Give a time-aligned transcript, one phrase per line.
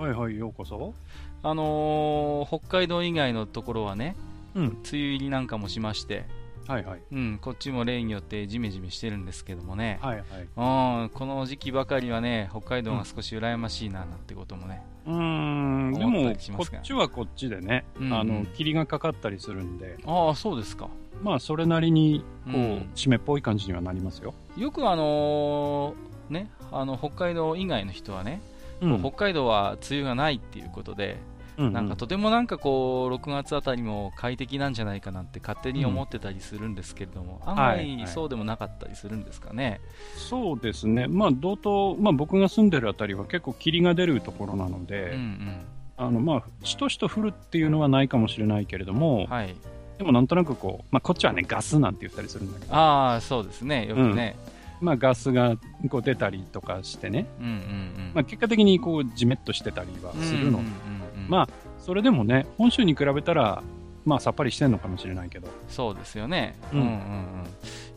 [0.00, 0.94] はいはい、ようこそ。
[1.42, 4.16] あのー、北海道以外のところはね
[4.54, 4.64] うん。
[4.64, 6.24] 梅雨入りなんかもしまして、
[6.66, 7.02] はいはい。
[7.12, 11.02] うん、こっちも例によってジメジメしてるんですけどもね、はいはい。
[11.02, 20.88] うん、この時期ばかりはね北海道が少し羨ましいななんてこともね、うーん、でもこっちはこっちでね、うんうんあの、霧がかかったりするんで、ああそうですか
[21.22, 24.32] まあ、それなりに、こう、うん湿っぽい感じにはなりますよ。
[24.56, 28.40] よくあのーねあの北海道以外の人はね、
[28.80, 31.18] うこう北海道は梅雨がないっていうことで、
[31.58, 37.76] うんなんかとてもなんかこう6月あたりも快適なんじゃないかなんて勝手に思ってたりするんですけれども、案はい。
[37.76, 39.80] はい外そうでもなかったりするんですかね、
[40.16, 41.06] そうですね。
[41.06, 45.66] まあ、同等、まあ、僕が住んでるあたりは結構霧が出るところなのうん、うで、ん。
[45.98, 49.54] あの、まあ、しとしと降るっていうのはないかもしれないけれども、はい。
[49.98, 53.86] でもなんとなくこう、まあ、こっちはね、ガスなんて言ったりするんだけど、ああそうですね。
[53.86, 54.34] よくね、
[54.80, 55.56] まあ、ガスが
[55.88, 58.10] こう出たりとかしてね、うん、うんうん。
[58.14, 60.50] まあ、結果的にこう、じめっとしてたりはするの。
[60.50, 61.28] で、うんうんうんうん。
[61.28, 63.62] まあ、それでもね、本州に比べたら、
[64.04, 65.48] まあ、さっぱりしてんのかもしれないけど。
[65.68, 66.98] そうですよね、う、うんんうんうん。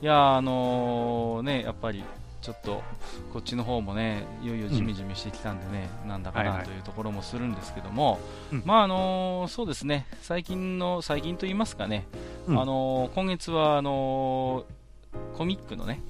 [0.02, 2.04] いやあのーねやっぱり
[2.42, 2.84] ちょっと
[3.32, 8.20] こっちの方もねいよいよジメジメしてきたんでね、なんだかはいはいなというところもするんですけども、
[8.52, 8.64] うん。
[8.66, 10.06] まああのーそうですね。
[10.22, 12.06] 最近の最近と言いますかね、
[12.48, 12.60] うん。
[12.62, 16.02] あのー今月はあのーコミックのね、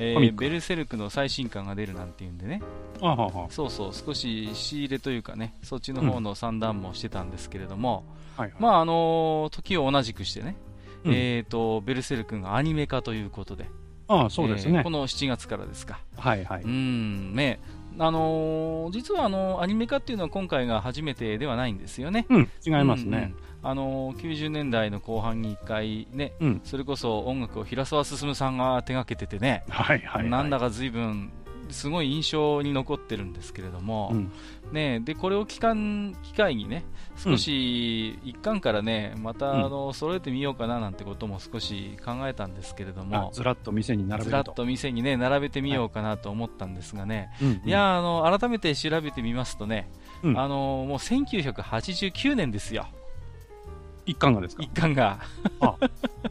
[0.00, 2.62] えーベルセルクの最新刊が出るなんていうんでね、
[3.00, 8.04] あははそうそう少し仕入れというかねそっちの方の算段もしてたんですけれども、
[8.36, 8.62] はいはい。
[8.62, 10.56] まああのー時を同じくしてね、
[11.04, 13.66] うんえー、とベルセルクがアニメ化ということで、
[14.08, 14.90] ああ、そうですねえーこ。
[14.90, 16.62] の7月からですか、はいはい。
[16.62, 17.60] うんね
[17.98, 22.26] あのー実はあのアニメ化っていうのは今回が初めてではないんですよね。
[22.30, 23.18] うん、違いますね。
[23.18, 26.60] うんうんあのー90年代の後半に1回ね、うん。
[26.64, 30.30] それこそ音楽を平沢進さんが手がけててね、はいはいはい。
[30.30, 31.30] なんだか随分
[31.70, 34.32] すごい印象に残ってるんですけれども、うん。
[34.72, 36.84] ね、でこれを機関機会にね
[37.16, 44.30] 少し一巻からねまたうんあの揃えてみようかななんてことも少し考えたんですけれどあも、ずらっと店に並べると。
[44.30, 49.90] ずらっと店にね並べてみようかなと思ったんですがね、うんうんいやあの改めて調べてみますとね、
[50.22, 52.86] うんあのもう1989年ですよ
[54.10, 54.62] 一巻がですか？
[54.62, 55.18] 一巻が。
[55.60, 55.74] あ。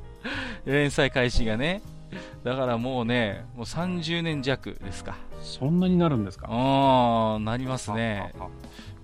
[0.66, 1.81] 連載開始がね。
[2.44, 5.16] だからもうねもう30年弱ですか。
[5.41, 6.47] そんなになるんですか？
[6.50, 8.34] ああなりますね。
[8.40, 8.50] あああ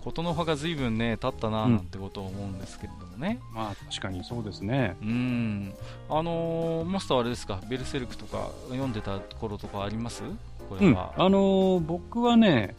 [0.03, 1.75] 琴の葉が随分ね経ったなうん。
[1.77, 4.95] なんてことを思うんですけれどもね、まあ、確かにそうですね。
[5.01, 5.73] うん。
[6.09, 7.59] あのーマスターはあれですか？
[7.69, 10.21] ベルセルクとか読んでた頃とかあります？
[10.69, 10.91] こうん。
[10.91, 12.75] れは、あのー僕はね、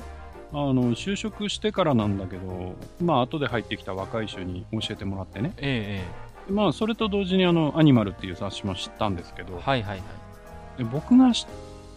[0.52, 5.52] あの、就職してからなんだけど、まあ、後で入ってきた若い衆に教えてもらってね。
[5.58, 6.04] え
[6.48, 9.54] えまあ、それと同時にあの、アニマルっていう雑誌も知ったんですけど。
[9.54, 10.78] ええ、はいはいはい。
[10.78, 11.46] で僕が知っ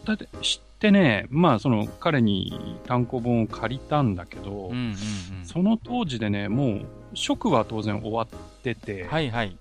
[0.06, 4.96] たで知ってね、まあ、その彼に単行本を借りたんだけど、うんうんうん。
[5.44, 8.28] その当時でね、もう、職は当然終わっ
[8.64, 9.58] てて、はいはい。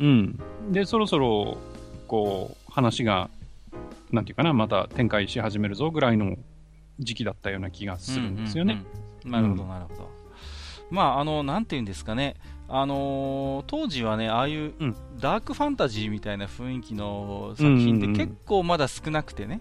[0.00, 0.38] うん。
[0.70, 1.58] で、そろそろ、
[2.06, 3.28] こう、話が、
[4.12, 6.36] なんていうかな、また展開し始めるぞぐらいの
[6.98, 8.74] 時期だったような気がするんですよね。
[8.74, 8.86] うんうん
[9.24, 9.30] うん。
[9.30, 10.10] なるほどなるほど、
[10.90, 12.34] まああのなんていうんですかね。
[12.68, 14.96] あのー当時はねああいううん。
[15.18, 19.60] ダークファンタジーみたいな雰囲気の作品って結構まだ少なくてね、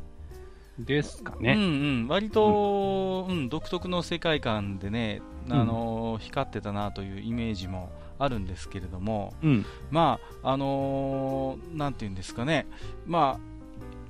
[0.78, 1.54] ですかね。
[1.54, 1.66] うんう
[2.06, 3.50] ん、割と、うん。
[3.50, 9.66] 独特の世界観でね、あのー光ってたなというイメージもあるんですけれども、うん。
[9.90, 12.68] まああのーなんていうんですかね、
[13.06, 13.58] まあ、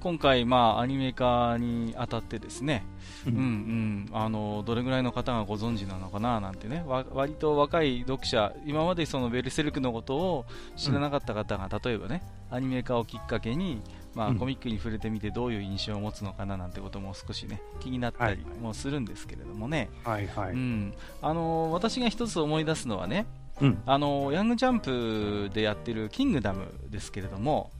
[0.01, 2.85] 今回、まあ、アニメ化にあたってですね、
[3.27, 4.09] ううんうん。
[4.11, 6.83] あのどれぐらいの方がご存知なのかななんてね。
[6.87, 10.45] わ割と若い読者今までそのベルセルクのことを
[10.75, 13.81] 知らなかった方が、例えばねアニメ化をきっかけに、
[14.15, 14.37] まあうん。
[14.37, 20.53] コミックに触れてみてどういう印象を持つのかななんてことも少しね気になったりもするんですけれどもね、はいはい。
[20.53, 20.93] うん。
[21.21, 23.25] あの私が一つ思い出すのはね
[23.61, 23.81] うん。
[23.85, 27.71] あのヤングジャンプでやってる「キングダム」ですけれども、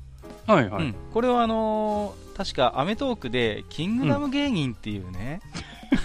[0.45, 0.83] はいはい。
[0.83, 5.41] うん、これはあのー確か『アメトーーク』で「キングダム芸人」っていうね、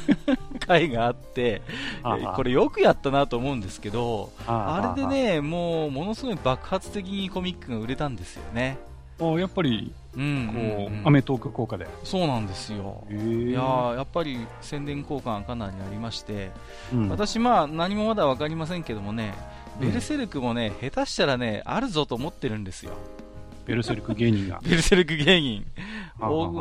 [0.66, 1.60] 回があって、
[1.98, 8.78] えーこれよくやったなと思うんですけど、あれで、ね、もうものすごい爆発的にコミックが売れたんですよね。
[9.20, 11.86] あやっぱり、うう、うんうんアメトーク効果で。
[12.02, 13.04] そうなんですよ。
[13.10, 16.50] いやーやっぱり宣伝効果がかなりありまして、
[16.94, 19.34] うん、私、まあ何もまだ分かりませんけどもね、
[19.80, 22.92] うんベルセルクもね、下手したらね、あるぞと思ってるんですよ、
[23.64, 24.60] ベルセルク芸人が。
[24.62, 25.64] ベルセルク芸人、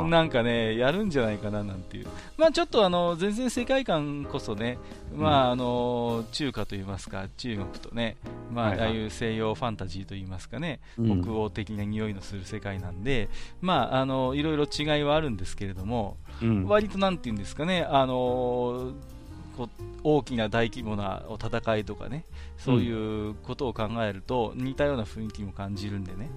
[0.09, 2.07] なんかね、やるんじゃないかななんていう、
[2.37, 4.77] まあちょっとあの全然世界観こそね、
[5.15, 8.17] まああの中華といいますか、中国とね、
[8.51, 11.23] まあああいう西洋ファンタジーといいますかね、うん。
[11.23, 13.29] 北欧的な匂いのする世界なんで、
[13.61, 16.65] まああのいろいろ違いはあるんですけれども、うん。
[16.67, 18.93] 割となんていうんですかね、あの
[19.57, 19.69] こう
[20.03, 22.25] 大きな大規模な戦いとかね、
[22.57, 26.29] そういうことを考えると、似たような雰囲気も感じるんでね、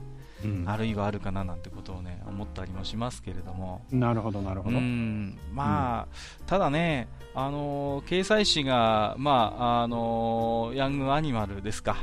[0.44, 0.64] うん。
[0.69, 3.85] あるいはあるかななんてことをね、思ったりもしますけれども。
[3.91, 4.79] なるほど、なるほうど。
[4.79, 5.38] ん。
[5.52, 11.96] まあ、ただね、あの掲載誌が、まああのヤングアニマルですか、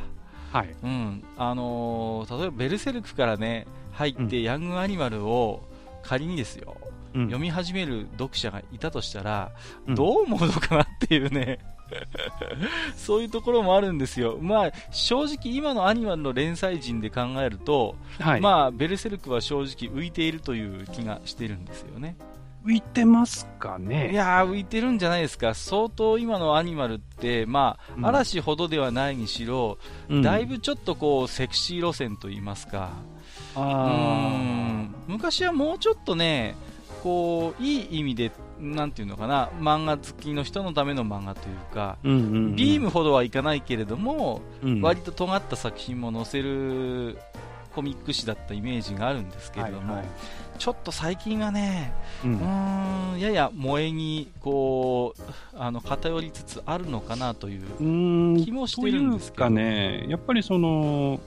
[0.52, 0.76] はい。
[0.84, 1.24] うん。
[1.38, 4.44] あの例えばベルセルクからね入って、うん。
[4.44, 5.62] ヤングアニマルを
[6.04, 6.76] 仮にですよ、
[7.14, 7.26] うん。
[7.26, 9.52] 読み始める読者がいたとしたら、
[9.88, 9.96] うん。
[9.96, 11.60] どう思うのかなっていうね、
[12.96, 18.42] そういうところもあるんですよ、まあ、正直、今のアニマルの連載陣で考えると、はい。
[18.42, 22.16] まあ、ベルセルクは正直浮いているという気がしてるんですよね。
[22.64, 28.06] 浮いてますかいねやー、浮いてるんじゃないですか、相当今のアニマルって、まあ、うん。
[28.06, 29.78] 嵐ほどではないにしろ、
[30.10, 30.22] うん。
[30.22, 32.92] だいぶちょっとこうセクシー路線といいますか、
[33.56, 34.94] うん。
[35.08, 36.56] 昔はもうちょっとね、
[37.02, 42.56] こういい意味で、なんていうのかな、漫画好きの人のための漫画というか、ーうんうんうん。
[42.56, 44.82] ビームほどはいかないけれども、うん。
[44.82, 47.18] 割と尖った作品も載せる
[47.76, 50.10] コミック誌だったイメージがあるんですけれども、はいはい。
[50.60, 51.92] ちょっと最近はね、
[52.24, 55.22] ううんーんやや萌えにこう
[55.58, 59.50] あの偏りつつあるのかなという、気もしてるんですけど。
[59.50, 61.20] ね、やっぱりその、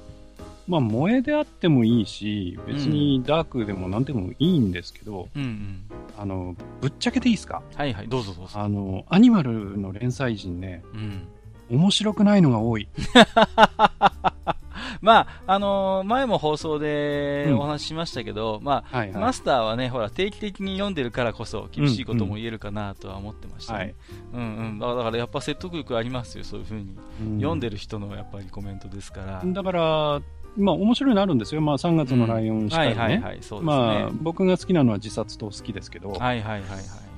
[0.67, 5.83] まあ、萌えであってもいいし、別にダークでも何でもいいんですけど、うんうん、
[6.19, 7.63] あの、ぶっちゃけていいですか？
[7.75, 8.59] はいはい、どうぞどうぞ。
[8.59, 11.29] あの、アニマルの連載陣ね、うん
[11.71, 12.89] 面白くないのが多い。
[15.01, 19.23] まああのー前も放送でうんお話ししましたけど、まあはいはい。
[19.23, 23.79] マスターはね、ほら定期的に読んでるからこそ厳しいことも言えるかなとは思ってましたね。
[23.79, 23.95] はい
[24.35, 29.43] うんうん、だからだからやっぱ説得力ありますよ、そういうふうに、うん読んでる人のやっぱりコメントですから。
[29.45, 30.21] だから、
[30.57, 31.61] まあ面白いのあるんですよ。
[31.61, 33.41] まあ3月のライオンしかはりね。
[33.63, 36.61] まあ僕が好きなのは自殺と好きですけど、はいはいはいはい。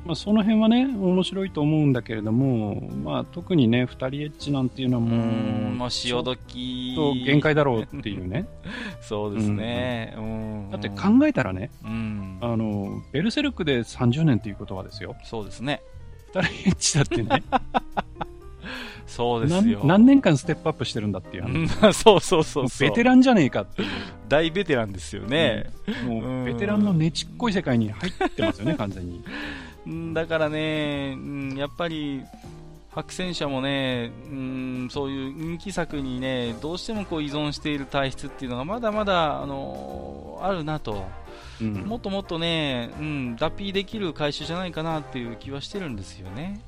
[0.06, 8.46] まあその辺はね、面白いと思うんだけれども、まあ特にね、二人エッチなんていうのはうもう、潮時と限界だろうっていうね。
[9.02, 10.14] そうですね。
[10.16, 10.70] うん。
[10.70, 12.38] だって考えたらね、うん。
[12.40, 15.16] あの、ベルセルクで30年っていうことはですよ。
[15.24, 15.82] そうですね。
[16.34, 17.42] 二人エッチだってね、
[19.06, 19.78] そうですよ。
[19.80, 22.66] 何何年間ステップアップしてるんだっていう うそうそうそう。
[22.80, 23.88] ベテランじゃねえかっていう。
[24.28, 25.70] 大ベテランですよね。
[26.04, 29.22] もうんうベテランのねちっこい世界に入ってますよね、 完全に。
[29.86, 32.24] うんだからね、うんやっぱり、
[32.90, 41.06] 白戦車もね、うん、そういう人気作にね、どうしてもこう依存している体質っていうのがまだまだ、あのあるなと。
[41.60, 46.60] うんもっともっとね、うん、脱皮できる会社じゃないかなっていう気はしてるんですよね。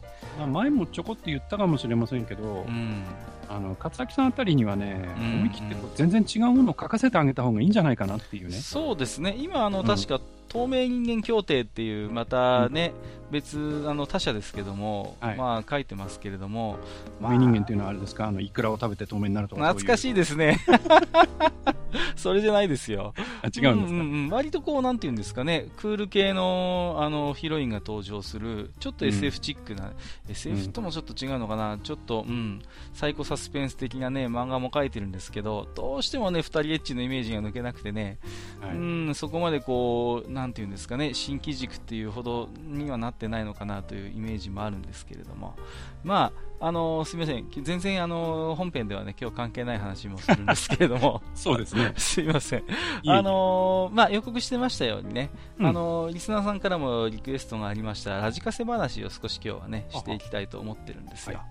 [0.46, 3.04] 前もちょこって言ったかもしれませんけど、うん。
[3.48, 5.34] あの勝崎さんあたりにはね、うん。
[5.40, 8.56] 思い切って全然違うものを書かせてあげた方がいいんじゃないかなっていうね。
[8.56, 12.92] そうですね、今、あのうん確か透明人間協定っていう、またね、
[13.30, 15.36] 別あの他社ですけども、はい。
[15.36, 16.78] まあ書いてますけれども、
[17.20, 20.58] まあ透明人間っていうのはあれですか、あのイクラを食べて透明になるとか懐かしいいですね。
[22.16, 23.14] それじゃないですよ。
[23.42, 24.28] あ違うんですか、んうんうん。
[24.30, 29.92] 割とこう、なんていうんですかね、クール系のあのヒロインが登場する、ちょっと SF チックな、
[30.28, 32.60] SF ともちょっと違うのかな、ちょっと、うん、
[32.92, 38.18] サイコサスペンス的なね、漫画も書いてるんですけど、どうしてもね、二人エッチのイメージが抜けなくてね、
[38.60, 38.76] はい。
[38.76, 45.56] うん、そこまでこう、なんていうんですかね、新機軸っていうほどにはなってないのかなというイメージもあるんですけれども、
[46.04, 51.92] まあ、あのすみません、全然あの本編ではね、今日関係ない話もするんですけれども、 そうですね。
[51.96, 52.64] すいません。
[53.06, 55.66] あのーまあ、予告してましたようにね、うん。
[55.66, 61.38] あのーリスナーさんからもリクエストがありましたラジカセ話を少し今日はねしていきたいと思ってるんですよ。
[61.38, 61.44] は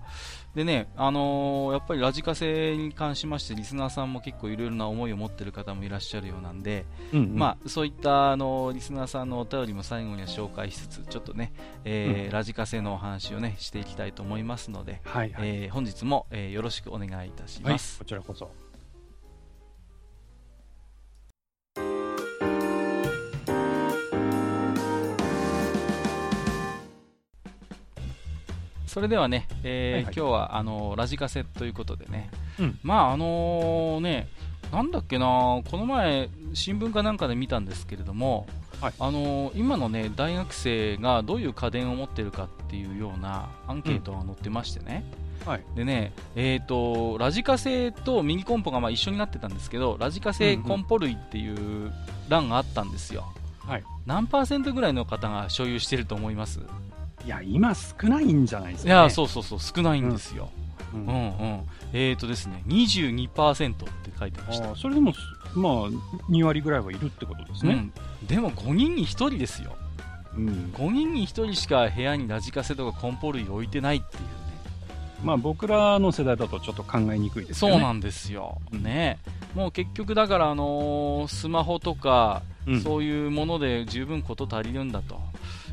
[0.54, 11.52] でね、あのーやっぱりラジカセに関しましてリスナーさんも結構いろいろな思いを持ってる方もいらっしゃるようなんで、うんうんまあ、そういったあのリスナーさんのお便りも最後には紹介しつつちょっとね、
[11.84, 15.48] えーラジカセのお話をねしていきたいと思いますので、はいはい。
[15.48, 17.98] えー本日も、えーよろしくお願いいたしはい、ます。
[17.98, 18.50] こちらこそ。
[28.98, 30.14] それではね、えーはいはい。
[30.16, 32.78] 今日はあのラジカセということでね、うん。
[32.82, 34.26] まああのね、
[34.72, 38.48] なんだっけな、この前、新聞かなんかで見たんですけれども、
[38.80, 45.04] はい、あの今の、ね、大学生がどういう家電を持ってるかっていうようなアンケートが載ってましてね、
[45.42, 51.92] うん、はい、でね、えーと、ラジカセとミニコンポがまあ一緒になってたんですけどラジカセコンポ類っていう
[52.28, 53.24] 欄があったんですよ、
[53.58, 56.60] はい、何パーセントぐらいの方が所有してると思います？
[57.24, 60.50] いや今少ないんじゃないですか、ね、いやそうそうそう少ないんですよ、
[60.94, 61.60] うん、うん、うん、
[61.92, 64.74] えっ、ー、とですね22%って書いてました。
[64.76, 65.12] それでも
[65.54, 65.72] まあ
[66.30, 68.26] 2割ぐらいはいるってことですね、うん。
[68.26, 69.76] でも5人に1人ですよ、
[70.36, 74.28] うん、5人に1人しか部屋にラジカセとかコンポ類置いてないっていうね。
[75.22, 77.74] まあ僕らの世代だとちょっと考えにくいですよね。
[77.74, 79.18] そうなんですよ、ね、
[79.54, 85.20] もう結局だから、あのー、スマホとか、うん、そういうもので十分こと足りるんだと、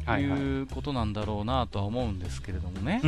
[0.08, 3.02] いうことなんだろうなとは思うんですけれどもね、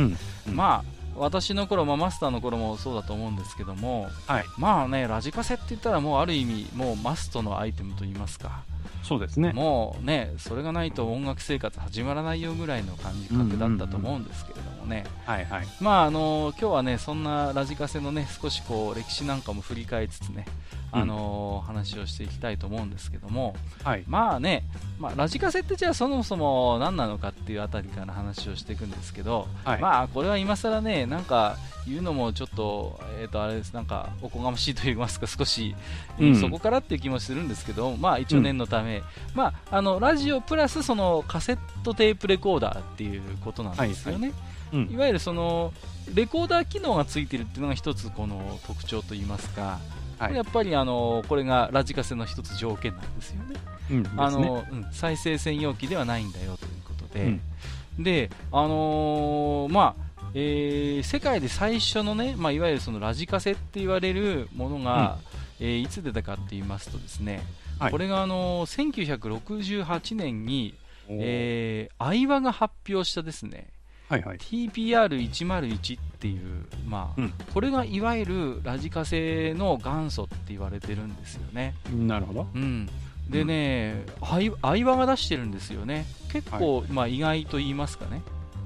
[0.46, 8.62] まあ私の頃、まあ、マスターの頃もそうだと思うんですけども、はい、まあねラジカセって言ったらもうある意味もうマストのアイテムといいますか。
[9.02, 9.52] そうですね。
[9.52, 20.46] もうねそれがないと音楽生活始まらないよぐらいの感覚だったと思うんですけれどもね、はいはい、まああの今日はねそんなラジカセのね少しこう歴史なんかも振り返りつつね
[20.90, 23.54] あのー、話をしていきたいと思うんですけども、
[23.84, 24.64] はい、まあね、
[24.98, 33.72] まあ、ラジカセってじゃあそもそも何なのかっていうあたりから話をしていくんですけど、はい、まあこれは今更ねなんか言うのもちょっと,、えー、とあれです。
[33.72, 35.74] なんかおこがましいと言いますか少し、
[36.18, 39.04] うん、そこからっていう気もするんですけど、まあ、一応念のため、うん、
[39.34, 44.32] まあ、あのラジオプラスそのカセットテープレコーダーっていうことなんですよね。
[44.72, 45.72] はいはい、いわゆるその
[46.14, 49.78] レコーダー機能がついてるっていうのが一つこの特徴といいますか、
[50.18, 53.56] はい、やっぱりあのこれがラジカセの一つ条件なんですよね。
[53.90, 65.18] うん、あの、うん、再生専用機ではないんだよということで、うん、で、あのー、まあ、えー、世界で最初のね、まあ、いわゆるそのラジカセって言われるものが、
[65.58, 67.42] うん、えー、いつ出たかって言いますとですね、
[67.78, 70.74] はい、これがあのー、1968年に、
[71.08, 73.68] えー、相葉が発表したですね、
[74.08, 81.74] はいはい、TPR101 っていう、まあ、うん、これがいわゆるラジカセの元祖って言われてるんですよね。
[81.92, 82.46] なるほど。
[82.54, 82.88] うん。
[83.28, 86.06] でね、相葉が出してるんですよね。
[86.32, 88.22] 結構、はい、まあ意外と言いますかね。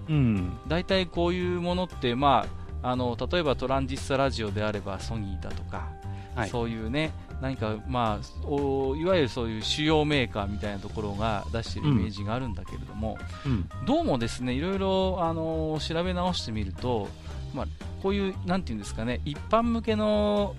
[0.08, 0.52] うん。
[0.68, 2.46] 大体こういうものって、ま
[2.82, 5.88] あ、あの、例えばトランジスタラジオであればソニーだとか、
[6.36, 17.08] はい、そういうね、何か、まあお、いわゆるそういう主要メーカーみたいなところが出しているイメージがあるんだけれども、うん、どうもですねいろいろ、あの調べ直してみると、
[17.52, 17.66] まあ、
[18.00, 20.54] こういう、なんていうんですかね、一般向けの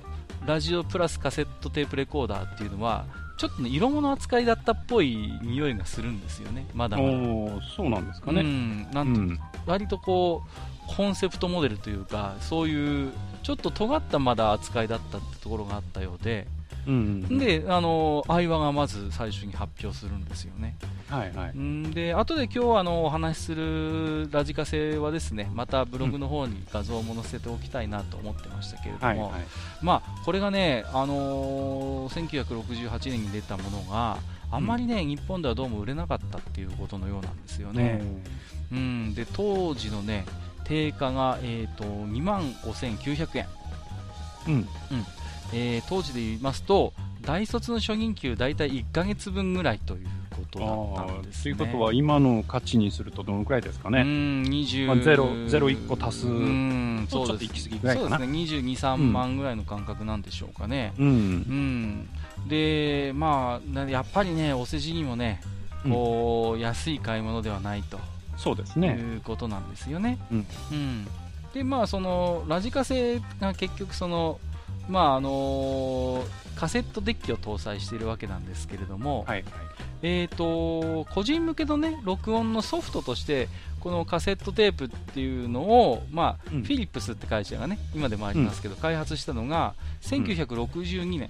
[0.45, 3.05] ラジオプラスカセットテープレコーダーっていうのは、
[3.37, 7.09] ちょっとね、色物扱いだったっぽい匂いがするんですよね、まだまだ。
[7.77, 8.41] そうなんですかね。
[8.41, 16.45] うん、なんと、うん、割とこう、コンセプトモデルというか、そういう、ちょっと尖ったまだ扱いだったってところがあったようで、
[16.87, 20.77] うんうん、で、あの、相葉がまず最初に発表するんですよね。
[21.09, 21.93] はいはい。
[21.93, 29.31] で、後で今日あのお話しするラジカセはですね、またブログの方に画像も載せておきたいなと思ってましたけれども、はいはい、
[29.81, 34.17] まあ、これがね、あのー、1968年に出たものが、
[34.51, 38.01] あんまりね、うん、日本ではどうも売れなかったっていうことのようなんですよね。
[38.71, 40.25] うん、で当時のね
[40.63, 43.47] 定価が、えーと、2万5900円、
[44.47, 44.53] うん。
[44.53, 44.67] うん、
[45.51, 54.07] えー、当時で言いますと大卒の初任給大体1か月分ぐらいということだったんです、ね、ということは今の価値にするとどのくらいですかね、うん
[54.43, 58.09] 20まあ、ゼロゼロ1個足すうんそうちょっと行き過ぎぐらいかな。
[58.09, 58.37] そうですね。
[58.39, 62.09] 22、3万ぐらいの感覚なんでしょうかね、うん、うん、
[62.47, 65.41] でまあやっぱりねお世辞にもね
[65.83, 67.99] こう、安い買い物ではないと。
[68.37, 68.95] そうですね。
[68.95, 71.07] いうことなんですよね、うん、うん、
[71.53, 74.39] でまあそのラジカセが結局その
[74.89, 76.25] まああのー、
[76.55, 79.45] カセットデッキを搭載しているわけなんですけれども、はい、
[80.01, 83.47] えーと、個人向けの、ね、録音のソフトとして
[83.79, 91.29] このカセットテープっていうのを、まあ、うん、フィリップスって会社がね今でもありますけど、うん、開発したのが1962年、うん、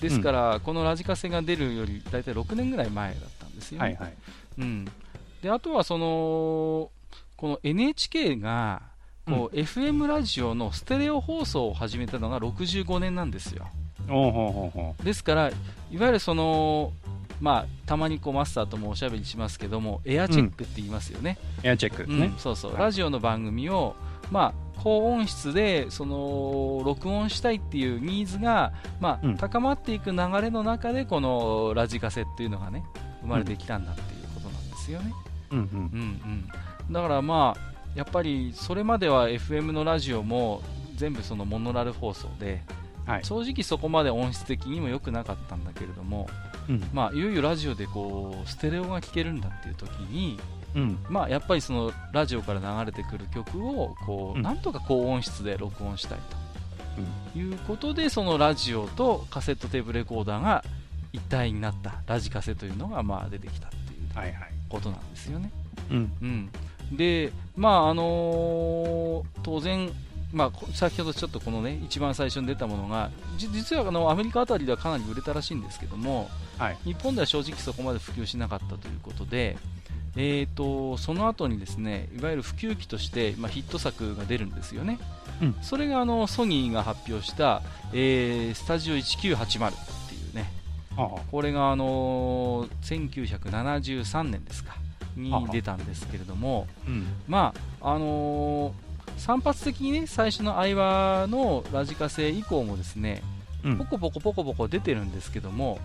[0.00, 3.84] ですから、このラジカセが出るより大体6年ぐらい前だったんですよね。
[3.84, 4.14] はいはい、
[4.58, 4.84] うん、
[5.42, 6.90] であとはその
[7.36, 8.82] この NHK が
[9.26, 13.68] こう、うん、FM ラジオのステレオ放送を始めたのが65年なんですよ。
[15.02, 16.92] ですから、いわゆるその、
[17.40, 21.38] まあ、たまにこうマスターともおしゃべりしますけども、エアチェックって言いますよね。
[21.62, 23.96] うん、エアチェックね、うん、そうそう、ラジオの番組を、
[24.30, 32.84] まあ、高音質でその録音したいっていうニーズが、まあ、高まっていく流れの中でこのラジカセっていうのがね
[33.22, 35.12] 生まれてきたんだっていうことなんですよね。
[35.50, 35.64] うんうん。
[35.64, 36.48] うん
[36.88, 40.62] うん、だからまあやっぱりそれまでは FM のラジオも
[40.96, 42.62] 全部そのモノラル放送で
[43.06, 43.24] はい。
[43.24, 46.28] 正直そこまで音質的にも良くなかったんだけれども、
[46.68, 46.82] うん。
[46.92, 50.38] まあ、いよいよラジオでこうステレオが聴けるんだっていう時に、
[50.74, 50.98] うん。
[51.08, 56.18] まあ、やっぱりそのラジオから流れてくる曲をこう、うんなんとか高音質で録音したい
[57.34, 60.64] ということでそのラジオとカセットテープレコーダーが
[61.12, 63.78] 一体になったラジカセというのがまあ出てきたってい
[64.12, 64.50] うはいはい。
[64.68, 65.50] ことなんですよね。
[65.90, 66.12] うん。
[66.22, 66.50] うん、
[66.96, 69.90] で、まああのー当然、
[70.32, 76.78] まあ、こ先ほどちょっとこのね一番最初に出たものがじ実はあのアメリカあたりではかなり売れたらしいんですけどもはい。
[76.84, 79.56] 日本では正直そこまで普及しなかったということで、
[80.16, 84.98] えー、とその後にですねいわゆる普及機として、まあ、ヒット作が出るんですよね、
[85.42, 87.60] うんそれがあのソニーが発表した、
[87.92, 89.72] えースタジオ1980っ
[90.08, 90.50] ていうね。
[90.96, 94.76] これがあのー1973年ですか
[95.16, 97.06] にはは出たんですけれども、うん。
[97.28, 98.72] まああのー
[99.16, 103.22] 散発的にね最初の相場のラジカセ以降もですね
[103.62, 105.78] うんポコポコポコポコ出てるんですけども、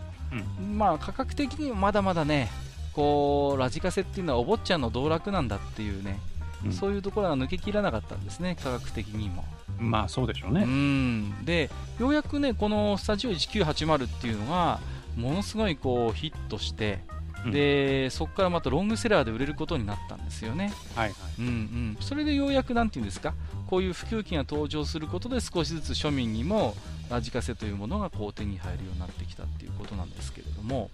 [0.76, 2.50] まあ価格的にもまだまだね
[2.94, 6.20] こうラジカセっていうのはお坊ちゃんの道楽なんだっていうね、
[6.66, 9.46] うんそういうところが抜けきらなかったんですね価格的にも。
[9.78, 10.66] まあそうでしょううね。
[10.66, 11.70] んで
[12.00, 14.80] ようやくねこのスタジオ1980っていうのが
[15.16, 17.00] ものすごいこうヒットして、
[17.46, 17.52] うん。
[17.52, 20.74] でそこからまたロングセラーで売れることになったんですよね。
[20.96, 21.16] はいはい。
[21.40, 23.34] うんうん、それでようやくなんていうんですか？
[23.68, 26.76] こういう普及機が登場することで少しずつ庶民にも
[27.10, 30.90] ラジカセというものがこう手に入るようになってきたっていうことなんですけれども。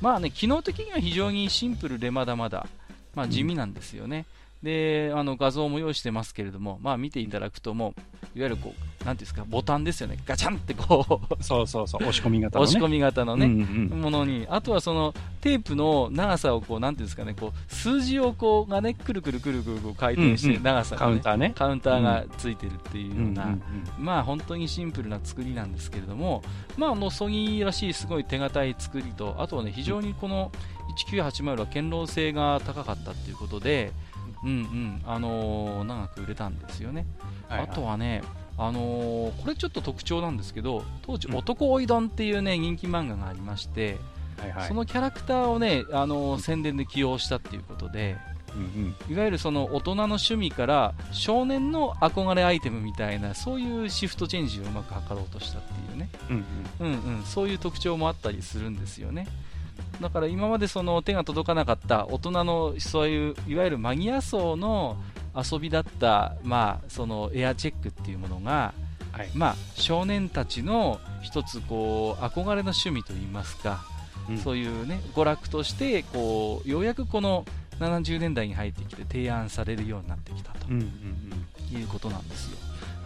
[0.00, 2.66] まあね機能的には非常にシンプルでまだまだ、
[3.14, 4.26] まあ、地味なんですよね、
[4.64, 7.94] であの画像も用意してますけれども、まあ、見ていただくとも
[8.34, 12.02] ういわゆるこうなんていうんですかボタンですよねガチャンってこうそうそうそう。
[12.02, 12.68] 押し込み型のね。
[12.68, 21.52] 押し込み型のね、うんうんものに、あとはそのテープの長さをこう、なんていうんですかね、こう数字をこうがね、くるくるくるくる回転して、うんうん長さが、ねカウンターね。
[21.54, 23.62] カウンターがついてるっていうような、うんうん
[23.98, 26.42] まあ本当にシンプルな作りなんですけれども、
[26.76, 30.50] まああのソニーらしいすごい手堅い作りと、あとはね、非常にこの
[31.10, 33.92] 1980は堅牢性が高かったっていうことで、
[34.44, 37.06] うんうん、あのー長く売れたんですよね。
[37.48, 37.68] はいはい。
[37.70, 38.22] あとはね、
[38.56, 41.36] あのーこれちょっと特徴なんですけど、当時、うん。
[41.36, 43.98] 男おいどんっていうね、人気漫画がありまして、
[44.38, 44.68] はいはい。
[44.68, 48.16] そのキャラクターをね、あのー宣伝で起用したっていうことで、
[48.54, 49.14] うんうん。
[49.14, 56.44] いわゆるその大人の趣味から少年の憧れアイテムみたいな、そういうシフトチェンジをうまく図ろうとしたっていうね、うん
[56.80, 56.92] うん。
[56.92, 59.26] うんうん、そういう特徴もあったりするんですよね。
[60.00, 64.96] だから今までその手が届かなかった大人のそういういわゆるマニア層の
[65.34, 68.72] 遊びだった、まあ、そのエアチェックっていうものが、
[69.12, 69.30] はい。
[69.34, 73.84] まあ、少年たちの一つこう憧れの趣味といいますか、
[74.28, 74.38] うん。
[74.38, 77.44] そういうね娯楽としてこうようやくこの
[77.80, 82.58] 70年代に入ってきて提案されるようになってきたということなんですよ。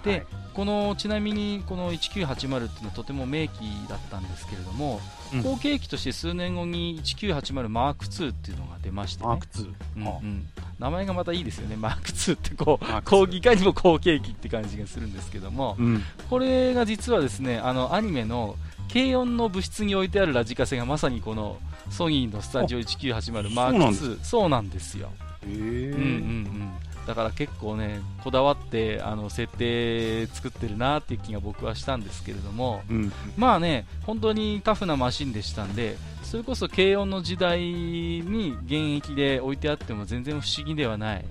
[0.08, 0.26] で、はい。
[0.54, 5.00] このちなみにこの1980っていうのはとても名機だったんですけれども、
[5.32, 5.42] うん。
[5.42, 9.74] 後継機として数年後に1980マーク2っていうのが出ましてね、マーク2。
[9.98, 10.48] うんはうん。
[10.78, 16.02] 名前がまたいいですよね、 マーク2ってこうマーク2後期化にも後継機って感じがするんですけども、うん。
[16.28, 18.56] これが実はですねあのアニメの
[18.92, 21.58] 軽音の部室に置いてあるラジカセがまさにこの
[21.90, 25.12] ソニーのスタジオ1980マーク2そうなんですよ、
[25.46, 25.50] へえ。
[25.50, 25.64] うんうんう
[26.00, 26.72] ん、
[27.08, 33.12] だから結構ねこだわってあの設定作ってるなっていう気が僕はしたんですけれどもうん。
[33.38, 41.24] まあね本当にタフなマシンでしたんでそれこそ軽音の時代に現役で置いてあっても全然不思議ではない、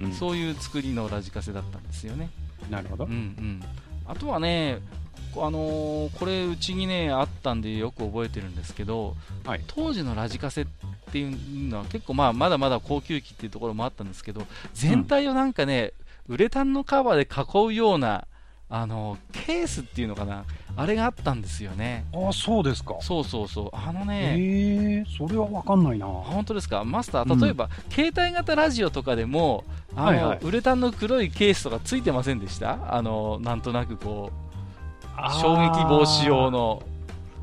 [0.00, 2.30] うんそういう作りのラジカセだったんですよね
[2.70, 3.14] なるほどうんう。
[3.16, 3.62] ん、
[4.06, 4.97] あとはね、こ
[5.46, 10.66] あのーこれ、うちにねあったんでよく覚えてるんですけど、はい当時のラジカセっ
[11.12, 15.92] ていうのは結構、まあ、まだまだ高級機っていうところもあったんですけど、全体をなんかね、
[16.28, 18.26] ウレタンのカバーで囲うような、
[18.70, 20.44] あのーケースっていうのかな、
[20.76, 22.04] あれがあったんですよね。
[22.14, 22.96] ああ、そうですか。
[23.00, 26.06] そうそうそう、あのへね、え、それはわかんないな。
[26.06, 29.64] あ本当ですか、マスター、うん例えば、携帯型ラジオとかでも、
[29.96, 34.47] あのはいはいウレタンの黒いケースとかついてませんでしたあのなんとなくこう、
[35.40, 36.82] 衝撃防止用の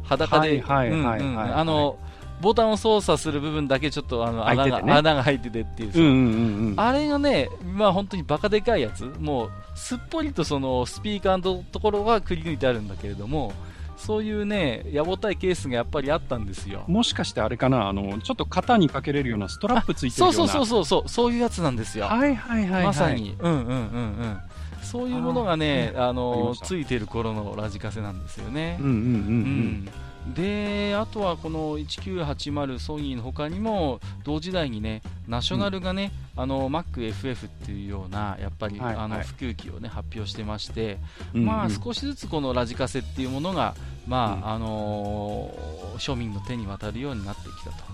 [0.03, 1.97] 裸で、あの、
[2.41, 6.79] ボタンを操作する部分だけちょっとあの穴が、ね穴が入っててっていう、うんうんうんうん。
[6.79, 13.53] あれがね、まあ本当にバカでかいやつ、もうすっぽりとそのスピーカーのところがくり抜いてあるんだけれども、
[13.97, 16.83] そういうね、やぼったいケースがやっぱりあったんですよ。
[16.87, 20.37] もしかしてあれかな、あの、ちょっと肩にかけれるようなストラップついてるような。
[20.37, 22.05] そうそうそうそうそう、そういうやつなんですよ。
[22.05, 22.85] はいはいはい、はい。
[22.85, 23.11] まさ。
[23.11, 24.37] に、うんうんうんうん。
[24.85, 28.77] そういうものがね、あのついてる頃のラジカセなんですよね。
[28.79, 29.89] うんうんうんうん。
[30.27, 30.33] うん。
[30.33, 40.97] であとはこの1980ソニーの他にも同時代にねナショナルがね、あの MacFF っていうようなやっぱり、はいあのはい普及機を、ね、発表してまして、
[41.33, 41.45] うんうん。
[41.45, 43.75] まあ、少しずつこのラジカセっていうものが、
[44.07, 44.53] まあうん。
[44.55, 47.85] あのー庶民の手に渡るようになってきたと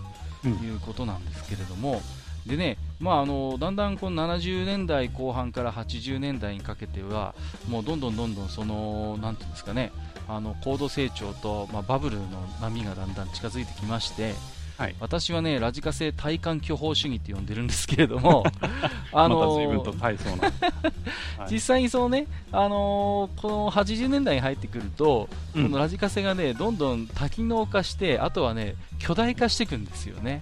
[0.45, 0.51] うん。
[0.54, 2.01] いうことなんですけれども、
[2.45, 7.34] でねまあ、あのだんだんこの70年代後半から80年代にかけては
[7.67, 9.91] もうどんどんどんどんそのなんていうんですかね
[10.27, 12.25] あの高度成長と、まあ、バブルの
[12.62, 14.34] 波がだんだん近づいてきまして、
[14.77, 18.43] はい私はねラジカセ体感巨峰主義って呼んでるんですけれども
[19.13, 20.49] あの随分と大層な。
[21.38, 30.41] はい実際にそのね、あのーこの80年代に入ってくると、うんこのラジカセがね、どんどん多機能化して、あとはね、巨大化していくんですよね。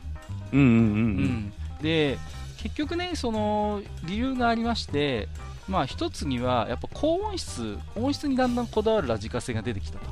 [0.52, 0.78] うんうんうんう。
[0.78, 2.18] うんんで、
[2.62, 5.28] 結局ね、その理由がありまして、
[5.68, 10.06] まあ一つには、やっぱ高音質、音質にだんだんこだわるラジカセが出てきたと。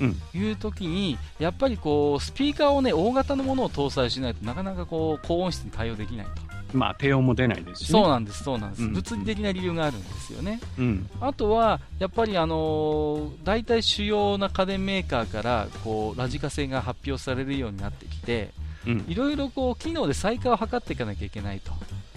[0.00, 6.50] うんいう時に、やっぱりこう、スピーカーをね、大型のものを搭載しないとなかなかこう、高音質に対応できないと。
[6.72, 8.00] まあ、低音も出ないですしね。
[8.00, 8.82] そうなんです、そうなんです。
[8.84, 10.60] うん物理的な理由があるんですよね。
[10.78, 11.10] うん。
[11.20, 18.69] あとは、やっぱりあのー大体主要な家電メーカーからこうラジカセが発表されるようになってきて、うん。
[18.86, 21.72] いろいろこう機能で最下を図っていかなきゃいけないと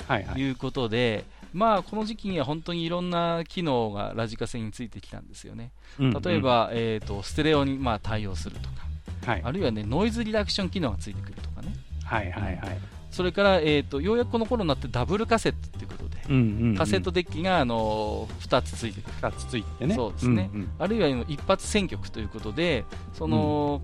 [0.08, 0.42] はいはい。
[0.42, 5.72] いうことで、まあこの時期には本当にいろんな機能がラジカセについてきたんですよね。
[6.00, 9.42] うん例え、ば、えー、とステレオにまあ対応するとか、はい。
[9.44, 11.74] あるいは、ね、ノイズリダクション機能がついてくるとかね、
[12.04, 12.80] はいはいはい。
[13.12, 16.76] それから、えー、とようやくこの頃になってダブルカセットっていうことで、うんうんうん。
[16.76, 19.14] カセットデッキが、あのー2つついてくる。
[19.22, 19.96] 二つついてね。
[19.96, 23.82] そうですねんんあるいは今一発選曲ということで、その、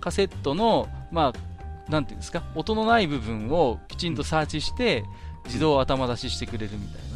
[0.00, 1.32] カセットの、まあ、
[1.88, 5.04] なんていうんですか、音のない部分をきちんとサーチして、
[5.46, 7.07] 自動頭出ししてくれるみたいなね。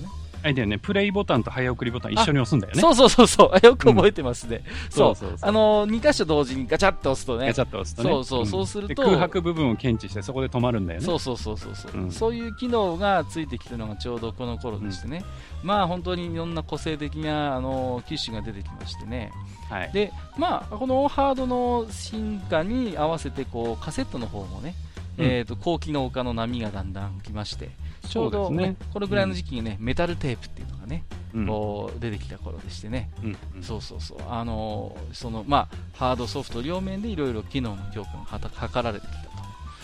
[0.42, 2.80] あれだよね、プレイボタンと早送りボタン一緒に押すんだよね。
[2.80, 4.64] そうそうそうそう、あよく覚えてますね。
[4.90, 5.14] そう。
[5.14, 7.46] そうそうあのー、2箇所同時にガチャッと押すとね。
[7.46, 8.10] ガチ、ャッと押すとね。
[8.10, 8.42] そうそう。
[8.42, 8.46] ん。
[8.46, 11.06] そうするとで空白部分を検知してそこで止まるんだよね。
[11.06, 12.10] そうそうそうそうそう、うん。
[12.10, 15.24] そういう機能がついてきたのがちょうどこの頃でしてね、
[15.62, 19.30] まあ本当にいろんな個性的なあの機種が出てきましてね、
[19.70, 19.92] はい。
[19.92, 24.74] でまあこのハードの進化に合わせてこうカセットの方もね、
[25.18, 25.24] うん。
[25.24, 27.70] えー、と高機能化の波がだんだん来まして
[28.08, 28.76] ちょうど、ね。
[28.92, 31.46] このぐらいの時期にね、メタルテープっていうのがね、うん。
[31.46, 33.62] こう出てきた頃でしてね、うんうん。
[33.62, 34.18] そうそうそう。
[34.28, 39.32] あのーそのまあハードソフト両面でいろいろ機能の強化が図られてきたと。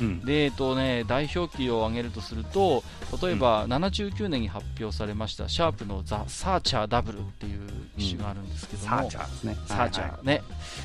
[0.00, 0.24] うん。
[0.24, 2.82] で、えっとね、代表機を挙げるとすると
[3.22, 7.60] 例えば、79年に発表されましたシャープのザ・サーチャーダブルっていう
[7.98, 9.56] 機種があるんですけども、サーチャーですね。
[9.66, 10.22] サーチャー。
[10.22, 10.42] ね、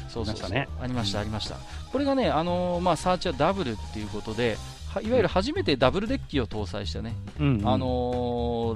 [0.09, 0.67] そうそうそうありましたね。
[0.81, 1.57] ありました、ありました。
[1.91, 4.55] これがね、あのーまあ、サーチャーダブルっていうことで、は
[5.01, 7.67] いわゆる初めてダブルデッキを搭載したね、うんうん。
[7.67, 7.85] あの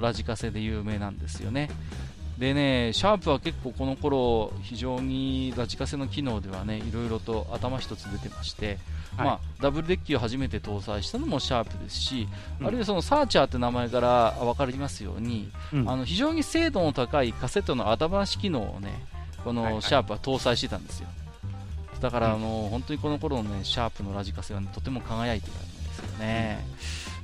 [0.00, 1.70] ラジカセで有名なんですよね。
[2.38, 8.78] でね、シャープは結構この頃非常にラジカセの機能ではね、いろいろと頭一つ出てまして、
[9.16, 9.26] はい。
[9.26, 12.28] まあ、ダブルデッキを初めて搭載したのもシャープですし、
[12.60, 12.66] うん。
[12.68, 15.90] あるいはそのサーチャーって名前から分かりますように、うん。
[15.90, 19.04] あの非常に精度の高いカセットの頭出し機能をね、
[19.42, 19.74] こはいはい。
[19.74, 21.08] のシャープは搭載してたんですよ。
[22.00, 22.34] だから、うん。
[22.34, 25.58] あの本当にこの頃のね、シャープのラジカセは、ね、とても輝いてた。
[25.58, 25.67] ん
[26.00, 26.64] ですよね。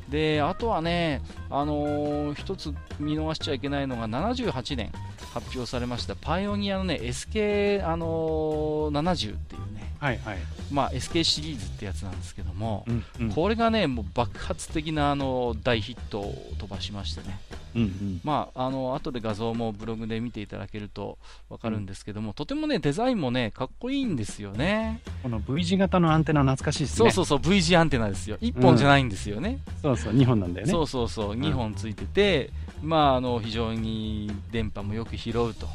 [0.08, 4.92] で、あとはね、あのー一つ見逃しちゃいけないのが、78年
[5.32, 10.38] 発表されましたパイオニアのね、SK、あのー70っていうね、はいはい。
[10.70, 17.40] まあ、SK シリーズってやつなんですけども、うんうんこれがね、もう爆発的なあの大ヒットを飛ばしましてね、
[17.74, 21.16] うんうんまあ、あの後で画像もブログで見ていただけると
[21.48, 25.00] 分かるんですけども、とてもねデザインもねかっこいいんですよね。
[25.22, 27.10] この V 字型のアンテナ懐かしいですね。
[27.10, 28.36] そうそうそう V 字アンテナですよ。
[28.42, 29.60] 1本じゃないんですよね。
[29.80, 30.70] そうそう、2本なんだよね。
[30.72, 32.50] そうそうそう2本ついてて、
[32.82, 35.66] まああの非常に電波もよく拾うと。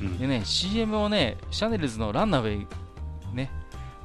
[0.00, 2.66] うんでね CM をねシャネルズのランナウェイね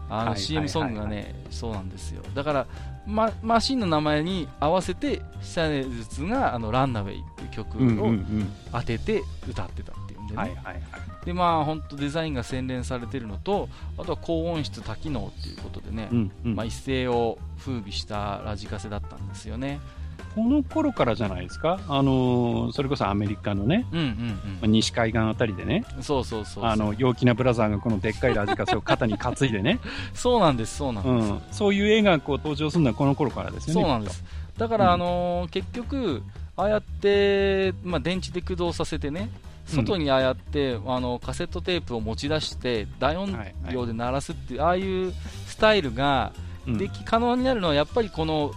[0.09, 2.23] あのはい CM ソングがね、そうなんですよ。
[2.33, 2.67] だから、
[3.05, 8.51] ま、マシンの名前に合わせてシャネルズがあのランナウェイっていう曲をん。
[8.71, 10.81] 当てて歌ってたっていうんでね、はいはいはい。
[11.25, 16.55] でまあ本当デザインが洗練されてるのとあとは高音質多機能っていうことでね、うんうん。
[16.55, 19.79] まあ、一世を風靡したラジカセだったんですよね
[20.35, 26.65] この頃からじゃないですか、あのーそれこそアメリカのね、うんうんまあ西海岸あたりでね、うんそうそうそう。
[26.65, 29.79] あの陽気なブラザーがこのでっかいラジカセを肩に担いでね、
[30.13, 33.81] そうなんですそうなんうです、ん、そういう映画がこう登場するのはこの頃からですよね。
[33.81, 34.23] そうなんです。
[34.57, 34.91] だから、うん。
[34.93, 36.23] あのー結局、
[36.55, 39.29] ああやって、まあ、電池で駆動させてね、
[39.65, 43.37] 外にああやって、あのカセットテープを持ち出して、大音
[43.71, 45.13] 量で鳴らすっていう、ああいう
[45.47, 46.31] スタイルが。
[46.67, 48.51] でき可能になるのは、やっぱりこの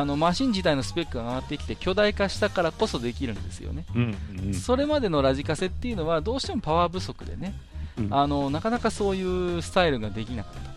[0.00, 3.84] あのマシン自体のスペックが上がってきて、巨大化したからこそできるんですよね。
[3.94, 7.54] うんうんうんそれまでのラジカセっていうのは、どうしてもパワー不足でね、
[7.98, 10.74] うんあのなかなかそういうスタイルができなかった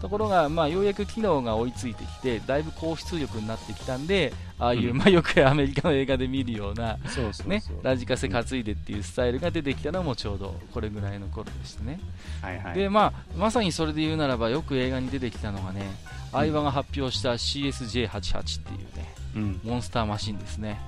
[0.00, 6.98] ところが、まあ、ようやく機能が追いついてきてだいぶ高出力になってきたんでああいう、うんまあ、よくアメリカの映画で見るような。
[7.46, 12.00] ね、ラジカセ担いでっていうスタイルが出てきたのもちょうどこれぐらいの頃でしたね、
[12.42, 12.74] はいはい。
[12.74, 15.82] でまあ、まさにそれで言うならばよく映画に出てきたのがね
[16.32, 19.60] 相葉が発表した CSJ88 っていうねうん。
[19.64, 20.80] モンスターマシンですね、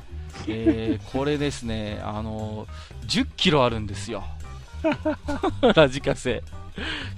[0.48, 2.66] えーこれですね、あの
[3.07, 4.24] 10キロあるんですよ、
[5.74, 6.42] ラジカセ、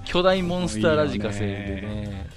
[0.04, 2.30] 巨大モンスターラジカセでね、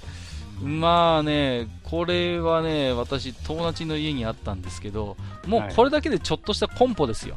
[0.62, 5.74] まあね、これはね、私、友達の家にあったんですけど、もうはい。
[5.74, 7.36] これだけでちょっとしたコンポですよ、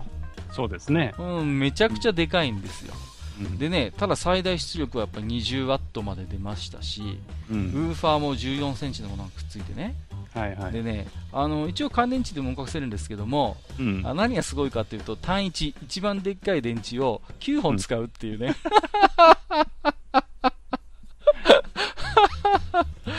[0.51, 1.13] そうですね。
[1.17, 2.93] うん、めちゃくちゃでかいんですよ。
[3.39, 3.57] うん。
[3.57, 7.61] でね、ただ最大出力はやっぱ20ワットまで出ましたし、ウうん。
[7.91, 9.95] ーファーも14センチのものがくっついてね、
[10.33, 10.71] はいはい。
[10.71, 14.01] でね、あの一応乾電池でも動かせるんですけども、うん。
[14.05, 18.55] あ何がすごいかというと単一一番でっかい電池を9本使うっていうね、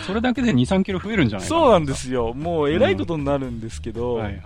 [0.07, 4.43] それだけで2、3キロ増えるんじゃないかそうなんですよもうえらいことになるんですけど、はいはい。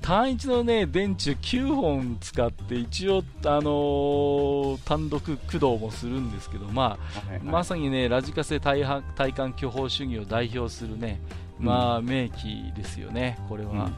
[0.00, 7.40] 単一のね電池を9本使って一応あのー単独駆動もするんですけどまはいはい。
[7.40, 11.20] あまさにねラジカセ体は体感巨峰主義を代表するね
[11.64, 13.38] まあ名機ですよね。
[13.48, 13.90] これは、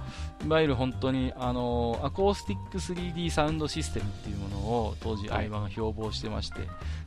[0.45, 6.61] いわゆる本当に、あのアコースティック 3D サウンドシステムっていうものを当時、はい相葉が標榜してまして、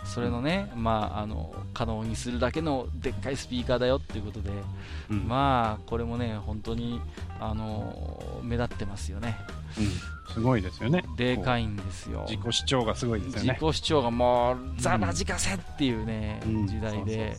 [0.06, 4.50] それのね、まあ、あの可能にするだけのでっかいスピーカーだよっていうことで、
[5.10, 5.28] うん。
[5.28, 7.02] まあ、これもね、本当に、
[7.40, 9.38] あの目立ってますよね、
[9.78, 10.34] うん。
[10.34, 11.04] すごいですよね。
[11.18, 12.26] でかいんですよ。
[12.30, 13.58] 自己主張がすごいですよね。
[13.60, 16.68] 自己主張がもう、ザ・うんラジカセっていうね、うん。
[16.68, 17.38] 時代で。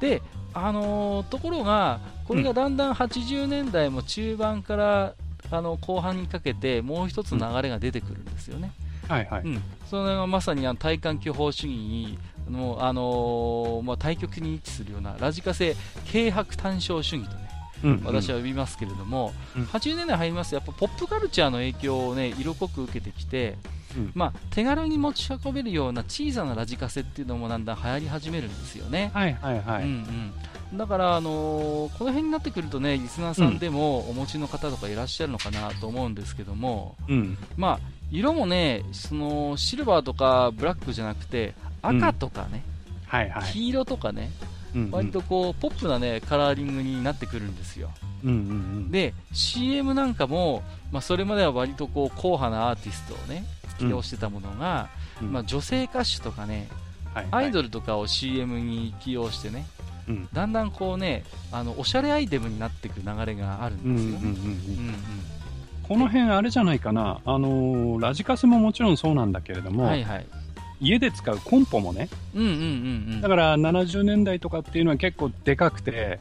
[0.00, 0.22] で、
[0.54, 5.14] あのーところが、これがだんだん80年代も中盤から、
[5.50, 8.72] あの後半にかけて、もう一つ流れが出てくるんですよね。
[9.08, 9.42] はいはい。
[9.42, 15.76] うん、それがまさにあの体感巨峰主義に、あのあのーまあ、対極に位置するようなラジカセ
[16.12, 17.48] 軽薄単焦主義とね、
[17.82, 23.56] うん私は呼びますけれども、うん80年代入りますとやっぱポップカルチャーの影響をね色濃く受けてきて、
[23.96, 29.10] うんまあ、手軽に持ち運べるような小さなラジカセっていうのもだんだん流行り始めるんですよね。
[29.14, 29.84] はいはいはい。
[29.84, 30.32] うん
[30.72, 37.38] うん、だから、あのーこの辺になってくるとねリスナーさんでもお持ちの方とかいらっしゃるのかなと思うんですけども、うん。
[37.56, 37.80] まあ、
[38.10, 42.62] 色もねそのシルバーとかブラックじゃなくて赤とかね、
[43.06, 43.52] はいはい。
[43.52, 44.30] 黄色とかね
[44.74, 47.90] うんうん割とこうポップなねカラーリングになってくるんですよ。
[48.24, 48.40] うんうんう
[48.86, 48.90] ん。
[48.90, 53.44] で CM なんかも、まあ、それまでは割とこう硬派なアーティストをね
[53.78, 54.88] 起用してたものが、
[55.22, 56.68] うんまあ、女性歌手とかね
[57.12, 59.66] はいはいアイドルとかを CM に起用してね
[60.08, 64.78] うんだんだんこうねあのおしゃれアイテムになっていく流れがあるうんうんうんんですよね。
[64.78, 64.94] うんうん
[65.86, 70.26] この辺あれじゃないかな、あのーラジカセももちろんそうなんだけれどうんも、はいはい。
[70.84, 72.60] 家で使うコンポもね、うんうんうんう
[73.16, 73.20] ん。
[73.20, 76.18] だから70年代とかっていうのは結構でかくて、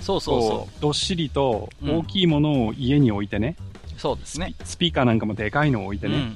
[0.00, 3.56] そうそうこそうどっしりとうん大きいものを家に置いてね、
[3.96, 4.00] う。
[4.00, 4.54] そうですね。
[4.64, 6.26] スピーカーなんかもでかいのを置いてうんうんね、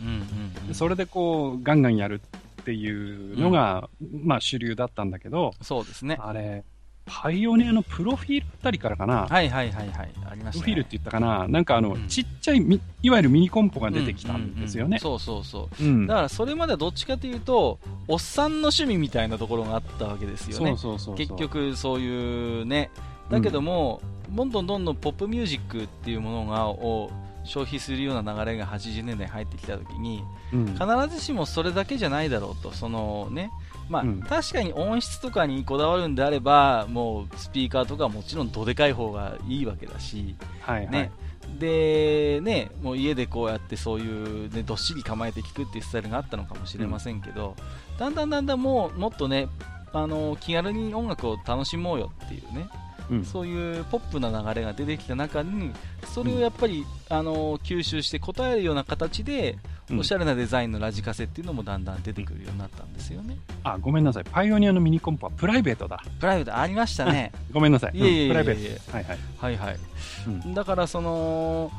[0.62, 0.74] うんうん。
[0.74, 2.20] それでこうガンガンやる
[2.60, 3.88] っていうのが、
[4.22, 6.16] まあ主流だったんだけど、そうですね。
[6.20, 6.64] あれ、
[7.06, 10.12] パイオニアのプロフィールあたりからかな、はいはいはいはい。
[10.30, 10.58] ありましたね。
[10.58, 14.98] プロフィールって言ったかな、なんかあの、うんちっちゃいみ、いわゆるミニコンポが出てきたんですよね。
[15.02, 15.84] うんうんうんそうそうそう。
[15.84, 20.70] うんだからそれまではどっちかというと、おっさんの趣味みたいなところがあったわけですよね。
[20.70, 22.90] そうそうそうそう結局そういうね。
[23.30, 27.10] だけども、どんどんどんどんポップミュージックっていうものが、を
[27.44, 30.78] 消費するような流れが80年代に入ってきたときに、うん必
[31.14, 33.50] ずしもそれだけじゃないだろうと、そのね、
[33.88, 34.20] まあ、うん。
[34.22, 40.90] 確かに音質とかにこだわるんであれば、もうスピーカーとかはもちろんどでかい方がいいわけだし、はいはい。
[40.90, 41.12] ね、
[41.58, 47.56] で、ね、もう家でこうやってそういう、ね、どっしり構えて聴くっていうスタイルがあったのかもしれませんけど、
[47.98, 49.48] だんだんだんだんもうもっとね、
[49.92, 52.66] あの気軽に音楽を楽しもうよっていうね、
[53.10, 55.70] うんそういうポップな流れが出てきた中に、
[56.14, 59.58] それをやっぱり、あの吸収して答えるような形で、
[59.90, 63.36] うんおしゃれなデザインのラジカセっていうのもだんだん出てくるようになったんですよね。
[63.64, 64.24] あ、ごめんなさい。
[64.24, 66.02] パイオニアのミニコンポはプライベートだ。
[66.18, 67.32] プライベートありましたね。
[67.52, 67.98] ごめんなさい。
[67.98, 68.92] いえいえいえいえうんプライベート。
[68.96, 69.18] はいはい。
[69.38, 69.78] はいはい。
[70.26, 71.70] うんだからその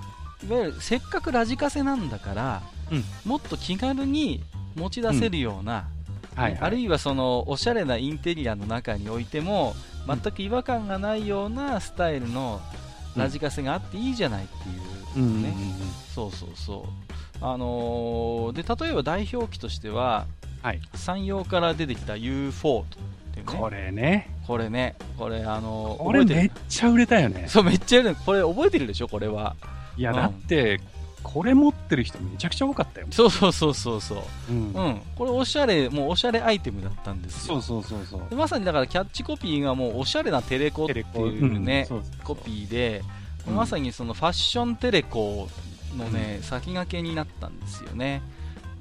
[0.47, 2.61] いわゆるせっかくラジカセなんだから、
[2.91, 4.43] うんもっと気軽に
[4.75, 5.87] 持ち出せるような、
[6.35, 6.57] はいはい。
[6.61, 9.73] あるいはそのおしゃれなインテリアの中においても
[10.07, 12.61] 全く違和感がないようなスタイルの
[13.15, 15.53] ラジカセがあっていいじゃないっていう、ね。
[16.13, 16.85] そうそうそ
[17.41, 17.45] う。
[17.45, 20.25] あのーで例えば代表機としては
[20.61, 20.81] はい。
[20.95, 22.85] 山陽から出てきた U4 っ
[23.33, 23.57] ていうね。
[23.59, 24.29] これね。
[24.47, 24.95] これね。
[25.17, 27.45] これあのーこれめっちゃ売れたよね。
[27.47, 29.07] そうめっちゃやるこれ覚えてるでしょ？
[29.07, 29.55] これは。
[29.97, 30.17] いや、うん。
[30.17, 30.79] だって、
[31.25, 33.07] これ持ってる人めちゃくちゃ多かったよ。
[33.09, 34.17] そうそうそうそうそう。
[34.51, 35.01] うんうん。
[35.15, 37.59] これおしゃれ、もうおしゃれアイテムだったんですよ。
[37.61, 38.29] そうそうそうそう。
[38.29, 43.01] でまさにだからキャッチコピーがもうおしゃれなテレコっていうね、うんコピーで、
[43.47, 45.49] うんまさにそのファッションテレコ
[45.97, 48.21] のね、先駆けになったんですよね。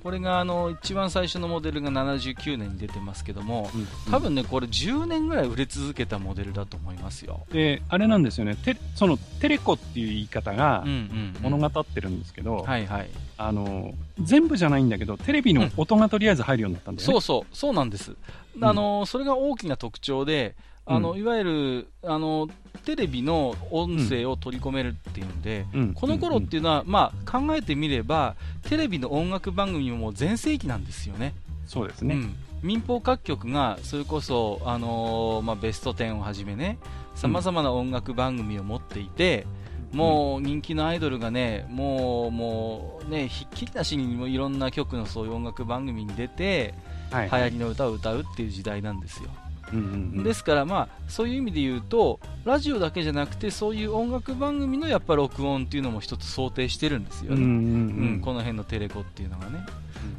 [0.05, 7.47] これがあの一番最初のモデルが79年に出てますけども、うん多分ね、これ10年ぐらい売れ続けたモデルだと思いますよ。
[7.51, 8.55] で、あれなんですよね。
[8.55, 13.09] テそのテレコっていう言い方がうんうん、物語ってるんですけど、はいはい。
[13.39, 17.13] あの、全部じゃないんだけど、テレビの音がとりあえず入るようになったんだよね。
[17.13, 18.11] そうそう、そうなんです。
[18.11, 18.17] ん
[18.63, 22.49] あの、それが大きな特徴で、あの、ういわゆる、あの、
[22.85, 28.37] テレビの音声を取り込めるっていうんで、うんこの頃っていうのは、まあ、考えてみれば、
[28.69, 31.35] テレビの音楽番組ももう全盛期なんですよね。
[31.67, 32.15] そうですね。
[32.17, 36.79] うん、民放各局が、それこそ、あのーまあ、ベスト10をはじめね、
[37.15, 39.47] さまざまな音楽番組を持っていて、
[39.93, 46.75] もう人気のアイドルがね、もう、もうね、ひっきりなしにもいろんな曲のそういう音楽番組に出て、
[47.11, 49.31] はい流行りの歌を歌うっていう時代なんですよ。
[49.73, 49.85] うんうん
[50.17, 57.37] うんですから、まあ、そういう意味で言うと、ラジオだけじゃなくて、そういう音楽番組のやっぱ録音っていうのも一つ想定してるんですよね。
[57.37, 59.65] うんうんううんんこの辺のテレコっていうのがね。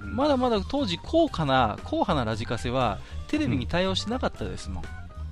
[0.01, 4.83] うんまだまだ当時高価な、硬派なラジカセはテレビに対応してなかったですもん。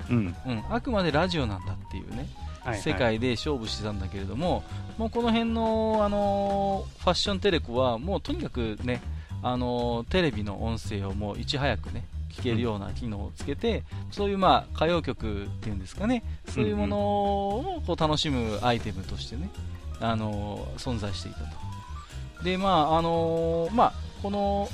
[0.09, 4.63] うんうん、あくまでラジオなんだっていうね、はいはい世界で勝負してたんだけれども、
[4.97, 9.01] もうこの辺の、あのーファッションテレコは、もうとにかくね、
[9.41, 19.49] あのーテレビの音声をもういち早くね、聞けるような機能をつけて、そういうまあ歌謡曲っていうんですかね、そういうものをこう楽しむアイテムとしてね、
[19.99, 21.45] あのー存在していたと。
[22.43, 24.67] で、まあ、あのーまあ、この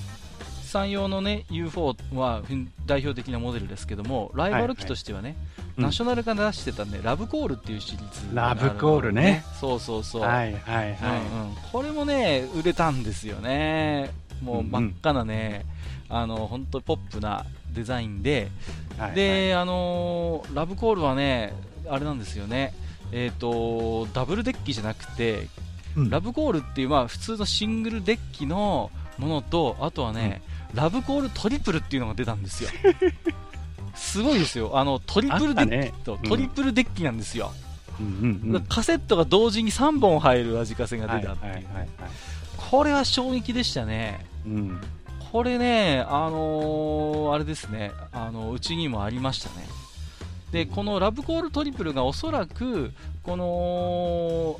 [0.63, 2.41] 山陽のね、UFO は
[2.85, 9.45] 代表的なモデルですけども、ライバル機としてはね、うんナショナルが出してたね、ラブコールっていうシリーズがあるラブコールね。
[9.61, 10.21] そうそうそう。
[10.23, 11.21] はいはいはい。
[11.31, 14.11] うんうんこれもね、売れたんですよね。
[14.43, 15.65] もう真っ赤なね、
[16.09, 18.49] あの、本当ポップなデザインで、
[18.97, 21.53] はいで、あのーラブコールはね、
[21.87, 22.73] あれなんですよね。
[23.11, 25.47] えっ、と、ダブルデッキじゃなくて、
[25.95, 30.41] うんラブコールっていう、まあ、普通のシングルデッキのものと、あとはね、
[30.73, 32.69] ラブコールトリプルっていうのが出たんですよ。
[33.95, 34.77] すごいですよ。
[34.77, 37.51] あの、トリプルデッキあったねと、トリプルデッキなんですよ。
[37.99, 41.89] うんうんうんカセットが同時に3本入るラジカセがはいはい出たっていう、はいはい。
[42.55, 44.25] これは衝撃でしたね。
[44.45, 44.81] うん
[45.31, 49.67] これね、あのーあれですね、あのうちにもありましたね。
[50.51, 54.59] で、このラブコールトリプルがおそらく、この、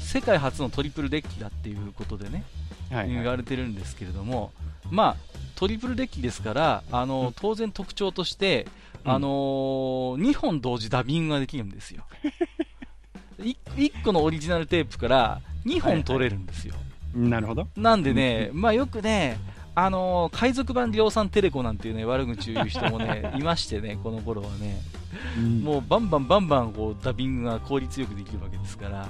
[0.00, 2.44] 世界初のトリプルデッキだっていうことでね、
[2.90, 4.50] はいはい言われてるんですけれども、
[4.90, 5.16] まあ、
[5.54, 8.66] トリプルデッキですから、あのうん当然特徴として、
[9.04, 9.28] うんあの
[10.18, 12.04] 2本同時ダビングができるんですよ。
[13.38, 16.74] 1個のオリジナルテープから2本取れるんですよ。
[17.14, 17.68] なるほど。
[17.76, 19.38] なんでね、まあよくね、
[19.84, 24.80] あのー海賊版量産テレコなんていうね、悪口を言う人もね、 いましてね、この頃はね、
[25.62, 29.06] ももうバンバンバンバンこうダビングが効率よくできるわけですから、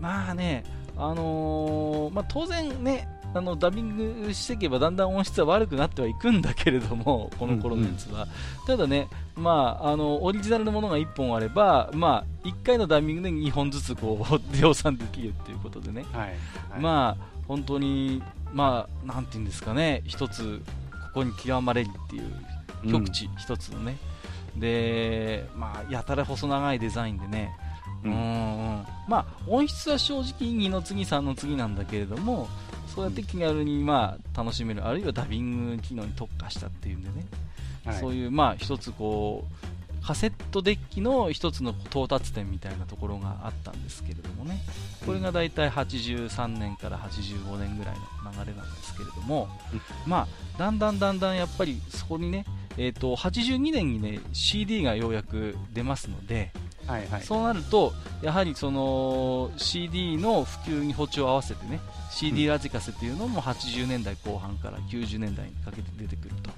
[0.00, 0.64] まあね、
[0.96, 8.26] あのーまあ当然ね、あのダビングしていけばだんだん音質は悪くなってはいくんだけれども、この頃のやつは。
[8.66, 16.28] ただね、まあ、あのオリジナルのものが1本あれば、まあ、1回のダビングで2本ずつこう 量産できるっていうことでね、はい。
[16.70, 16.80] はい。
[16.80, 18.22] まあ本当に、
[18.54, 20.62] まあ、なんていうんですかね、一つ、
[21.12, 23.96] ここに極まれりっていう極地、一つのね、
[24.56, 27.50] で、まあ、やたら細長いデザインでね、
[28.04, 28.20] ううんんう
[28.82, 28.86] ん。
[29.08, 32.48] まあ、音質は正直2の次、3の次なんだけれども、
[32.94, 37.26] そうやって気軽に、まあ、楽しめる、あるいはダビング機能に特化したっていうんでね、
[37.84, 38.00] はい。
[38.00, 39.73] そういう、まあ、一つこう、
[40.06, 44.60] カセットデッキの一つの到達点みたいなところがあったんですけれどもね、
[45.06, 52.44] これが大体83年から85年ぐらいの流れなんですけれども、うんまあ、だんだんだんだんやっぱりそこにね、
[52.76, 56.52] えー、と82年にね CD がようやく出ますので、
[56.86, 57.22] はいはい。
[57.22, 66.50] そうなると、やはりその CD の普及に歩調を合わせてね、CD ラジカセというのも80年代後半から90年代にかけて出てくると。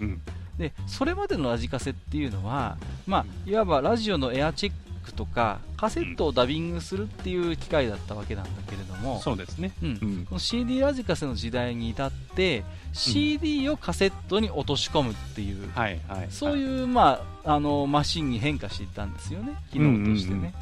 [0.00, 0.22] うん
[0.58, 4.72] でそれまでのラジカセっていうのは、まあ、いわばラジオのエアチェッ
[5.04, 9.72] クとかカセットをダビングするっていう機械だったわけなんだけれども、そうですね。
[9.82, 16.26] うんうんこの CD ラジカセの時代に至って、CD をカセットに落とし込むっていう、はいはい。
[16.26, 16.30] う。
[16.30, 20.34] そういう、まあ、あのマシンに変化していったんですよね、機能としてね。
[20.34, 20.52] うんうんうん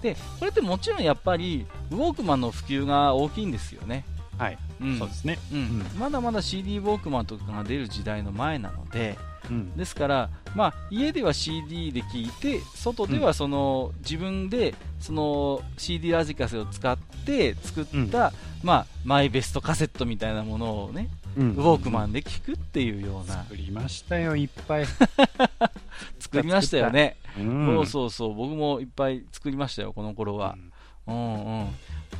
[0.00, 4.04] でこれってもちろんやっぱりウォークマンの普及が大きいんですよね。
[4.38, 4.58] はい。
[4.80, 5.38] うんそうですね。
[5.52, 9.18] うんうんまだまだ CD ウォークマンとかが出る時代の前なので、
[9.50, 9.76] うん。
[9.76, 18.32] ですから、まあ、家では CD で聴いて外ではその、自分でその CD ラジカセを使って作った、
[18.62, 21.50] まあ、マイベストカセットみたいなものをね、うん。
[21.50, 24.86] ウォークマンで聴くっていうような、作りましたよ、いっぱい。
[26.18, 27.66] 作りましたよね、うん。
[27.76, 28.34] そうそうそう。
[28.34, 30.70] 僕もいっぱい作りましたよこの頃は、うん。
[31.10, 31.12] う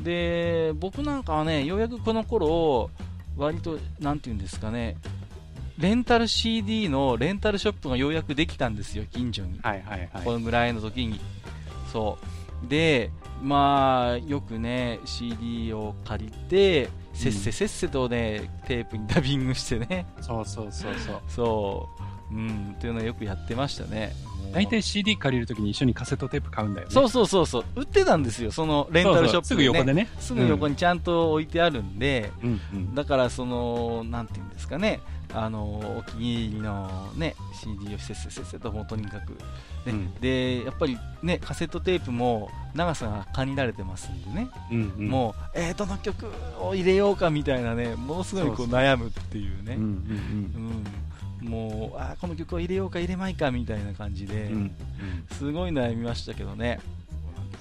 [0.00, 2.90] ん、で僕なんかはねようやくこの頃
[3.36, 4.96] 割となんていうんですかね
[5.80, 10.24] レンタル CD のレンタルショップがようやくできたんですよ近所に、はいはいはい。
[10.24, 11.20] このぐらいの時に。
[11.92, 12.18] そ
[12.64, 12.68] う。
[12.68, 13.10] で
[13.42, 20.06] まあよくね CD を借りてせっせせっせとね、テープにダビングしてね。
[20.20, 21.20] そうそうそうそう。
[21.28, 21.88] そ
[22.30, 22.34] う。
[22.34, 22.74] うん。
[22.76, 24.12] っていうのをよくやってましたね。
[24.52, 26.94] 大体 CD 借りるときに一緒にカセットテープ買うんだよね。
[26.94, 27.64] そうそうそうそう。
[27.76, 30.08] 売ってたんですよそのレンタルショップそうそうすぐ横でね。
[30.18, 32.94] すぐ横にちゃんと置いてあるんで、うんうん。
[32.94, 35.00] だからそのなんていうんですかね
[35.34, 35.64] あの
[35.98, 39.36] お気に入りのね CD をせっせせっせともうとにかく、ね。
[39.88, 40.14] うん。
[40.14, 45.08] でやっぱりねカセットテープも長さが限られてますんでね、うんうん。
[45.08, 46.26] もうえー、どの曲
[46.60, 49.76] を入れようかみたいなねものすごいこそう悩むっていうね。
[51.40, 54.52] もうあーこの曲を入れようか入れまいかみたいな感じで、うん。
[54.52, 54.72] うんうん。
[55.32, 56.80] すごい悩みましたけどね、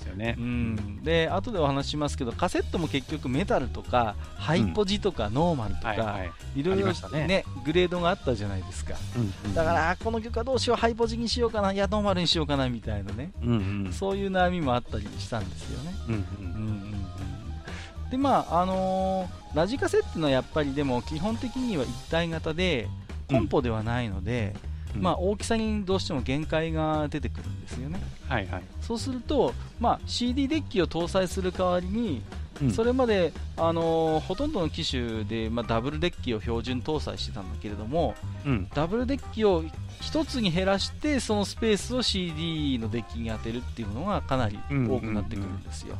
[0.10, 0.42] よねう。
[0.42, 6.10] ん、で後でお話ししますけどカセットも結局メタルとかハイポジとかノーマルとか、はいはい。
[6.10, 6.24] あ
[6.56, 13.94] りいろいろましたねねグレードがあったじゃないですかうんうんだか、らあこの曲はどうしようハイポジにしようかないやノーマルにしようかなみたいなね、うんうん。
[13.94, 22.88] そういう悩みもあったりしたんですよねうんうんうんうんでまああのーラジカセっていうのはやっぱりでも基本的には一体型で
[23.30, 24.69] コンポではないので、うん。
[24.96, 28.00] まあ、大きさにどうしても限界が出てくるんですよね。
[28.28, 28.64] はいはい。
[28.82, 32.22] そうすると、まあ、CD デッキを搭載する代わりに、
[32.62, 32.72] うん。
[32.72, 38.16] それまで、あのーほとんどの機種で、まあ、ダブルデッキを標準搭載してたんだけれども
[38.46, 38.68] うん。
[38.74, 39.64] ダブルデッキを
[40.02, 45.96] 1つに減らしてそのスペースを CD のデッキに当てるっていうのがかなり多くなってくるんですよ、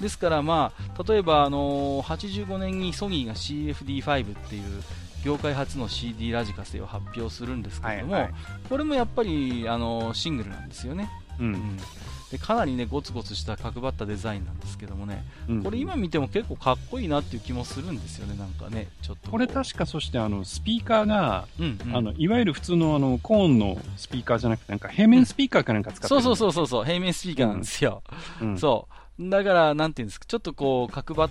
[0.00, 4.62] ですから、まあ、例えば、あのー85年にソニーが CFD5 っていう
[5.24, 8.32] 業界初の CD ラジカセを発表するんですけれども、はいはい。
[8.68, 11.42] これもやっぱり、あのーシングルなんですよね、う。
[11.42, 11.52] うん。
[11.52, 11.78] ん
[12.32, 21.96] でかなりねゴツゴツした角張ったデザインなんですけどもね、うんこれ今見ても結構かっこいいなっていう気もするんですよね、なんかね、ちょっとこれ確かそしてあのスピーカーが、うんうん。
[21.96, 28.02] あのいわゆる普通のあのコーンのスピーカーじゃなくてなんか平面スピーカーかなんか使ってうそうそうそうそう、平面スピーカーなんですよ。
[28.40, 29.02] うん、そう。
[29.30, 31.30] だから、なんていうんですか、ちょっとこう、角張っ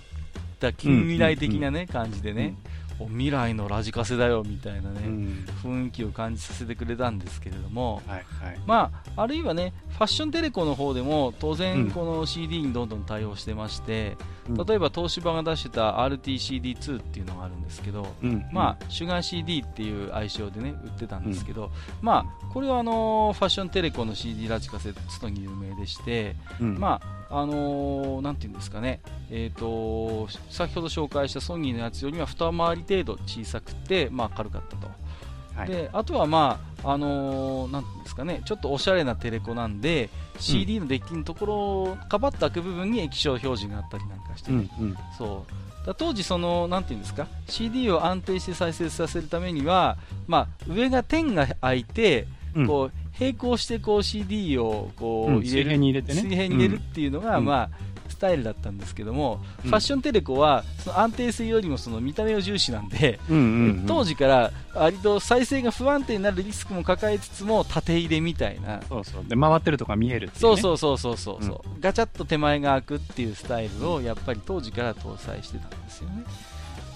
[0.59, 5.45] た近未来的なね、感じでね、お未来のラジカセだよ、みたいなうね、ん。
[5.63, 8.59] 雰囲気を感じさせてくれたんですけれども、はいはい。
[8.65, 11.55] まあ、あるいはね、ファッションテレコの方でも、当うん。
[11.55, 18.45] 然、この CD にどんどん対応してまして、うん例えば東芝が出してた RTCD2 っていうのがあるんですけど、うん。
[18.51, 21.71] まあ、シュガー CD っていう愛称でね売ってたんですけど、
[22.01, 26.79] まあ、これはあのーファッションテレコの CD ラジカセットに有名でして、うん。
[26.79, 34.89] まああのーなんていうんですかね、えー、と先ほど紹介したソニーのやつよりは二回り程度小さくて、まあ、軽かったと、
[35.55, 35.67] はい。
[35.67, 41.45] であとは、まああのーなんですかね、ちょっとおしゃれなテレコなんで、CD のデッキのとこ
[41.97, 44.97] ろ、かばった開く部分に液晶表示があったりなんかしてね、うんうん。
[45.17, 45.45] そ
[45.83, 45.85] う。
[45.85, 49.97] だ当時その、なんていうんですか、CD を安定して再生させるためには、
[50.27, 52.67] まあ、上が点が開いて、うん。
[52.67, 55.41] こう並行してこう CD をこううん。
[55.43, 56.21] 入れる、水平に入れてね。
[56.21, 57.45] 水平に入れるっていうのが、うん。
[57.45, 57.69] まあ、
[58.11, 59.69] スタイルだったんですけども、うん。
[59.69, 63.85] ファッションテレコはその安定性よりもその見た目を重視なんで、うんうんうん。
[63.87, 69.25] 当時から割と再生が不安定になるリスクも抱えつつも縦入れみたいな、そうそう。
[69.27, 76.23] で回ってるとか見えるっていう、ね、そうそうそうそうそうそう、ガチャッと手前が開くっていうスタイルをやっぱり当時から搭載してたんですよね。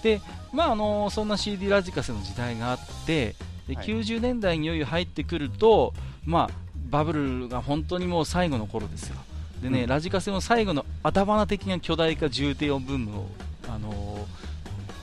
[0.03, 0.21] で、
[0.53, 3.35] まああのそんな CD ラジカセの時代があって、
[3.67, 3.85] ではい。
[3.85, 5.93] 90年代にいよいよ入ってくると、
[6.25, 9.15] まあバブルが本当にもう最後の頃ですよ。
[9.61, 9.87] でね、うん。
[9.87, 13.27] ラジカセの最後の頭花的な巨大化重低音ブームを
[13.67, 14.25] あの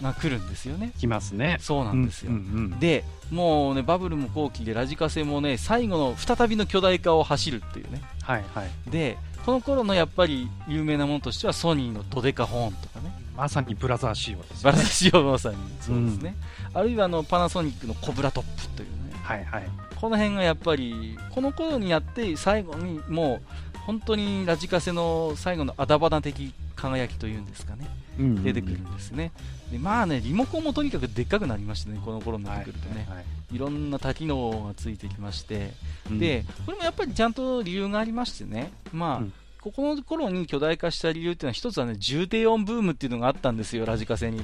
[0.03, 0.93] が来るんですよね。
[0.99, 1.59] きますね。
[1.61, 2.31] そうなんですよ。
[2.31, 2.41] うんう
[2.77, 8.03] んで、もうねバブルも後期でラジカセもね最後の再びの巨大化を走るっていうね。
[8.23, 8.91] はいはい。
[8.91, 13.13] でこの頃のやっぱり有名なものとしてはソニーのドデカホーンとかね。
[13.37, 14.73] まさにブラザー仕様ですね。
[14.73, 16.37] ラシオまさにそうですね、
[16.75, 18.95] あるいはあのパナソニックのコブラトップというね。
[19.23, 19.69] はいはい。
[19.97, 23.41] この辺がやっぱりこの頃にやって最後にも
[23.72, 28.45] う本当にラジカセの最後のあだ花的輝きというんですかねうんうんうん。
[28.45, 29.33] 出てくるんですね、
[29.71, 33.25] でまあねリモコンもとにかくでっかくなりましてねこの頃になはいってくるとね、はい。
[33.55, 35.73] いろんな多機能がついてきまして、
[36.11, 36.19] うん。
[36.19, 39.33] でこれもやっぱりちゃんと理由がありましてね、まあうん。
[39.61, 44.43] ここの頃に巨大化した理由っていうのは、一つはね重低音ブームっていうのがあったんですよ、ラジカセに。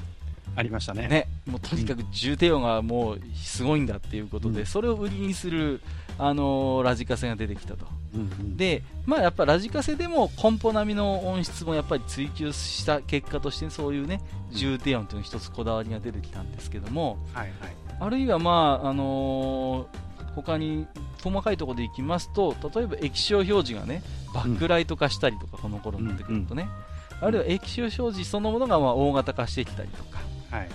[0.57, 1.09] ありましたね。
[1.09, 4.67] ね、もうとにかく重低音がもうすごいんだっていうことで、うん。
[4.67, 5.81] それを売りにする、
[6.19, 7.87] あのーラジカセが出てきたと。
[8.15, 17.77] うんうん、で、まあやっぱラジカセでもコンポ並みの音質もやっぱり追求した結果としてそういうね、重低音というの一つこだわりが出てきたんですけども、はいはい。
[18.01, 20.87] あるいはまあ、あのー他に
[21.25, 24.03] 細かいところでいきますと、例えば液晶表示がね、
[24.33, 26.69] バックライト化したりとか、この頃になってくるとね、
[27.21, 30.69] あるいは液晶表示そのものがまあ大型化してきたりとか、はい。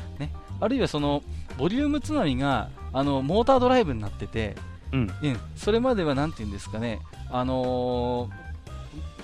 [0.59, 1.23] あるいはその
[1.57, 4.55] ボリュームつなみがあのモータードライブになってて、
[4.93, 5.11] うん。
[5.21, 8.43] うん、それまではなんて言うんですかね、あのー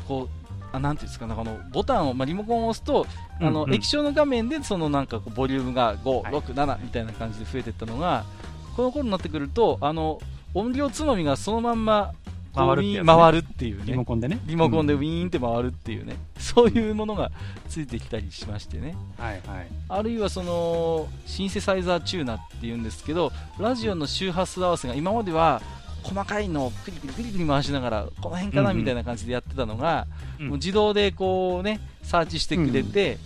[0.08, 0.40] こう
[0.72, 3.08] あなんていうんですかね、このボタンを、まあ、リモコンを押すと、
[3.40, 3.70] あのうん。
[3.70, 6.34] うん液晶の画面でそのなんかこうボリュームが5、はい。
[6.34, 8.26] 6、7みたいな感じで増えていったのが、
[8.76, 10.20] この頃になってくると、あの
[10.54, 12.14] 音量つまみがそのまんま
[12.56, 14.06] 回るってやつね回るっていうねリモ。
[14.06, 14.40] コンでね。
[14.46, 17.32] リモコンでウうんィーンって回るっていうね、そういうものが
[17.70, 18.96] ついてきたりしましてね。
[19.18, 19.68] はいはい。
[19.88, 25.62] あるいはそのシンセサイザーチューナーっていうんですけどラジオの周波数合わせが今までは
[26.04, 30.08] 細かいのをクリクリクリクリ回しながらこの辺かなうんうんみたいな感じでやってたのが、
[30.40, 33.18] うんもう自動でこうねサーチしてくれて、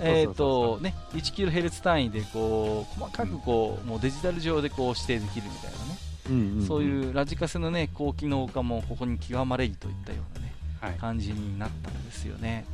[0.00, 5.87] えっ、そうそうそうとね 1kHz 単位でこう細かくこう、もうデジタル上でこう指定できるみたいなね、
[6.28, 10.92] うんんんそういうラジカセのね高機能化もここに極まれりといったようなねはい。
[10.94, 12.64] 感じになったんですよね。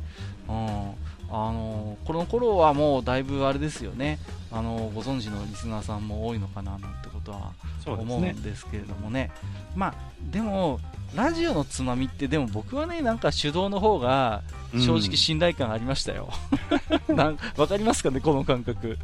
[0.47, 0.91] うん
[1.27, 4.19] あのこの頃はもうだいぶあれですよね、
[4.51, 7.51] あのご存知のリスナーさんも多いのかななんてことは
[7.85, 8.35] 思うんね。
[8.37, 9.31] ですけれどもね、
[9.75, 9.93] まあ、
[10.31, 10.79] でも、
[11.15, 14.43] ラジオのつまみって、でも僕はね、なんか手動の方が
[14.73, 16.29] 正直信頼感ありましたよ。
[17.07, 18.97] なんわかりますかね、この感覚。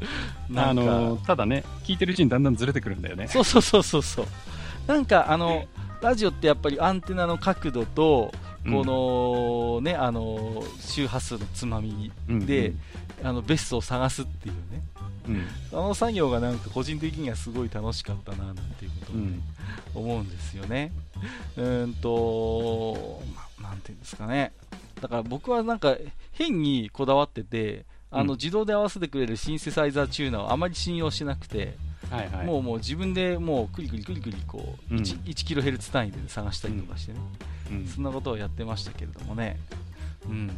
[0.50, 3.28] なんかあの、ただね、聞いてるうちにだんだんずれてくるんだよね。
[3.28, 4.26] そうそうそうそうそう。
[4.88, 5.66] なんかあの
[6.02, 8.34] ラジオってやっぱりアンテナの角度と
[8.64, 12.74] このね、あの周波数のつまみうんで、
[13.24, 14.82] あのベストを探すっていうね。
[15.28, 19.44] うんあの作業がなんか個人的にはすごい楽しかったななんていうことをね、うん
[19.94, 20.92] 思うんですよね。
[21.58, 23.22] うーんと、
[23.62, 24.54] まなんていうんですかね。
[25.02, 25.98] だから僕はなんか
[26.32, 31.76] 変にこだわってて、あのうん自動で合わせてくれるシンセサイザーチューナーをあまり信用しなくて、
[32.10, 32.46] はいはい。
[32.46, 37.20] もうもう自分でもうクリクリクリクリこう、うん 1, 1キロヘルツ単位で探したりとかしてね、
[37.72, 39.60] うんそんなことをやってましたけれどもね。
[40.26, 40.50] うん、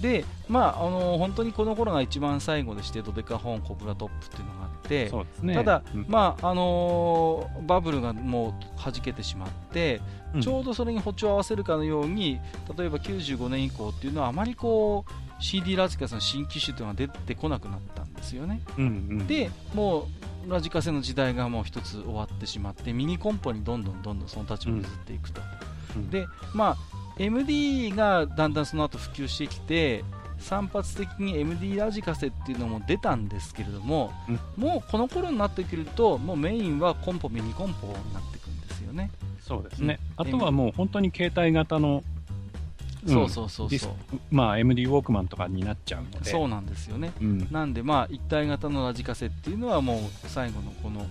[0.00, 5.12] で、まあ、あの本当にこの頃が一番最後でして、ドデカホーン、コブラトップっていうのがあって、
[5.42, 5.54] ね。
[5.54, 6.06] ただ、うん。
[6.08, 10.00] まああのーバブルがもう弾けてしまって、
[10.34, 10.40] うん。
[10.40, 12.40] ちょうどそれに歩調を合わせるかのように
[12.76, 18.60] 例えば95年以降っていうのはあまりこう CD ラジカセの新機種というのは出てこなくなったんですよね。
[18.76, 20.08] うんうん、でも
[20.46, 25.40] うラジカセの時代がもう一つ終わってしまってミニコンポにどんどんどんどんその立場を譲っていくと、
[25.96, 26.10] うん。
[26.10, 26.76] でまあ
[27.18, 30.04] MD がだんだんその後普及してきて
[30.38, 34.40] 散発的に MD ラジカセっていうのも出たんですけれども、うん。
[34.56, 39.10] もうこの頃になってくるともうメインはコンポミニコンポになってくるんですよね、
[39.40, 39.98] そうですね。
[40.16, 40.26] うん。
[40.26, 42.04] あとはもう本当に携帯型の、
[43.04, 43.12] うん。
[43.12, 43.92] そうそうそうそう。
[44.30, 46.30] まあ MD ウォークマンとかになっちゃうので。
[46.30, 47.12] そうなんですよね。
[47.20, 47.48] うん。
[47.50, 49.98] なんでまあ一体型のラジカセっていうのはもう
[50.28, 51.04] 最後のこの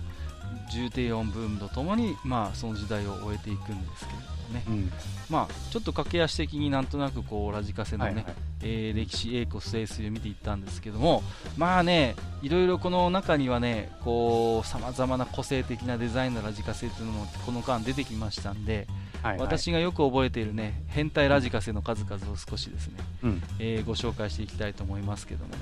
[0.72, 4.92] 重低音ブームとともにまあその時代を終えていくんですけれどもねうん。
[5.30, 11.22] まあちょっと駆け足的になんとなくこうラジカセのね、はいはいえー歴史栄枯盛衰を見ていったんですけども
[11.56, 18.86] まあねいろいろこの中にはねこうさまざまな個性的なデザインのラジカセというのもこの間出てきましたんで、
[19.22, 23.42] はいはい、私がよく覚えているね変態ラジカセの数々を少しですね、うん。
[23.58, 25.58] えーご紹介していきたいと思いますけどもね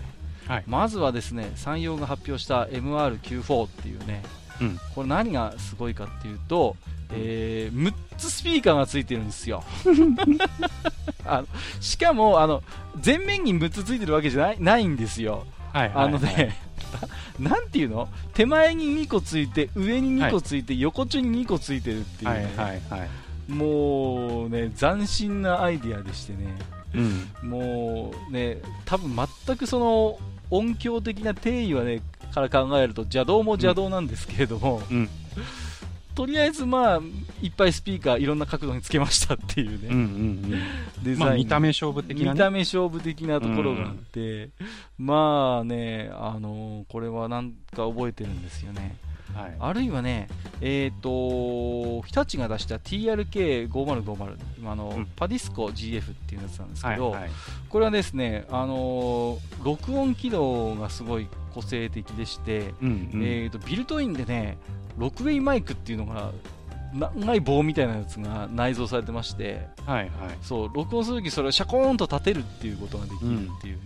[0.47, 0.65] はい。
[0.67, 4.23] まずはですね山陽が発表した MR94 っていうね
[4.61, 4.79] うん。
[4.95, 6.77] これ何がすごいかっていうと、
[7.13, 9.63] えー6つスピーカーがついてるんですよ。
[11.25, 11.49] あの
[11.81, 12.63] しかもあの
[13.05, 15.45] 前面に6つついてるわけじゃないないんですよ。
[15.73, 16.57] はいはい、あのね、
[17.39, 18.09] なんていうの？
[18.35, 23.53] 手前に2個ついて上に2個ついて、横中に2個ついてるっていう、はいねはいはい。
[23.53, 26.57] もうね斬新なアイディアでしてね。
[26.95, 27.51] うん。
[27.51, 29.15] もうね多分
[29.47, 30.19] 全くその
[30.51, 32.01] 音響的な定義はね
[32.33, 35.09] から考えると邪道も邪道なんですけれども、うん。
[36.17, 37.01] とりあえずまあ
[37.43, 40.03] いっぱいスピーカーいろんな角度につけましたっていうね、うんうんう
[40.57, 41.05] ん。
[41.05, 42.33] デザイン、まあ見た目勝負的なね。
[42.33, 44.49] 見た目勝負的なところがあって、
[44.97, 48.97] まあねあのこれはなんか覚えてるんですよね
[49.35, 49.57] はい。
[49.59, 50.29] あるいはね
[50.61, 57.31] えっ、と日立が出した TRK5050 今あの、うんパディスコ GF っていうやつなんですけど、はいはい。
[57.69, 63.23] これはですね、あのー録音機能がすごい個性的でして、うんうん。
[63.23, 64.59] えー、とビルトインでね、
[64.99, 66.33] ロクウェイマイクっていうのが、
[67.15, 70.11] 長い棒みたいなやつが内蔵されてまして、はいはい。
[70.43, 73.81] そう録音するときそれをシャコーンと立てるっていうことができるっていうね、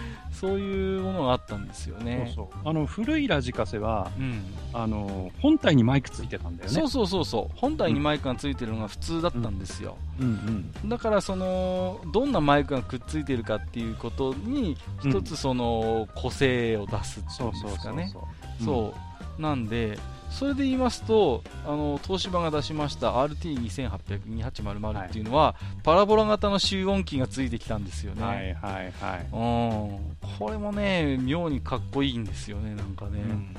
[0.32, 2.32] そういうものがあったんですよね。
[2.34, 2.68] そうそう。
[2.68, 6.74] あの古いラジカセはうん、あの本体にマイクついてたんだよね。
[6.74, 7.58] そうそうそうそう。
[7.58, 10.72] 本体にマイクがついてるのが普通だったんですよ、うん。
[10.82, 17.70] うんだからそのどんなマイクがくっついてるかっていうことにうん一つその個性を出すっていそううんそうそう。
[17.72, 18.12] ですかね。
[18.64, 18.94] そ
[19.38, 19.42] う。
[19.42, 19.98] なんで
[20.32, 29.20] それで言いますとあの東芝が出しました RT28002800 っていうのは、パラボラ型の集音機がついてきたんですよね、はいはいはい。
[29.24, 33.56] うん、これもね妙にかっこいいんですよねなんかね、うん。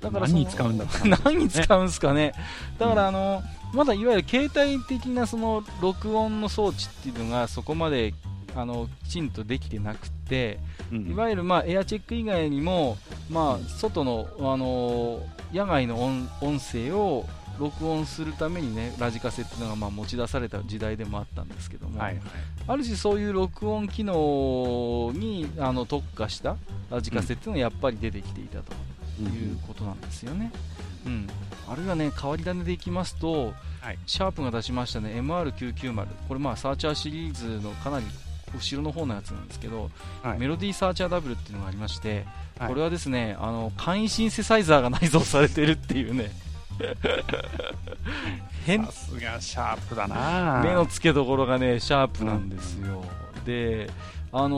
[0.00, 2.32] だから何に使うんだって話何に使うんですかね、
[2.78, 3.42] だからあの、
[3.72, 8.12] まだいわゆる携帯的なその録音の装置っていうのがそこまで
[8.54, 10.58] あのきちんとできてなくて、
[10.90, 12.98] うんいわゆるまあエアチェック以外にも、
[13.30, 15.20] まあ、外の、あの
[15.52, 17.26] 野外の音音声を
[17.58, 22.22] 録音するためにねラジカセっていうのがまあ持ち出された時代でもあったんですけども、はいはい。
[22.66, 26.56] ある種そういう録音機能にあの特化した
[26.90, 28.72] ラジカセっていうのがやっぱり出てきていたと。
[29.20, 30.50] いうことなんですよね。
[31.04, 31.28] うん、
[31.68, 38.06] あるいはね変わり種でいきますと、はいシャープが出しましたね MR990 これまあサーチャーシリーズのかなり
[38.54, 39.90] 後ろの方のやつなんですけど、
[40.22, 42.24] はいメロディーサーチャーダブルっていうのがありまして、
[42.62, 42.68] はい。
[42.68, 46.30] これはですねあの簡易シンセサイザーが内蔵されてるっていうね。
[48.64, 48.84] 変。
[48.84, 50.62] さすがシャープだな。
[50.64, 53.04] 目の付けどころがねシャープなんですよ、
[53.44, 53.90] で
[54.32, 54.56] あの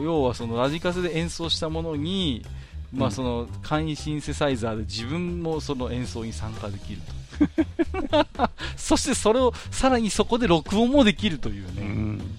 [0.00, 2.44] ー要はそのラジカセで演奏したものに、
[2.92, 3.12] まあ、うん。
[3.12, 7.20] その簡易シンセサイザーで自分もその演奏に参加できると。
[8.76, 12.38] そしてそれをさらにそこで録音もできるというね、うん。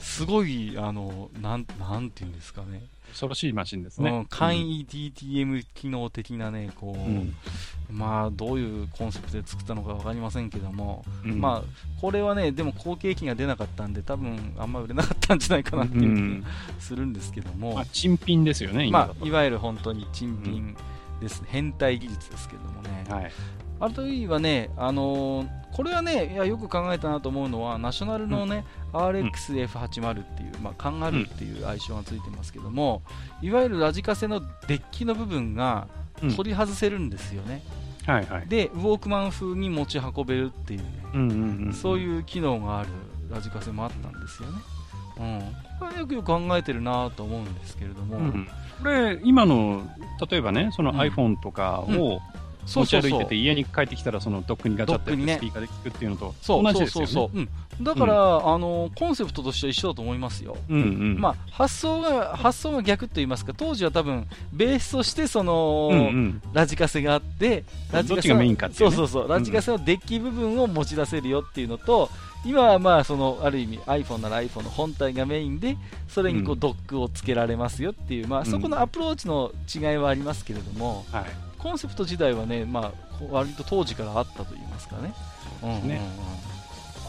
[0.00, 2.82] すごいあのなんなんていうんですかね
[3.14, 4.26] 恐ろしいマシンですうねん。
[4.26, 7.34] 簡易 DTM 機能的なねこう、うん
[7.90, 11.40] まあどういうコンセプトで作ったのか分かりませんけども、うん。
[11.40, 16.40] まあこれはねでも後継機が出なかったんで多分あんま売れなかったんじゃないかなっていう気うん。
[16.42, 16.48] が
[16.80, 18.90] するんですけども、まあ、珍品ですよね。
[18.90, 20.76] まあいわゆる本当に珍品
[21.20, 23.32] ですね、変態技術ですけどもね、はい。
[23.84, 33.02] あるいはね、あのーこれはねいやよく考えたなと思うのはナショナルのね、RXF80 っていう、まあ、カンガルーっていう愛称がついてますけども、
[33.42, 35.88] いわゆるラジカセのデッキの部分が
[36.22, 36.34] うん。
[36.34, 37.62] 取り外せるんですよね、
[38.06, 38.46] はいはい。
[38.46, 41.72] でウォークマン風に持ち運べるっていうね、うんうんうん。
[41.72, 42.88] そういう機能がある
[43.30, 44.58] ラジカセもあったんですよね、
[45.18, 48.48] うん、これはよくよく考えてるなと思うんですけれども、うん
[48.82, 49.88] これ、今の、
[50.28, 51.00] 例えばね、そのうん。
[51.00, 52.20] iPhone とかを
[52.66, 53.10] そうそうそう。
[53.10, 57.06] 持ち歩いてて、家に帰ってきたら、そのドックにガチャってスピーカーで聞くっていうのとそう同じですよね。
[57.06, 57.38] そうそうそう、
[57.78, 58.14] うん、だから、
[58.48, 61.20] あのコンセプトとしては一緒だと思いますよ、うんうん。
[61.20, 66.42] まあ、発想が発想が逆と言いますか当時は多分ベースとしてその、うんうん。
[66.52, 68.96] ラジカセがあってラジカセがメインかっていうね。
[68.96, 69.28] そうそうそう。
[69.28, 72.10] ラジカセのデッキ部分を持ち出せるよっていうのと、
[72.44, 76.60] 今はまあそのある意味 iPhone なら iPhone の本体がメインでそれにこううん。
[76.60, 81.24] ドックをつけられますよっていう、まあ、そこのアプローチの違いはありますけれども、はい。
[81.64, 85.14] コンセプト自体はね、まあ、割と当時からあったと言いますかね。
[85.62, 86.00] うんうんうんね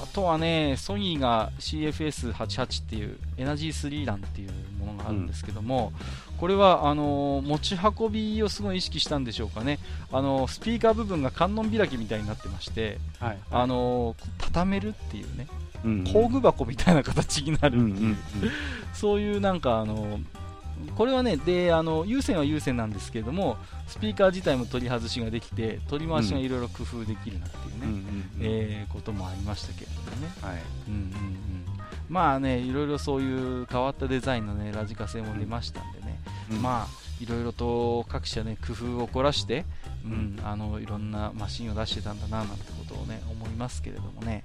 [0.04, 5.94] あとはね、ソニーが CFS88 っていうエナジースリーランっていうものがあるんですけども、
[6.38, 9.80] これはあのー持ち運びをすごい意識したんでしょうかね、
[10.12, 13.38] あのースピーカー部分が観音開きみたいになってまして、はい。
[13.52, 15.48] あのー畳めるっていうね、
[15.84, 18.18] うんうん工具箱みたいな形になるうんうんうん。
[18.94, 20.20] そういうなんかあの
[20.96, 23.58] これはねであの有線は有線なんですけれども
[23.88, 30.62] スピーカー自体も取り外しができて取り回しがいろいろ工夫できるなっていうね、うんえーこともありましたけれどもね、はい。
[30.88, 31.66] うんうんうん、
[32.08, 36.20] まあねいろいろそういう変わったデザインのねラジカセも出ましたんでね、
[36.52, 36.62] うん。
[36.62, 39.66] まあいろいろと各社ね工夫を凝らして、
[40.06, 44.44] うん、あのいろんなマシンを出してたんだななんてことをね思いますけれどもね、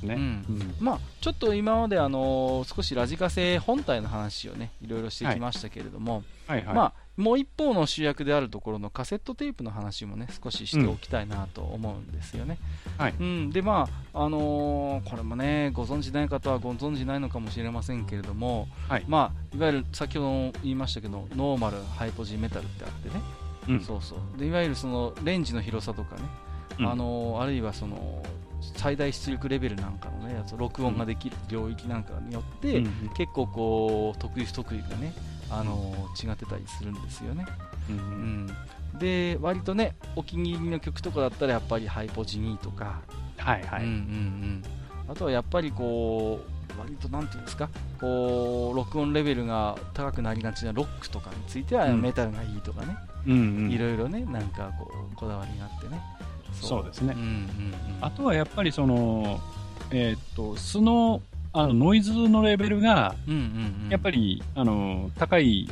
[0.00, 0.14] ですね。
[0.14, 0.22] うん。
[0.48, 0.74] うん。
[0.80, 6.74] まあ、ちょっと今まであの少しラジカセ本体の話をねいろいろしてきましたけれども、はいはい。
[6.74, 12.58] まあ、もう一方の主役であるところのカセットテープの話もね少ししておきたいなと思うんですよね。
[12.96, 13.14] はい。
[13.18, 19.04] うん、でまああのーこれもねご存知ない方はご存知ないのかもしれませんけれども、はい。
[19.08, 23.22] まあ、いわゆる先ほども言いましたけどノーマルハイポジメタルってあってね、
[23.68, 23.80] うん。
[23.80, 24.38] そうそう。
[24.38, 26.22] でいわゆるそのレンジの広さとかね、
[26.78, 26.90] うん。
[26.90, 28.22] あのーあるいはその
[28.60, 32.86] 最大出力レベルなんかのねやつ録音ができる領域なんかによって、うん。
[32.86, 35.12] うん結構こう得意不得意がね、
[35.50, 37.46] あのー違ってたりするんですよね、
[37.88, 37.96] うん。
[37.96, 43.00] ううんん、で割とねお気に入りの曲とかだったらやっぱりハイポジニーとか、
[43.36, 43.82] はいはい。
[43.82, 44.62] うんうんうん、
[45.08, 46.40] あとはやっぱりこ
[46.76, 47.68] う割となんていうんですか？
[48.00, 52.02] こう録音レベルが高くなりがちなロックとかについてはうん。
[52.02, 52.96] メタルがいいとかね、
[53.26, 53.34] うんう
[53.68, 53.70] ん。
[53.70, 56.00] いろいろねなんかこうこだわりがあってね
[56.52, 57.44] そうですねうんうんうん、
[58.00, 59.40] あとはやっぱりその、
[59.90, 61.22] えーっと、素の
[61.52, 63.40] あの、ノイズのレベルが、うんうん
[63.84, 63.88] うん。
[63.90, 65.68] やっぱり、あの、高い、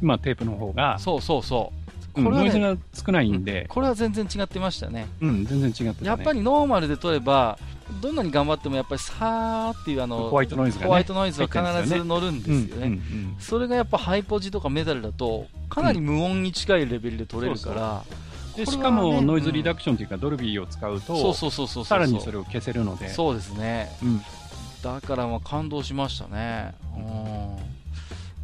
[0.00, 1.74] まあ、テープの方が、そうそうそう。
[1.74, 1.88] うん
[2.24, 5.06] これはねノイズが少ないんで、これは全然違ってましたね。
[5.20, 6.08] うん、全然違ってた、ね。
[6.08, 7.58] やっぱりノーマルで撮れば、
[8.02, 12.86] どんなに頑張ってもやっぱりさーっていうあの、ホワイトノイズがねホワイトノイズは必ず入ってるんですよね乗るんですよね。
[12.86, 18.02] うんうんそれがやっぱハイポジとかメタルだと、かなり無音に近いレベルで撮れるから、で、これは
[18.64, 21.84] ねしかも、ノイズリダクションというか、ドルビーを使うと、そうそうそうそうそう。
[21.84, 23.90] さらにそれを消せるので、そうですね。
[24.02, 24.20] うん
[24.80, 26.72] だからまあ感動しましたね。
[26.96, 27.56] うん。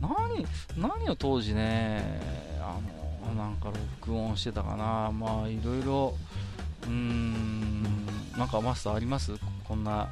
[0.01, 0.45] 何、
[0.77, 2.21] 何を当時ね、
[2.61, 2.77] あ
[3.29, 5.13] の、なんか録音してたかな。
[5.13, 6.15] まあいろいろ、
[6.83, 7.85] うーん、
[8.37, 9.33] なんかマスターあります？
[9.63, 10.09] こんな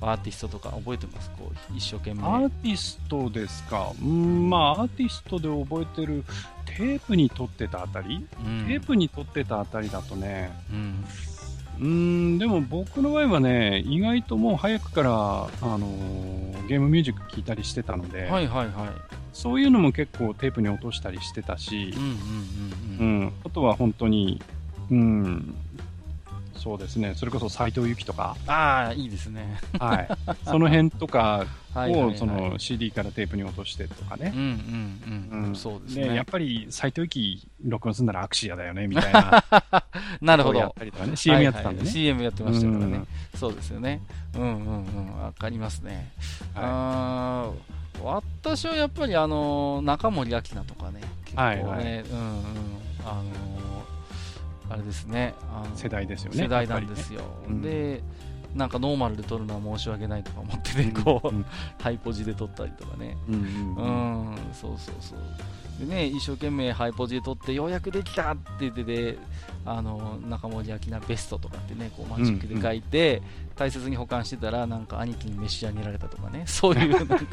[0.00, 1.30] アーティストとか覚えてます？
[1.38, 2.22] こう、一生懸命。
[2.24, 3.92] アーティストですか？
[4.02, 6.24] うん、まあ、アーティストで覚えてる、
[6.76, 8.66] テープに撮ってたあたり、うん。
[8.66, 10.50] テープに撮ってたあたりだとね、
[11.80, 12.34] うん。
[12.36, 19.14] ん、でも僕の場合はね、意外ともう早くから、あのーゲームミュージック聴いたりしてたので、はいはいはい。
[19.32, 21.92] そういうのも結構テープに落としたりしてたし
[23.44, 24.40] あとは本当に、
[24.92, 25.56] うん、
[26.64, 29.60] そうですね、それこそ斎藤由貴とか、ああ、いいですね。
[29.78, 30.08] はい、
[30.46, 31.46] その辺とか。
[31.76, 34.40] を その CD からテープに落としてとかねうん。
[34.40, 35.46] うんうん。
[35.48, 36.14] うんそうですね。
[36.14, 39.44] やっぱり斎藤由貴録音するならアクシアだよね、みたいな。
[40.22, 40.72] なるほどやっ。
[40.72, 41.90] たりとかね、CM やってたんではいはいね。
[41.90, 43.08] CM やってましたからねうん。
[43.34, 44.00] そうですよね。
[44.34, 45.18] うんうんうん。
[45.18, 46.12] わかりますね。
[46.54, 52.44] はあー私はやっぱりあの中森明菜とかね、結構ね、はいはいうんうん、
[53.04, 53.53] あの
[54.70, 57.20] あれですね、あの世代ですよね世代なんですよ。
[57.20, 57.26] ね。
[57.48, 57.62] うん。
[57.62, 58.02] で、
[58.54, 61.44] なんかノーマルで撮るのは申し訳ないとか思ってね、いこう、うん。
[61.80, 63.16] ハイポジで撮ったりとかね。
[63.28, 64.34] うんううん。
[64.34, 65.18] ん、そうそうそう。
[65.78, 69.18] でね、一生懸命ハイポジで撮って、ようやくできたって言ってで、
[69.66, 73.22] あの、中森明菜ベストとかってね、こうマジックで書いて、
[73.56, 77.18] 大切に保管してたら、なんか兄貴に召し上げられたとかね、そういう、なんか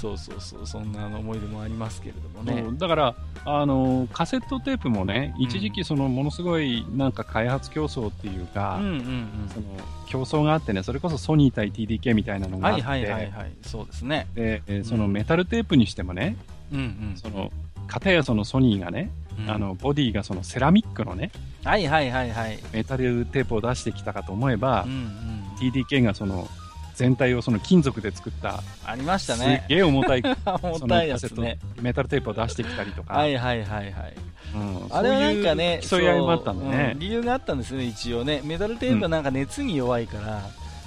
[0.00, 9.66] そうそうそう、そんな思い出もありますけれどもねだから、あのカセットテープもね、一時期そのものすごいなんか開発競争っていうか、うんうんその
[10.08, 12.62] 競争があってね、それこそソニー対 TDK みたいなのうん。
[12.62, 14.26] があって、はいはいはいはい、そうですね。
[14.34, 16.36] でえーそのメタルテープにしてもね、
[16.72, 17.52] うんうんその
[17.86, 19.50] 片やそのソニーがね、うん。
[19.50, 21.30] あのボディがそのセラミックのね、
[21.64, 22.58] はいはいはいはい。
[22.72, 25.40] メタルテープを出してきたかと思えば、うんうん。
[25.58, 26.48] TDK がその
[26.94, 29.64] 全体をその金属で作った、ありましたすね。
[29.68, 30.22] げえ重たい
[30.62, 31.58] 重たいやカセットつね。
[31.80, 34.14] メタルテープを出してきたりとか、はいはいはいはい。
[34.54, 36.98] うんあれはなんかね、そういう競い合いもあったんでそうねうん。
[36.98, 38.40] 理由があったんですよね、一応ね。
[38.44, 40.42] メタルテープはなんか熱に弱いから、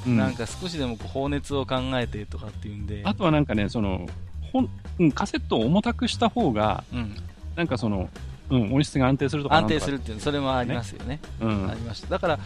[0.05, 3.01] うんなんか少しでも放熱を考えてとかっていうんで。
[3.05, 4.05] あとはなんかね、その、
[4.51, 7.15] ほんうんカセットを重たくした方が、うん、
[7.55, 8.09] なんかその、
[8.49, 11.19] うん、音質が安定するとか安定するっていうそれもありますよね。
[11.39, 12.09] うんありました。
[12.09, 12.39] だから、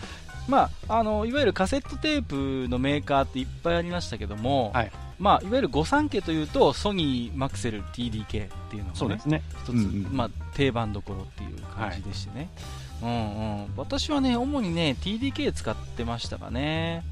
[0.47, 4.91] まあ、あの、いわゆるカセットテープのメーカーっていっぱいありましたけども、はい。
[5.19, 8.27] まあ、いわゆる御三家というと、ソニー、マクセル、TDK っ
[8.69, 9.41] ていうのがね、そうですね。
[9.63, 12.49] 一つ、うんうんまあ、定番どころっていう感じでしてね、
[13.01, 13.13] うんう
[13.65, 17.03] ん、私はね、主にね、TDK 使ってましたかね、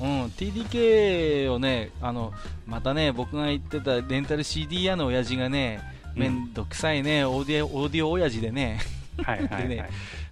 [0.00, 2.32] うん、TDK をね、あの
[2.66, 5.80] またね、僕が言ってたレンタル CD 屋の親父がね、
[6.16, 6.20] うん。
[6.20, 8.80] めんどくさいね、オーディオオーディオ親父でね、
[9.22, 9.62] はいはいはい。
[9.68, 9.88] でね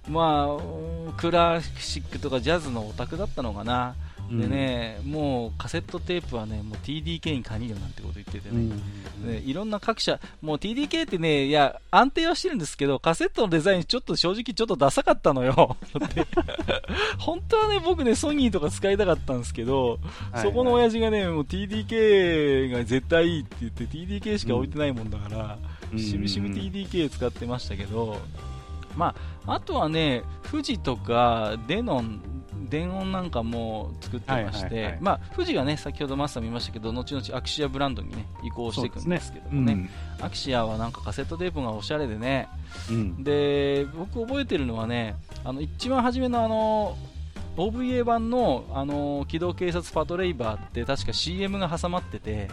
[0.08, 3.94] まあ、うんクラシックとかジャズのオタクだったのかな、
[4.30, 4.40] うん。
[4.40, 8.76] でね、もうカセットテープはね、もう TDK に限るなんてこと言っててうん、ね。
[9.24, 15.76] ね、いろんな各社、もう TDK ってね、いや、安定はしてるんですけど、カセットのデザインちょっと正直ちょっとダサかったのよ。
[16.14, 16.26] で
[17.18, 19.98] 本当はね、僕ね、ソニーとか使いたかったんですけど、
[20.32, 25.58] はいそこの親父がね、もう TDK が絶対いいって言って、TDK しか置いてないもんだから、
[25.92, 28.18] うんしぶしぶ TDK 使ってましたけど、
[28.96, 29.14] ま
[29.46, 32.22] あ、あとはね、富士とかデノン、
[32.68, 34.98] 電音なんかも作ってまして、はいはいはい。
[35.00, 39.90] まあ、富士がね、先ほどマスター見ましたけど、後々アクシアブランドにね、移行していくんですけどもね、
[40.20, 42.48] アクシアはなんかカセットテープがおしゃれでね、
[42.90, 43.22] うん。
[43.24, 46.96] で、僕覚えてるのはね、あの、一番初めのあの、
[47.56, 52.48] OVA 版の、あの、機動警察パトレイバーって確か CM が挟まってて、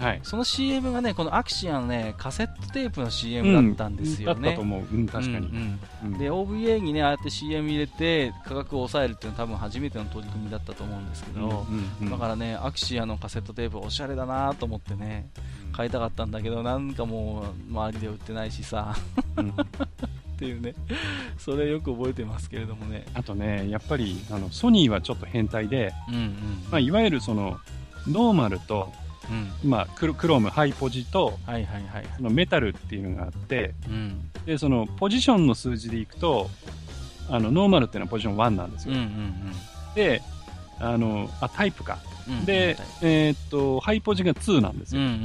[0.00, 0.20] はい。
[0.22, 4.62] その CM がね、このアクシアのね、カセットテープの CM だったんですよねだったと。
[4.62, 4.82] 思う。
[4.92, 5.46] うん、確かに。
[5.48, 15.28] うんうんうんで、OVA にね、ああやって CM 入れて価格を抑えるっていうのは多分初めての取り組みだったと思うんですけど、うんうんだからね、アクシアのカセットテープおしゃれだなと思ってね、
[15.72, 18.96] 買いたかったんだけど、なんかもう周りで売ってないしさ、
[19.36, 19.54] うん
[20.40, 20.74] っていうね、
[21.36, 23.04] それよく覚えてますけれどもね。
[23.12, 26.32] あとね、やっぱり、あの、ソニーはちょっと変態で、うんうん。
[26.70, 27.58] まあ、いわゆるその、
[28.08, 28.90] ノーマルと、
[29.30, 29.70] うん。
[29.70, 32.04] まあ、クロクローム、ハイポジと、はいはいはい。
[32.16, 34.30] そのメタルっていうのがあって、うん。
[34.46, 36.50] で、その、ポジションの数字でいくと、
[37.28, 38.94] あの、ノーマルっていうのはポジション1なんですよ。
[38.94, 39.52] うんうん
[39.94, 40.22] で、
[40.78, 41.98] あの、あ、タイプか。
[42.28, 45.02] うんで、えーっと、ハイポジが2なんですよ。
[45.02, 45.20] うんうんうん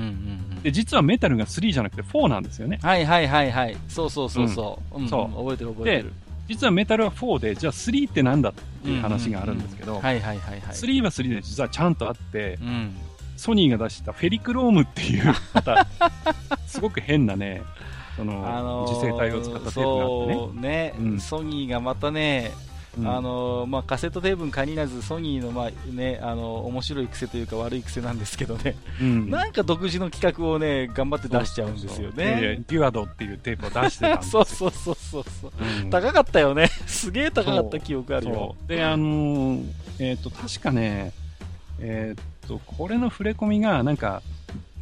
[0.57, 0.61] うん。
[0.63, 2.79] で、実はメタルが3じゃなくて4なんですよね。
[2.81, 3.77] はいはいはいはい。
[3.87, 5.01] そうそうそうそう。
[5.01, 6.13] うんそう覚えてる覚えてる。
[6.47, 10.61] 実はメタルは4で、じゃあ3ってなんだっていう話があるんですけど、はいはいはいはい。
[10.61, 12.95] 3は3で実はちゃんとあって、うん。
[13.35, 15.87] ソニーが出したフェリクロームっていう、 また、
[16.67, 17.61] すごく変なね、
[18.15, 20.61] その、あのー磁性体を使ったテープがあってね。
[20.61, 21.19] ね、うん。
[21.19, 22.51] ソニーがまたね、
[22.97, 23.07] うん。
[23.07, 29.29] あのーまあ、カセットテープに限らずソニーの,、まあね、あの面白い癖というか悪い癖なんですけどね、うん。
[29.29, 32.63] なんか独自の企画をね頑張って出しちゃうんですよね。
[32.67, 34.45] デュアドっていうテープを出してたんですよ。
[34.45, 35.51] そうそうそうそうそう、
[35.83, 35.85] う。
[35.87, 35.89] ん。
[35.89, 38.55] 高かったよね、 すげえ高かった記憶あるよ。
[38.65, 39.65] で、あのー
[39.99, 41.11] えっ、と、確かね、
[41.79, 44.21] えっ、と、これの触れ込みが、なんか、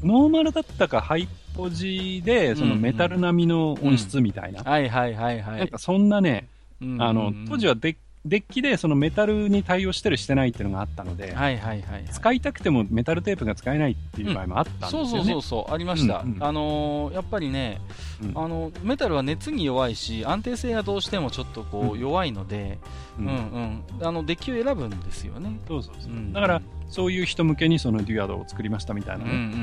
[0.04, 4.64] ノーマルだったかハイポジで、そのメタル並みの音質みたいな。
[4.64, 5.60] はいはいはいはい。
[5.60, 6.48] なんかそんなね、
[6.82, 7.96] うんあの、当時はデッ
[8.26, 12.06] デッキでそのメタルに対応してるしてないっていうのがあったので、はいはいはいはい。
[12.10, 15.10] 使いたくてもメタルテープが使えないっていう場合もあったんですよね。
[15.10, 16.20] そうそうそうそう、ありました。
[16.20, 17.82] うんうんあのーやっぱりね、
[18.28, 22.80] うんあの、メタルは熱に弱いし、安定性がどうしてもちょっとこう、うん弱いので、
[23.18, 25.60] ううんんうん、あの、デッキを選ぶんですよね。
[25.68, 29.56] そうそうそううんだから、そういう人向けにそのデュアドを作りましたみたいなうんうんね。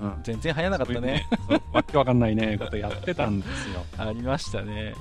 [0.00, 0.08] うん。
[0.08, 1.26] うん全然流行らなかったね。
[1.46, 3.84] そういうそうわけわかんないね、ことやってたんですよ。
[3.98, 4.94] ありましたね。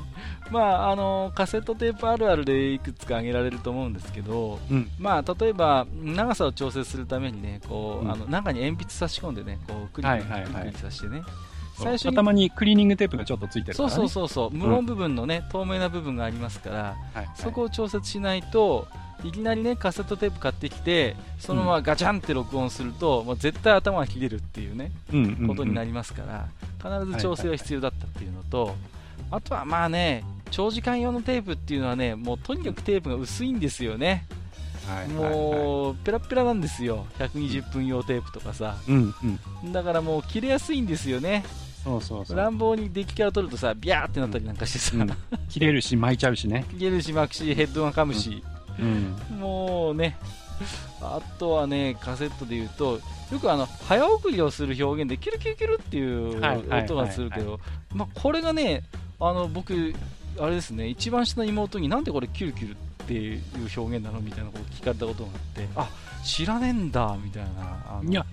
[0.49, 4.89] まあ、あの、カセットテープあるあるでいくつか挙げられると思うんですけど、うん。
[4.99, 11.21] まあ、例えば、長さを調整するためにね、こう、うんあの、中に鉛筆差し込んでね、こう、クリクリはいはいしてね。
[11.83, 13.95] 最初に頭にクリーニングテープがちょっとついてるから、ね。
[13.95, 18.87] そうそうそうそう、無音部分のね、透明な部分がありますから、はいはいそこを調節しないと、
[19.23, 28.75] いきなりね、カセットテープ買ってきて、そのままガチャンって録音すると、もう絶対頭が切れるっていうね、うんうんうんことになりますから、必ず調整は必要だったっていうのと、
[29.29, 34.07] あとはまあね、長時間用のテープっていうのはね、もうとにかくテープが薄いんですよね。
[34.07, 34.41] はいはい
[34.91, 37.05] はいもう、ペラッペラなんですよ。
[37.19, 38.77] 120分用テープとかさ。
[38.87, 39.13] うん
[39.63, 39.71] うん。
[39.71, 41.45] だからもう切れやすいんですよね。
[41.83, 42.37] そうそうそう。
[42.37, 45.09] 乱暴にデッキから取るとさ、ビャーってなったりなんかしてさ、うん
[45.49, 46.65] 切れるし巻いちゃうしね。
[46.77, 48.43] 切れるし巻くし、ヘッドが噛むし。
[48.79, 49.39] うん。
[49.39, 50.17] もうね、
[51.01, 52.99] あとはね、カセットで言うと、
[53.31, 56.37] よくあの、早送りをする表現で、キュルキュルキュルっていう
[56.83, 57.59] 音がするけど、
[57.93, 58.83] まあ、これがね、
[59.19, 59.93] あの、僕、
[60.39, 62.75] あれですね、一番下の妹になんでこれキュルキュルっ
[63.07, 63.41] ていう
[63.75, 65.89] 表現なのみたいなことを聞かれたことがあって、あ、
[66.23, 68.01] 知らねえんだ、みたいな。
[68.07, 68.25] いや、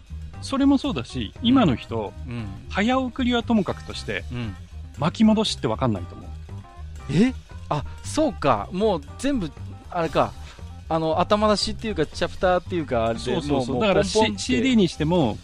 [0.43, 4.57] それもそうだし、今の人、うん、早送りはともかくとして、うん。
[4.99, 6.29] 巻き戻しってわかんないと思う。
[7.11, 7.35] え？
[7.69, 9.51] あ、そうか、もう全部、
[9.91, 10.33] あれか、
[10.89, 13.75] あの、頭出しっていうか、チャプターっていうか、あれでそうそうそう。
[13.77, 15.37] もだから、CD にしても、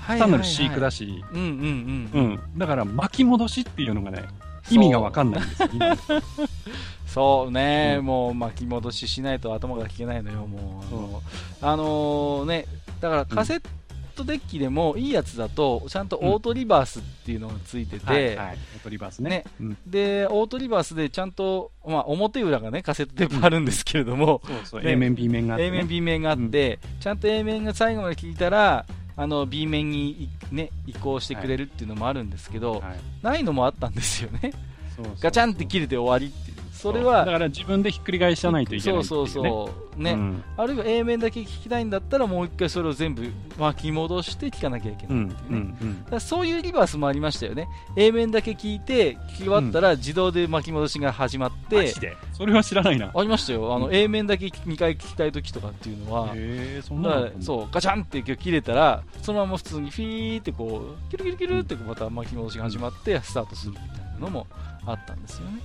[0.00, 2.20] はい単なる飼育だし、うんうんうん。
[2.20, 2.58] うん。
[2.58, 4.24] だから、巻き戻しっていうのがね、
[4.70, 5.68] 意味がわかんないんですよ。
[5.72, 5.96] 今
[7.06, 10.94] そうね、うんもう巻き戻ししないと頭が聞けないのよ、もう。
[10.94, 12.66] うんあのーね、
[13.00, 13.62] だからカセッ
[14.10, 18.58] トデッキでもいいやつだと、ちゃんとオートリバースっていうのがついてて、はいはい。
[18.76, 19.30] オートリバースね。
[19.30, 19.76] ねうん。
[19.86, 24.82] で、オートリバースでちゃんと、まあ、表裏がね、カセットテープあるんですけれども、そうそう。
[24.82, 25.78] ね A 面、B 面があって、A ね。
[25.78, 28.86] 面、B 面があって、ちゃんと A 面が最後まで聞いたら、
[29.16, 32.82] あの B 面にい、ね、移行してくれるっていうのもあるんですけど、はい
[33.22, 34.52] ないのもあったんですよね。
[34.96, 36.59] そうそうガチャンって切れて終わりって。
[36.80, 39.04] それだは、から自分でひっくり返さないといけないね。
[39.04, 40.02] そうそうそう。
[40.02, 40.44] ね、うん。
[40.56, 47.68] あるいは A 面だけ聞きたいんだったらもう一回それを全部巻き戻して聞かなきゃいけうんないっていうね、うんうんだからそういうリバースもありましたよね。
[47.96, 51.92] A 面だけ聞いて聞き終わったら自動で巻き戻しが始まって、
[52.32, 53.12] それは知らないな。
[53.14, 53.74] ありましたよ。
[53.74, 53.94] あの、うん。
[53.94, 64.46] A 面だけ2回聞きたい時とかっていうのは、へえ、そんなそうガチャンって切れたらそのまま普通にフィーってこうキュルキュルキュルってまた巻き戻しが始まってスタートするみたいなのも
[64.86, 65.60] あったんですよね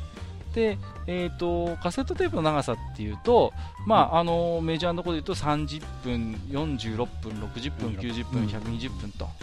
[0.56, 3.52] で、えー、とカセットテープの長さっていうと、
[3.86, 8.48] まああのメジャーのところで言うと30分、46分、60分、90分、うん。
[8.48, 9.36] 120分と、はい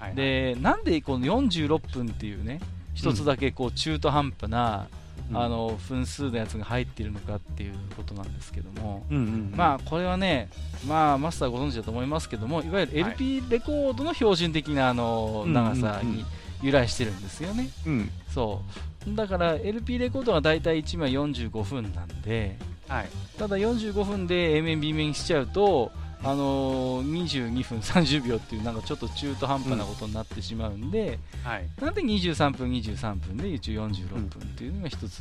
[0.00, 0.14] はい。
[0.14, 2.60] でなんでこの46分っていうね
[2.94, 4.88] 一つだけこう中途半端な、
[5.30, 5.36] うん。
[5.38, 9.52] あの分数のやつが入っているのかっていうことなんですけども、うんうんうん。
[9.56, 10.50] まあこれはね、
[10.86, 13.12] まあ、マスターご存知だと思いますけどもいわゆるはい。
[13.12, 16.10] LP レコードの標準的なあのうん長さうん。
[16.10, 16.24] うんに
[16.62, 18.10] 由来してるんですよね、うん。
[18.34, 18.62] そ
[18.97, 22.56] うだから LP レコードが大体1枚45分なんで
[22.88, 23.08] はい。
[23.38, 25.92] ただ45分で A 面 B 面しちゃうと
[26.22, 31.68] あのー22分30秒っていうなんかちょっと中途半端なことになってしまうんで、はい。
[31.80, 35.20] なんで23分23分で一応46分っていうのが一つ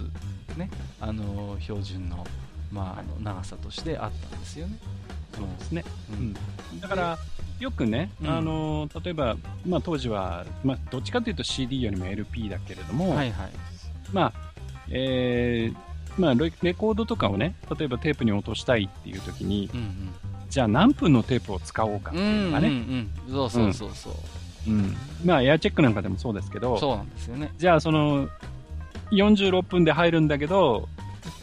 [0.58, 0.70] ね、
[1.00, 2.26] あのー標準の,、
[2.72, 4.78] まあ、あの長さとしてあったんですよね。
[5.36, 6.78] そうですね、ううん。
[6.78, 7.18] ん、だから
[7.60, 8.30] よくね、うん。
[8.30, 13.52] あの例えば、まあ、当時は、まあ、どっちかというと CD よりも LP だけれども、はいはい。
[14.14, 14.34] まあ
[14.90, 15.88] えー
[16.20, 20.14] まあレ、レコードとかをね、例えばテープに落としたいっていう時に、うん
[20.50, 22.26] じゃあ何分のテープを使おうかってうん。
[22.26, 23.34] ういうんのがね、うんうん。
[23.34, 24.14] そうそうそうそう。
[24.70, 24.96] うん
[25.26, 27.52] まあ、エアチェックなんかでもそうですけど、そうなんですよね。
[27.58, 28.30] じゃあその、
[29.12, 30.88] 46分で入るんだけど、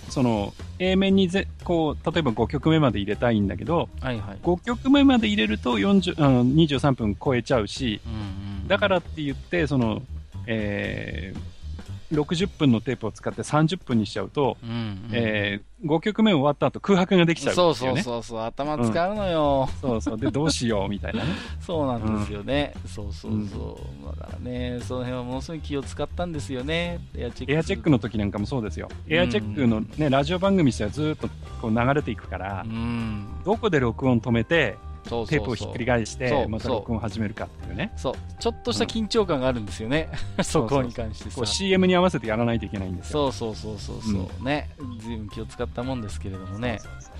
[0.09, 4.39] その、A 面にぜ、こう、例えば5曲目まで入れたいんだけど、はいはい。
[4.43, 8.13] 5曲目まで入れると40あの23分超えちゃうし、うん
[8.63, 8.69] うん。
[8.69, 10.01] だからって言って、その、
[10.47, 11.54] えー
[12.13, 18.03] 60分のテープを使って30分にしちゃうと、うんうん、えー5曲目終わった後空白ができちゃうっていそううね。
[18.03, 19.69] そうそうそう、頭使うのよ。
[19.81, 20.19] そうそう。
[20.19, 21.31] で、どうしようみたいなね。
[21.61, 22.73] そうなんですよね。
[22.87, 24.19] そうそうそう。
[24.19, 27.01] だからね、その辺はものすごい気を使ったんですよね。
[27.15, 27.53] エアチェック。
[27.53, 28.89] エアチェックの時なんかもそうですよ。
[29.09, 31.29] エアチェックのね、ラジオ番組してはずっと
[31.61, 33.27] こう流れていくからう、ん。
[33.45, 34.77] どこで録音止めて、
[35.09, 35.29] そうそうそう。
[35.29, 37.93] テープをひっくり返しそて、うまた録音を始めるかっていうね。
[37.97, 38.15] そう。
[38.39, 40.09] ちょっとした緊張感があるんですよね。
[40.43, 41.45] そこに関してさ。
[41.47, 43.31] CM に合わせてやらないといけないんですよ。
[43.33, 44.71] そうそうそうそうそう、ね。
[45.01, 46.79] 随分気を使ったもんですけれどもね。
[46.81, 47.15] そうそうそう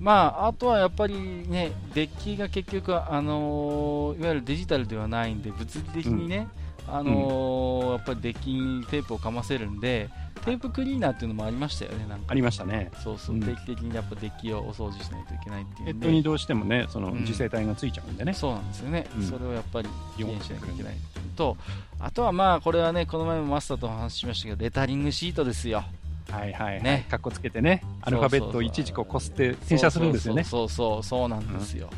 [0.00, 1.14] まあ、あとはやっぱり
[1.48, 6.46] ね、デッキが結局、あのーいわゆるデジタルではないんで、物理的にね、
[6.86, 10.08] あのーやっぱりデッキにテープをかませるんで、
[10.48, 12.24] テープクリーナーっていうのもありましたよね、なんか。
[12.28, 12.90] ありましたね。
[13.02, 16.02] そうそう、うん定期的にやっぱデッキをお掃除しないといけないっていうヘッ。
[16.02, 18.32] ドにどうしてもね、そのうん受精体がついちゃうんでね。
[18.32, 20.94] そうなんですよね、うんそれをやっぱりきれいにしなきゃいけない
[21.36, 21.56] と、
[22.00, 25.84] あとはまあ、これはね、この前もマスターとお話ししましたけど、レタリングシートですよ。
[26.30, 26.82] はいはいはい。
[26.82, 30.44] ねかっこつけてね、アルファベットをいちいちこうこすって転写するんですよね。
[30.44, 31.88] そうそうそう、そうなんですよ。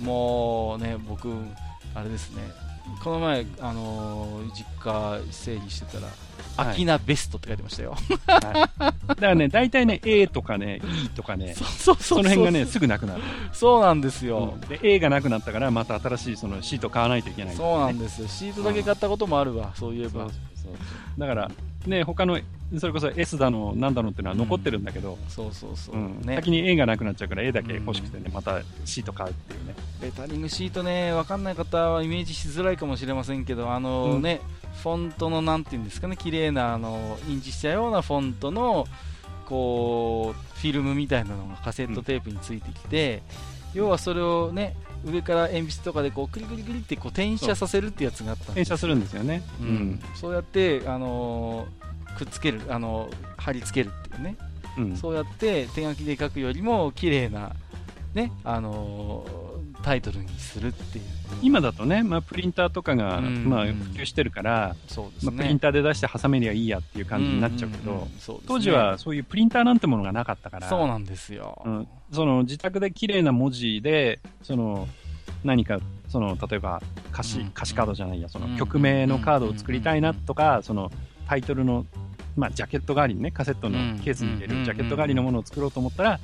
[0.00, 1.32] もうね、僕、
[1.94, 2.42] あれですね、
[3.02, 6.14] この前、あのー実家整理してたら、はい
[6.54, 7.96] アキナベストって書いてましたよ。
[8.26, 13.22] はいだからね、大体ね、A とかね、E とかね、 その辺がね、すぐなくなる。
[13.52, 14.58] そうなんですよ。
[14.68, 18.28] で、A がなくなったから、また新しいそのシート買わないといけない、そうなんでですよ。
[18.28, 20.30] シートだけ買ったこともあるわ、そういえばそうそう。
[20.64, 21.50] そうだから、
[21.86, 22.38] ね、他の、
[22.78, 25.96] それこそ S だの、なんだのっていうのは残ってるんだけど、そうそうそう。
[25.96, 29.74] うんね先に A がなくなっちゃうから A だけ欲しくてね、またシート買うっていうね。
[30.00, 34.40] レタリングシートね、わかんない方はイメージしづらいかもしれませんけど、あのうんね、
[34.82, 38.86] フォントのなんていうんですかね、綺麗なあの印字したようなフォントの
[39.46, 43.22] こうフィルムみたいなのがカセットテープについてきて、
[43.74, 49.42] 要はそれをね、上から鉛筆とかでこうクリクリクリってこう転写させるってやつがあったんです転写するんですよね。
[49.60, 50.02] ううんん。
[50.14, 51.66] そうやって、あの
[52.18, 54.36] くっつける、あの貼り付けるっていうね、
[54.78, 54.96] うん。
[54.96, 57.52] そうやって手書きで書くよりも綺麗な、
[58.14, 59.26] ね、あの
[59.82, 61.04] タイトルにするっていう。
[61.42, 65.32] 今だとね、まあ、プリンターとかが、うんまあ、普及してるから、そうですね。
[65.32, 71.60] まあ、プリンターで出して挟めりゃいいやっていう感じになっちゃうけど、んんんそうですね当時はそういうプリンターなんてものがなかったから、そうなんですよ。
[71.64, 74.86] うんその自宅で綺麗な文字で、その
[75.42, 76.82] 何か、その例えば
[77.12, 80.92] 歌詞、うん歌詞カードじゃないや、そのうん曲名のカードを作りたいなとか、その
[81.28, 81.86] タイトルの、
[82.36, 86.20] まあ、ジャケット代わりにね、カセットのケースに入れうんるジャケット代わりのものを作ろうと思ったら、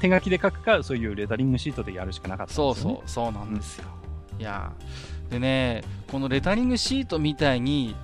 [0.00, 2.56] 手書きで書くか、そういうレタリングシートでやるしかなかったね。
[2.56, 3.84] そうそう、そうなんですよ。
[4.38, 7.96] いやーでね、このレタリングシートみたいに、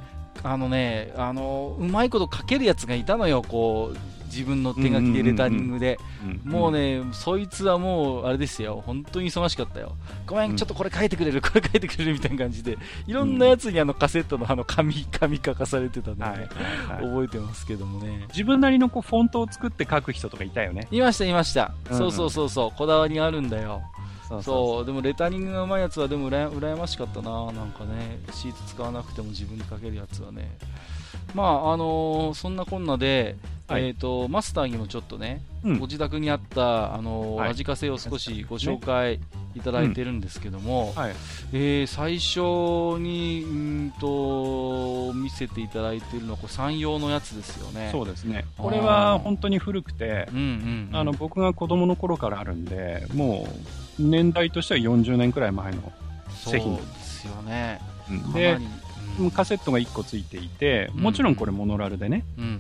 [0.43, 3.99] あのね、あのうまいこと書けるやつがいたのよ、こう
[4.31, 5.99] 自分の手書きでレタリングで。
[6.25, 9.97] うんもう、ね、そいつはもう、あれですよ、本当に忙しかったよ。
[10.27, 18.27] ごめん、うんちょっとこれ書いてくれる、 これ書いてくれるみたいな感じで、いろんなやつにあのカセットのあの紙、紙書かされてたのね、はいはいはい覚えてますけどもね。
[18.29, 20.87] 自分なりのこうフォントを作って書く人とかいたよね。
[20.91, 21.73] いました、いました。
[21.91, 23.83] うんそうそうそうそう、こだわりがあるんだよ。
[24.29, 30.57] そそう、でもレタリングがうまいやつは、でもうらや羨ましかったな、なんかね、シート使わなくても自分で書けるやつはね。
[31.35, 33.37] まあ、あのーそんなこんなで、
[33.69, 39.21] はいえっ、と、マスターにもちょっとね、うんご自宅にあった、あのーはいラジカセを少しご紹介
[39.55, 41.15] いただいてるんですけども、はい。
[41.53, 47.91] えー最初に、うーんと、見せていただいているのは、これ山陽のやつですよね。
[47.93, 48.45] そうですね。
[48.59, 50.97] これは本当に古くて、うんうん、うん。
[50.97, 53.47] あの、僕が子供の頃からあるんで、も
[53.99, 55.93] う、年代としては40年くらい前の。
[56.31, 57.81] 製品ですよね。
[58.11, 58.59] うんで
[59.35, 62.51] カセットが1個ついていて、もちろんこれモノラルでね、うんうん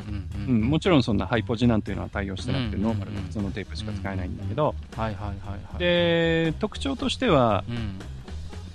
[0.46, 7.98] ううんん、もちろんそんなハイポジなんていうのは対応してなくて、うんノーマルの普通のテープしか使えないんだけど、はいはいはいはい。、で、特徴としては、うん、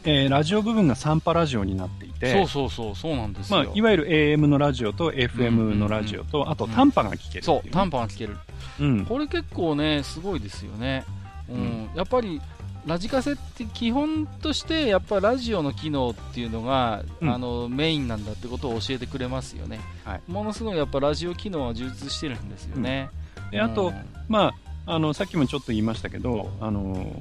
[0.03, 3.63] えーラジオ部分が3波ラジオになっていて、そうそうそう、そうなんですよ。
[3.63, 7.97] まあ、いわゆる AM のラジオと FM のラジオと、あと短波が聞けるっていそう、短波。
[7.97, 8.38] 波が聞ける。
[8.80, 9.05] うん。
[9.05, 11.03] これ結構ね、すごいですよね。
[11.49, 12.41] うん、やっぱり、
[12.86, 17.30] ラジカセって基本として、やっぱラジオの機能っていうのが、うん。
[17.30, 19.80] あのメインなんだってことを教えてくれますよね。
[20.04, 20.22] はい。
[20.28, 23.10] ものすごいやっぱラジオ機能は充実してるんですよね。
[23.52, 23.96] で、あと、うん
[24.28, 24.54] ま
[24.86, 27.12] あ、あの、さっきもちょっと言いましたけど、あの、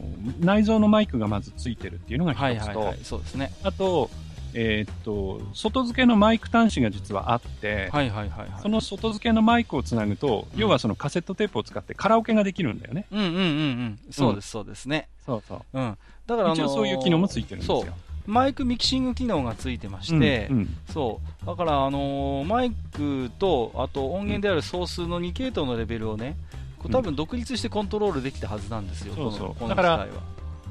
[0.41, 3.53] 内蔵のマイクがまずついてるっていうのが一つと、はいはいはい、そうですね。
[3.63, 4.11] あと、
[4.55, 8.63] えーっと、外付けのマイク端子が実はあって、はいはいはいはい。
[8.63, 13.07] その外付けのマイクをつなぐと、うん要はそのカセットテープを使ってカラオケができるんだよね。
[13.11, 13.99] うんうんうんうん。
[14.11, 15.09] そうですそうですね。
[15.27, 15.79] そうそう。
[15.79, 15.99] うん。
[16.27, 17.81] だからあのー一応そういう機能もついてるんですよ。
[17.83, 17.93] そう。
[18.27, 21.47] マイクミキシング機能がついてまして、うんうんそう。
[21.47, 26.37] だから、あのーマイクと、あと音源である総数の2系統のレベルをね、
[26.79, 30.23] こう多分独立してコントロールできたはずなんですよ、そうそうだから機械は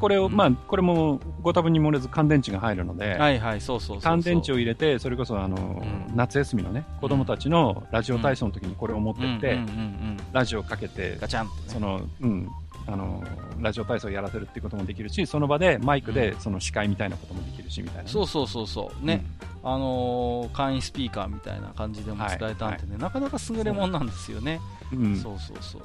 [0.03, 0.33] これを、うん。
[0.33, 3.99] まあ、これもご多分に漏れず乾電池が入るので、はいはい、そうそう。
[4.01, 6.13] 乾電池を入れて、それこそあの、うん。
[6.13, 9.63] 夏休みのね、子供たちのラジオ体操の時にこれを持ってって、うん。
[9.63, 9.79] うんうんう
[10.09, 11.51] んラジオかけて、ガチャンね。
[11.67, 12.49] その、うん、
[12.87, 13.23] あの、
[13.59, 19.05] ラジオ体操をやらせるっていうこともできるし、その場でマイクでその司会みたいなこともできるし、みたいなね、そうそうそうそう。
[19.05, 19.23] ね、
[19.63, 24.59] あのー簡易スピーカーみたいな感じでも使えたんでね、なかなか優れもんなんですよね。
[24.91, 24.95] う。
[24.95, 25.05] ん。
[25.05, 25.17] うん。
[25.17, 25.81] そうそうそう。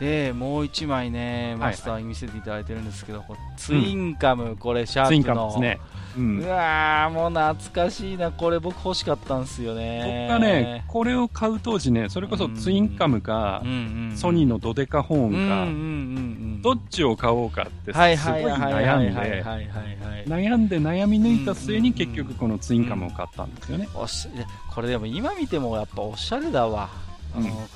[0.00, 5.60] で、もう一枚ね、マスターに見せていただいてるんですけど、これツインカム、これシャープの。
[5.60, 5.78] ね。
[6.16, 6.20] う。
[6.20, 8.32] うんわー、もう懐かしいな。
[8.32, 10.26] これ僕欲しかったんですよね。
[10.30, 15.68] 僕がね、これを買う当時ね、それこそツインカムかうん、うんうん、ソニーのドデカホーンか、うんうんうんう
[16.56, 16.62] ん。
[16.62, 19.82] どっちを買おうかってすはいすごはいいはいはいはい悩んはいで、はいは
[20.16, 20.24] い。
[20.26, 23.86] 悩んで悩み抜いた末にうん結局このツインカムを買ったんですよね。
[23.94, 26.88] おしいやこれでも今見てもやっぱおしゃれだわ。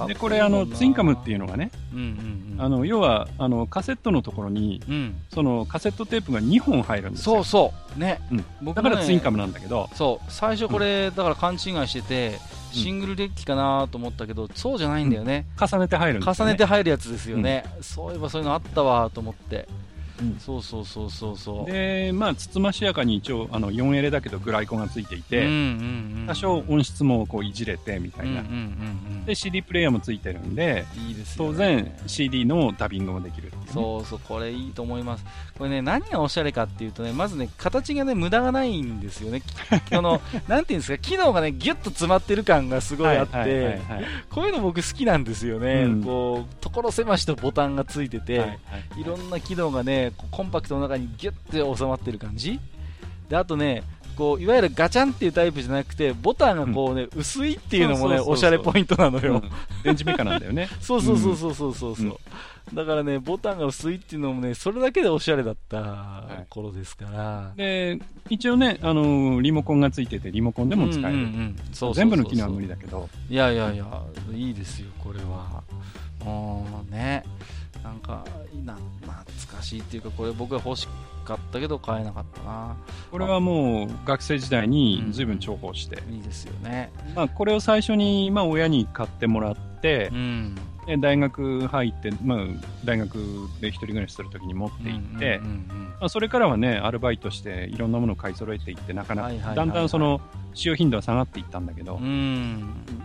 [0.08, 1.44] で、これあの、ツインカムっていうの。
[1.44, 2.62] のがね、うんうんうん。
[2.62, 5.16] あの、要は、あの、カセットのところに、うん。
[5.32, 7.36] そのカセットテープが2本入るんですよ。
[7.36, 7.98] そうそう。
[7.98, 8.20] ね。
[8.32, 10.32] うん僕だからツインカムなんだけど、そう。
[10.32, 12.38] 最初これ、だから勘違いしてて、
[12.72, 15.46] シングルデッキかなと思ったけど、そうじゃないんだよね。
[15.60, 16.26] 重ねて入るね。
[16.26, 17.64] 重ねて入るやつですよね。
[17.80, 19.68] そういえばそういうのあったわと思って。
[20.20, 21.70] うんそうそうそうそうそう。
[21.70, 28.40] で、まあ、つつましやかに一応、あの、4エレだけどグライコがついていて、うんうんうん、多少音質もこういじれてみたいな。
[28.40, 33.72] うんうんうんうん、で、CD プレイヤーもついてるんで、いいですよ、当ね、然 CD のダビングもできるっていう、ね。
[33.72, 35.24] そうそう、これいいと思います。
[35.58, 39.40] これね、何がおしゃれかっていうとね、まずね、形がね、無駄がないんですよね。
[39.88, 43.80] この、 なんていうんですか、機能がね、ギュッと詰まってる感がすごいあって、
[44.30, 45.84] こういうの僕好きなんですよね。
[45.84, 48.58] うんこう、所狭しとボタンがついてて、はいはい
[49.00, 52.58] いろんな機能がね、コンパクトの中にギュッて収まってる感じ
[53.28, 53.82] で、あとね、
[54.16, 59.34] こう、いわゆるガチャンっていうタイプじゃなくて、ボタンがこうね、薄いっていうのもね、おしゃれポイントなのよ。
[59.34, 59.50] うん
[59.82, 60.68] 電池メカなんだよね。
[60.80, 62.16] そうそうそうそうそうそうそう、うん
[62.72, 67.52] だからね、ボタンが薄いっていうのもね、それだけでおしゃれだったい頃ですから。
[67.56, 67.98] で、
[68.30, 71.28] 一応ね、あのリモコンがついてて、リモコンでも使える。
[71.94, 73.08] 全部の機能は無理だけど。
[73.28, 74.02] いやいやいや、
[74.32, 75.62] いいですよ、これは。
[76.24, 77.22] もうね、
[77.84, 78.24] なんか、
[78.64, 80.88] な懐かしいっていうか、これ僕は欲し
[81.26, 82.76] かったけど買えなかったな。
[83.10, 86.02] これはもう学生時代に随分重宝して。
[86.10, 86.90] いいですよね。
[87.14, 90.56] まあ、これを最初に、まあ、親に買ってもらってう、ん。
[90.86, 92.38] で大学入って、まあ、
[92.84, 93.14] 大学
[93.60, 95.40] で一人暮らしするときに持って行って、
[96.08, 100.20] それからはね、アルバイトしていろんなものを買い揃えていって、なかなか、だんだんその
[100.52, 101.98] 使用頻度は下がっていったんだけど。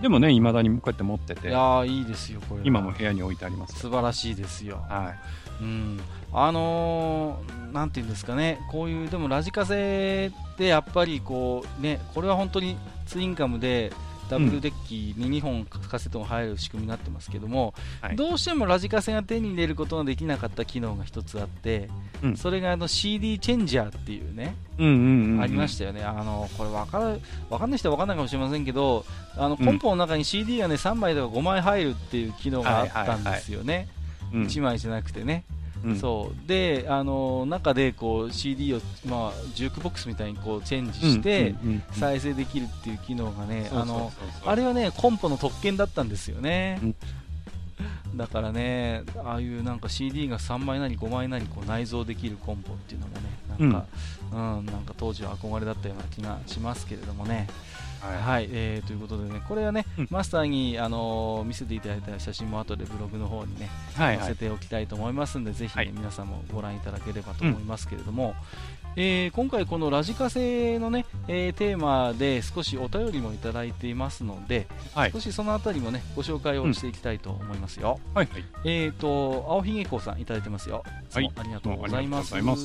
[0.02, 2.68] でもね、未だにこうやって持っていて、やー、いいですよ、これは。
[2.68, 3.78] 今も部屋に置いてありますよ。
[3.80, 4.78] 素晴らしいですよ。
[4.90, 5.14] は
[5.62, 6.00] うん、
[6.32, 13.92] あのーなんていうんですかね、こういう、でもラジカセってやっぱりこう、ね、これは本当にツインカムで、
[14.30, 21.90] ダブルデッキに2本カセットが入る仕組みになってますけども、はいどうしてもラジカセが手に入れることができなかった機能が一つあって、
[22.22, 24.84] うんそれがあの CD チェンジャーっていうね、い。
[24.84, 25.42] うんうんうん。
[25.42, 29.06] ありましたよね、あのこれ分かる分かんない人は分かんないかもしれませんけど、
[29.36, 33.88] あのうんコンポの中に CD が、ね、3枚とか5枚入るっていう機能があったんですよね、
[34.34, 34.44] うん。
[34.44, 35.44] 1枚じゃなくてね。
[35.84, 36.00] うん。
[36.00, 36.48] そう。
[36.48, 43.70] で、あの中でこう CD を、まあ、ジュークボックスみたいにこうチェンジして、うんうんうん再生できるっていう機能がね、
[44.46, 46.96] あれはねコンポの特権だったんですよね、うん。
[48.16, 53.22] だからね、ああいうなんか CD が3枚なり5枚なりこう内蔵できるコンポっていうのもね、
[53.60, 53.86] なんか、
[54.60, 57.48] うんなんか当時は憧れだったような気がしますけれどもね。
[58.02, 64.26] はいはい、えーということでね、これはね、うんマスターに、あのー見せていただいた写真も後でブログの方にね、はいはい。
[64.26, 68.36] 載せておきたいと思いますので、ぜひ、ねはい皆さんもご覧いただければと思いますけれども、
[68.96, 78.00] えー今回このラジカセのね、えーテーマで少しお便りもいただいていますので、はい少しそのあたりもね、ご紹介をしていきたいと思いますよ。
[78.14, 78.44] はいはい。
[78.66, 80.84] えーと、青ひげこうさんいただいてますよ。
[81.14, 82.36] はいありがとうございます。
[82.42, 82.62] ます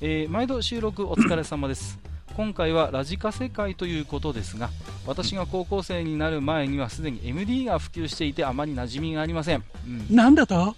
[0.00, 2.11] えー毎度収録お疲れ様です。
[2.36, 4.70] 今回はラジカセ会ということですが、
[5.06, 10.74] 私が高校生になる前にはすでに MD が普及していてあまり馴染みがありません、うん、なんだと？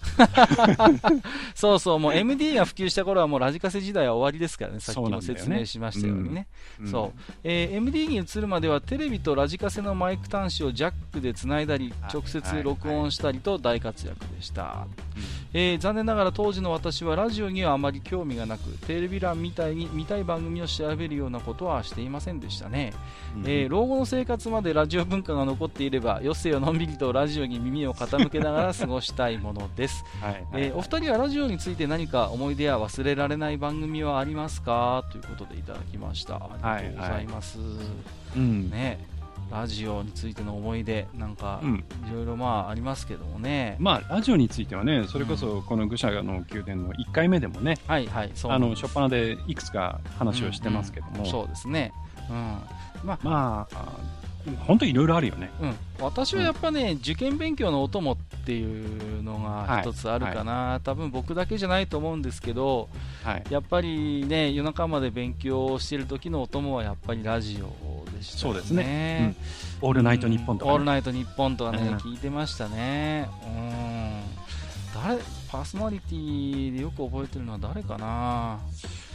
[1.55, 6.47] そうそうもう MD が普及した頃はもうラジカセ時代は終わりですからねさっきも説明しましたようにね。
[6.81, 6.87] うん。
[6.91, 12.13] そう、えー MD に移るまではテレビとラジカセのマイク端子をジャックでつないだりはい。
[12.13, 14.87] 直接録音したりと大活躍でした、
[15.53, 22.93] えー残念ながら当時の私はラジオにはあまり興味がなくテレビ欄みたいに見たい番組を調べるようなことはしていませんでしたね、
[23.35, 30.05] うんえー老後の生活までラジオ文化が残っていれば余生をのんびりとラジオに耳を傾けながら過ごしたいものです。
[30.21, 35.03] はいはいえーお二人はラジオについて何か思い出や忘れられない番組はありますか？
[35.11, 36.35] ということでいただきました。
[36.61, 37.57] ありがとうございます、
[38.35, 38.69] うん。
[38.69, 39.05] ね
[39.51, 41.83] ラジオについての思い出なんかうん。
[42.09, 48.51] いろいろまあありますけどもね、まあ、ラジオについてはね、それこそこの愚者の宮殿の1回目でもね、はいはいそう。
[48.51, 51.93] あの、初っ端でいくつか話をしてますけども、うんそうですね。
[52.29, 52.35] うん。
[53.03, 53.93] まあまあ、
[54.67, 55.49] 本当にいろいろあるよね。
[55.61, 62.89] うん、私はやっぱね、受験勉強のお供っていうのが一つあるかな、多分僕だけじゃないと思うんですけど、
[63.23, 63.43] はい。
[63.49, 68.59] やっぱりね、夜中まで勉強してる時のお供はやっぱりラジオでしたよね。
[68.59, 69.35] そうですね
[69.81, 73.27] オールナイトニッポンとか、ねオールナイトニッポンとかね、うん聞いてましたね。
[73.43, 74.21] うん。
[74.93, 75.19] 誰、
[75.51, 78.59] パーソナリティでよく覚えてるのは誰かな？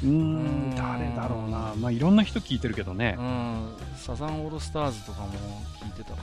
[0.03, 1.75] うんん、誰だろうな。
[1.77, 3.23] まあ、いろんな人聞いてるけどねう。
[3.23, 3.69] ん。
[3.97, 5.29] サザンオールスターズとかも
[5.83, 6.23] 聞いてたか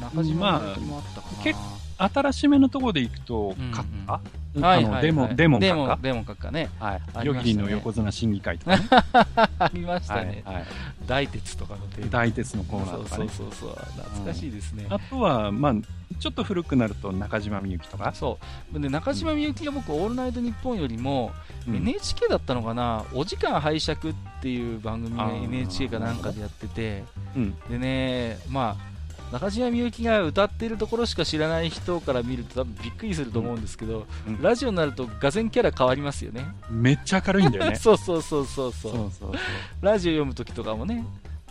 [0.00, 1.58] な中島もあったかな、結
[1.98, 4.12] 新しめのところで行くとうんうん、閣下、
[4.60, 5.58] はいはいデモ、閣下モ
[6.00, 6.70] デモ閣下ね。
[6.78, 6.94] はい。
[6.94, 8.84] ありましたねヨギリンの横綱審議会とかね。
[9.58, 10.42] ありましたはいね。
[10.44, 10.64] はい。
[11.06, 13.30] 大鉄とかのテーマ大鉄のコーナーそうそうとかね。
[13.30, 13.70] そうそう。
[13.70, 14.86] 懐かしいですね。
[14.88, 15.74] あとは、まあ、
[16.20, 18.12] ちょっと古くなると中島みゆきとか？
[18.14, 18.38] そ
[18.72, 18.78] う。
[18.78, 21.32] で、中島みゆきが僕、オールナイトニッポンよりも、
[21.66, 27.58] うん NHK だったのかな、お時間拝借っていう番組が NHK かなんかでやってて、うん。
[27.68, 28.90] でね、まあ、
[29.32, 36.44] 中島みゆきが歌ってるところしか知らない人から見ると多分びっくりすると思うんですけど、うんラジオになるとがぜキャラ変わりますよね。
[36.68, 37.76] めっちゃ明るいんだよね。
[37.80, 38.92] そうそうそうそうそう。
[38.92, 39.32] そうそうそう。
[39.80, 41.04] ラジオ読むときとかもね、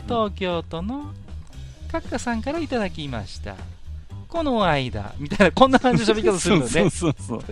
[0.08, 1.14] 東京都の
[1.92, 3.56] カッカさんからいただきました。
[4.30, 6.70] この間、みたいな、こんな感じの喋り方するのね。
[6.70, 7.44] そうそうそうそ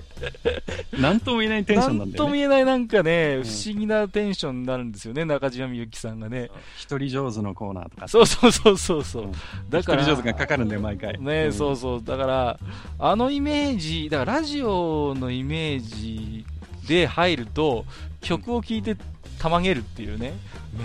[0.98, 1.02] う。
[1.02, 2.38] なんとも言えないテンションなんだともよね。
[2.38, 6.52] 言えないなんかね、うん不思議なテンションになるんですよね、中島みゆきさんがね。
[6.78, 8.08] 一人上手のコーナーとか。
[8.08, 9.24] そうそうそうそうそう。
[9.24, 9.32] うん
[9.70, 11.20] だから、一人上手がかかるんだよ、毎回。
[11.20, 12.04] ね、うんそうそう。
[12.04, 12.60] だから、
[13.00, 16.46] あのイメージ、だからラジオのイメージ
[16.88, 17.86] で入ると、
[18.22, 18.96] 曲を聴いて
[19.40, 20.34] たまげるっていうね、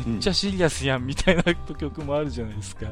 [0.07, 2.87] めっちゃシリアスやんみたいな曲もあるじゃないですか。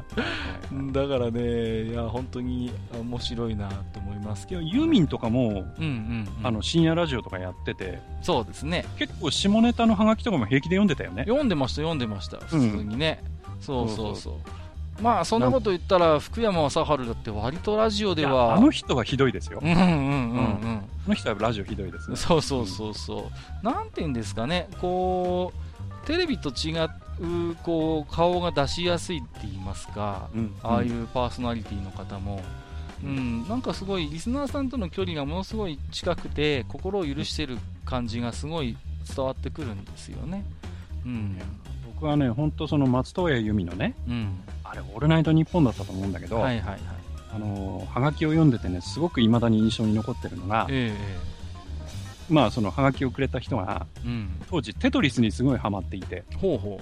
[0.91, 4.61] だからね、いや、本当に面白いなと思いますけど。
[4.61, 5.65] ユーミンとかも、うんうん、
[6.39, 6.47] うん。
[6.47, 8.85] あの、深夜ラジオとかやってて、そうですね。
[8.97, 11.23] 結構下ネタのハガキとかも平気で読んでたよね。
[11.23, 12.37] 読んでました、読んでました。
[12.37, 13.23] 普通にね。
[13.59, 14.60] そうそうそうそう。
[14.99, 19.59] まあ、そんなこと言ったら、福山雅治だって割とラジオでは、あの人はひどいですよ。
[19.61, 20.81] うんうんうんうん。
[21.05, 22.15] あの人はラジオひどいですね。
[22.15, 23.31] そうそうそうそ
[23.63, 25.53] う、なんていうんですかね、こ
[26.03, 32.41] う、テレビと違う、こう、顔が出しやすいって言いますか、うんああいうパーソナリティの方も、
[33.03, 38.77] うん、なんかすごい、リスナーさんとの距離がものすごい近くて、心を許してる感じがすごい
[39.15, 40.45] 伝わってくるんですよね。
[41.05, 41.39] うん。
[41.95, 44.39] 僕はね、本当その松任谷由実のね、うん。
[44.71, 46.79] あれ、オールナイトニッポンだったと思うんだけど、はいはいはい。
[47.35, 50.95] あの、ハガキを読んでてね、すごく未だに印象に残ってるのが、え
[52.29, 54.29] まあ、そのハガキをくれた人が、えうん。
[54.49, 56.79] 当時テトリスにすごいハマっていて、ほうほ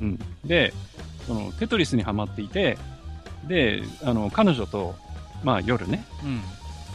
[0.00, 0.18] うん。
[0.46, 0.72] で、
[1.26, 2.78] そのテトリスにハマっていて、
[3.46, 4.94] で、あの、彼女と、
[5.44, 6.26] まあ夜ね、う。
[6.26, 6.40] うん。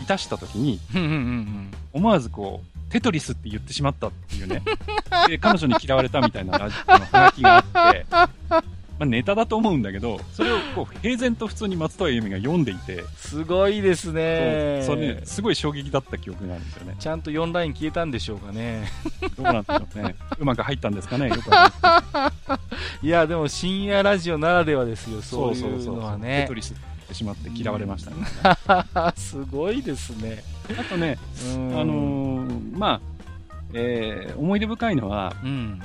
[0.02, 4.64] いたした時に、うんうんうん思わずこう、テトリスって言ってしまったっていうね。
[5.28, 8.06] で、彼女に嫌われたみたいなラジあのハガキがあって、
[9.02, 14.82] まあネタだと思うんだけど、それをこう、平然と普通に松任谷由実が読んでいて、すごいですね。
[14.86, 16.96] そうそれね、すごい衝撃だった記憶があるんですよね。
[17.00, 18.88] ちゃんと4ライン消えたんでしょうかね。
[19.36, 20.16] どうなんでしょうね。
[20.38, 21.42] うまく入ったんですかね、よくい
[23.08, 26.54] いや、でも深夜ラジオならではですよ、そういそうそうそうのはテねト。
[26.54, 29.14] リスって言ってしまって嫌われましたね。
[29.18, 30.44] すごいですね。
[30.80, 31.18] あとね、
[31.56, 33.02] うんあのーまあ、
[33.74, 35.82] えー思い出深いのは、うん。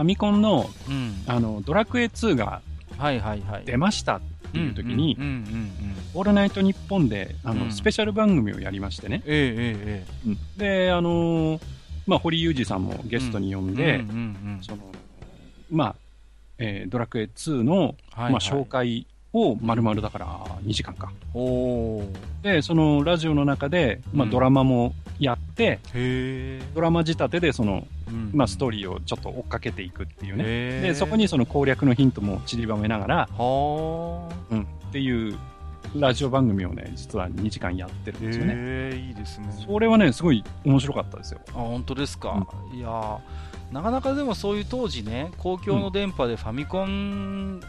[0.00, 1.22] ファミコンの、うん。
[1.26, 2.62] あの、ドラクエ2が。
[3.66, 4.20] 出ましたっ
[4.50, 5.18] ていう時に。
[6.14, 9.22] オールナイトニッポンで、あの、うんスペシャル番組をやりましてね。
[9.26, 10.36] えええ
[10.86, 11.60] で、あのー
[12.06, 13.74] まあ、堀裕二さんもゲストに呼ん。
[13.74, 14.02] で、
[14.62, 14.82] その、
[15.70, 15.96] まあ、
[16.56, 20.26] えードラクエ2の、はいはいまあ、紹介を丸々だから
[20.64, 21.12] 2時間か。
[22.42, 28.12] で、そのラジオの中で、まあうんドラマもやって、へドラマ仕立てでその、ー。
[28.12, 30.44] うんまあストーリーをちょっと追っかけていくっていうね。
[30.80, 35.38] で、そこにその攻略のヒントも散りばめながら、はうん、っていう
[35.96, 38.26] ラジオ番組をね、実は2時間やってるんー。
[38.26, 38.54] ですよね。
[38.56, 39.46] へー、いいですね。
[39.64, 41.40] それはね、すごい面白かったですよ。
[41.50, 43.18] あ本当ですか、いやー
[43.72, 47.60] なかなかでもそういう当時ね公共の電波でファミコン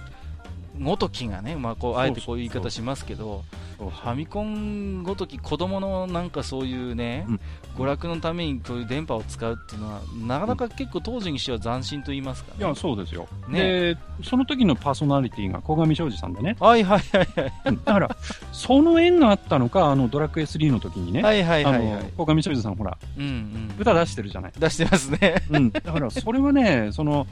[0.80, 3.43] ごときがね、まあ、こうあえてこういう言い方しますけど
[3.77, 7.39] ファミコンごとき子供のなんかそういうね、うん
[7.77, 13.27] 娯楽のためにそういう電波を使うっていうのはなかなか結構当時にしては斬新と言いますかね、いや、そうですよ。
[13.48, 13.60] ね
[13.93, 16.57] で、その時のパーソナリティが小上庄司さんでね。
[16.60, 18.18] はいはいはいはいうんだから、
[18.52, 21.22] その縁があったのか、あの、ドラクエ3の時にね。
[21.22, 24.52] はいはいはいはいあの、小上庄司さんほら、うんうん歌出してるじゃない。
[24.60, 25.72] 出してますねうん。
[25.72, 27.26] だから、それはね、その、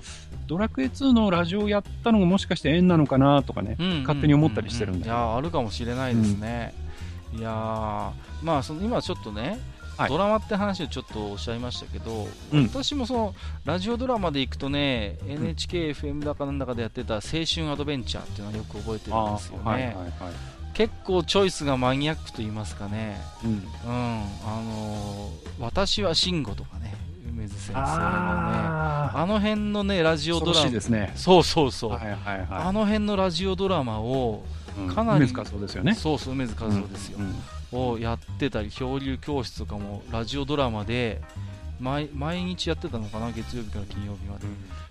[0.47, 4.03] ドラクエ2のラジオやったのがもしかして縁なのかなとかね、うんうんうんうん。
[4.03, 6.73] 勝手に思ったりしてるんだよいやーあるかもしれないですね、
[7.33, 8.11] いやー
[8.43, 9.59] まあその今ちょっとね、
[9.97, 10.09] はい。
[10.09, 12.63] ドラマって話をちょっとおっしゃいましたけど、うん。
[12.67, 13.35] 私もその
[13.65, 17.21] ラジオドラマで行くとね NHKFM だかなんだかでやってた青
[17.53, 20.05] 春アドベンチャーっていうのはよく覚えてるんですよね、はいはいはい。
[20.73, 23.19] 結構チョイスがマニアックと言いますかね。
[23.43, 23.51] うん。
[23.51, 23.61] うん。
[23.85, 26.95] あのー私は慎吾とかね
[27.27, 30.67] 梅津先生のねああの辺のねラジオドラマ。
[30.67, 31.11] いですね。
[31.15, 34.43] そうそうそう、はいはいあはの辺のラジオドラマを
[34.87, 34.93] い。
[34.93, 35.95] かなり梅津和夫ですよね。
[35.95, 37.35] そうそう梅津和夫ですよ、うん
[37.71, 41.21] をやってたり漂流教室とかもラジオドラマで
[41.79, 44.45] 毎毎日やってたのかな月曜日から金曜日まで。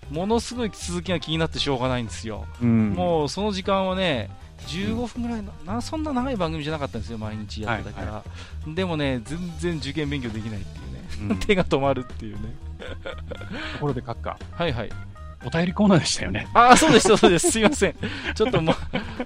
[0.09, 2.91] ものすごい続きが気になってしょうがないんですよ、うん。
[2.91, 4.31] もうその時間はね
[4.67, 8.23] 15分ぐらいのなそんな長い番組じゃなかったんですよ毎日やってたから、は
[8.67, 10.88] でもね全然受験勉強できないっていう
[11.45, 12.55] 手が止まるっていうね。
[13.73, 14.89] ところで閣下、はいはい
[15.45, 16.47] お便りコーナーでしたよね。
[16.53, 17.51] ああ、そうです、そうです。
[17.51, 17.95] すいません。
[18.35, 18.73] ちょっとも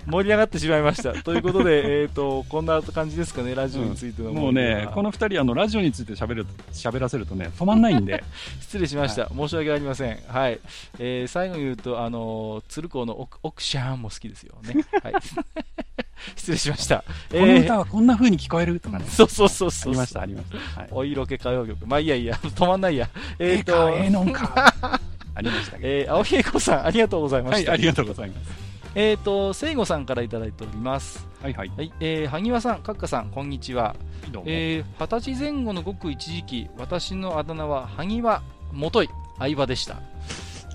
[0.05, 1.13] 盛り上がってしまいました。
[1.13, 8.23] ということで、えっ、と、こんな感じですかね、ラジオについての、もうね、この二人、あの、ラジオについて喋る、喋らせるとね、止まんないんで。
[8.61, 10.19] 失礼しました、申し訳ありません。
[10.27, 10.59] はい。
[10.99, 14.85] えー最後に言うと、あのー鶴光のオクシャーンも好きですよね。
[15.01, 15.13] はい。
[16.35, 17.03] 失礼しました。
[17.31, 19.05] この歌はこんな風に聞こえるとかね。
[19.07, 19.93] そうそうそうあそう。
[19.93, 20.45] りました、ありまし
[20.75, 20.81] た。
[20.81, 20.89] はい。
[20.91, 21.87] お色気歌謡曲。
[21.87, 23.09] まあいいやいいや、止まんないや。
[23.39, 25.01] えっ、と、ええか、ええのんか。
[25.35, 27.49] ありましたけえー青木恵子さん、ありがとうございど。
[27.49, 27.73] はい、ました。
[27.73, 28.63] ありがとうございます。
[28.95, 31.27] えっ、と、聖子さんからいただいております。
[31.41, 31.71] はいはい。
[31.75, 31.91] はい。
[31.99, 33.95] えー、萩和さん、閣下さん、こんにちは。
[34.45, 40.01] えー、二十歳前後のごく一時期、私のあだ名は萩和元井相葉でした。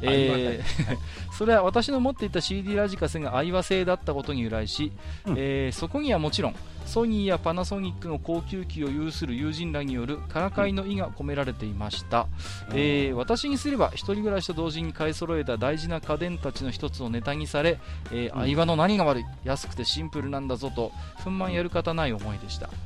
[0.03, 0.99] えー
[1.39, 4.91] それは私の持っていた CD ラジカセが相葉製だったことに由来し、
[5.25, 5.35] うん。
[5.39, 12.27] えーそこにはもちろんソニーやパナソニックの高級機を有する友人らによるからかいの意が込められていました、
[12.71, 17.79] えー私にすれば一人暮らしと同時に買い揃えた大事な家電たちの一つをネタにされ、
[18.11, 18.41] えーうん。
[18.41, 22.77] 相葉の何が悪い安くてシンプルなんだぞと憤懣やる方ない思いでした、はい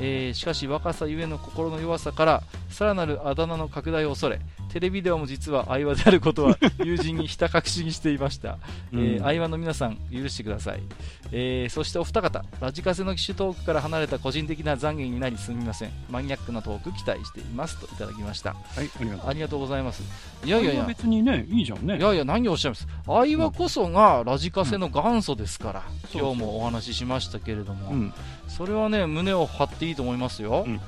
[0.00, 4.40] えーしかし若さゆえの心の弱さからさらなるあだ名の拡大を恐れ
[4.72, 8.58] テレビではも実は相葉であることは友人にひた隠しにしていました、
[8.92, 10.82] えーうん相葉の皆さん許してください、
[11.30, 15.90] えーそしてお二方ラジカセの機種トークから離れた個人的な懺悔になりすみません。
[16.10, 17.78] マニアックなトーク期待しています。
[17.78, 18.50] といただきました。
[18.54, 19.28] はい、ありがとう。
[19.28, 20.02] ありがとうございます。
[20.44, 20.84] いやいやいや。
[20.84, 21.98] 別にね、いいじゃんね。
[21.98, 22.86] いやいや、何をおっしゃいます？
[23.06, 25.82] 相葉こそがラジカセの元祖ですから、
[26.14, 26.20] うん。
[26.20, 28.12] 今日もお話ししましたけれども、うん。
[28.48, 30.64] それはね、胸を張っていいと思いますよ。
[30.66, 30.80] うん。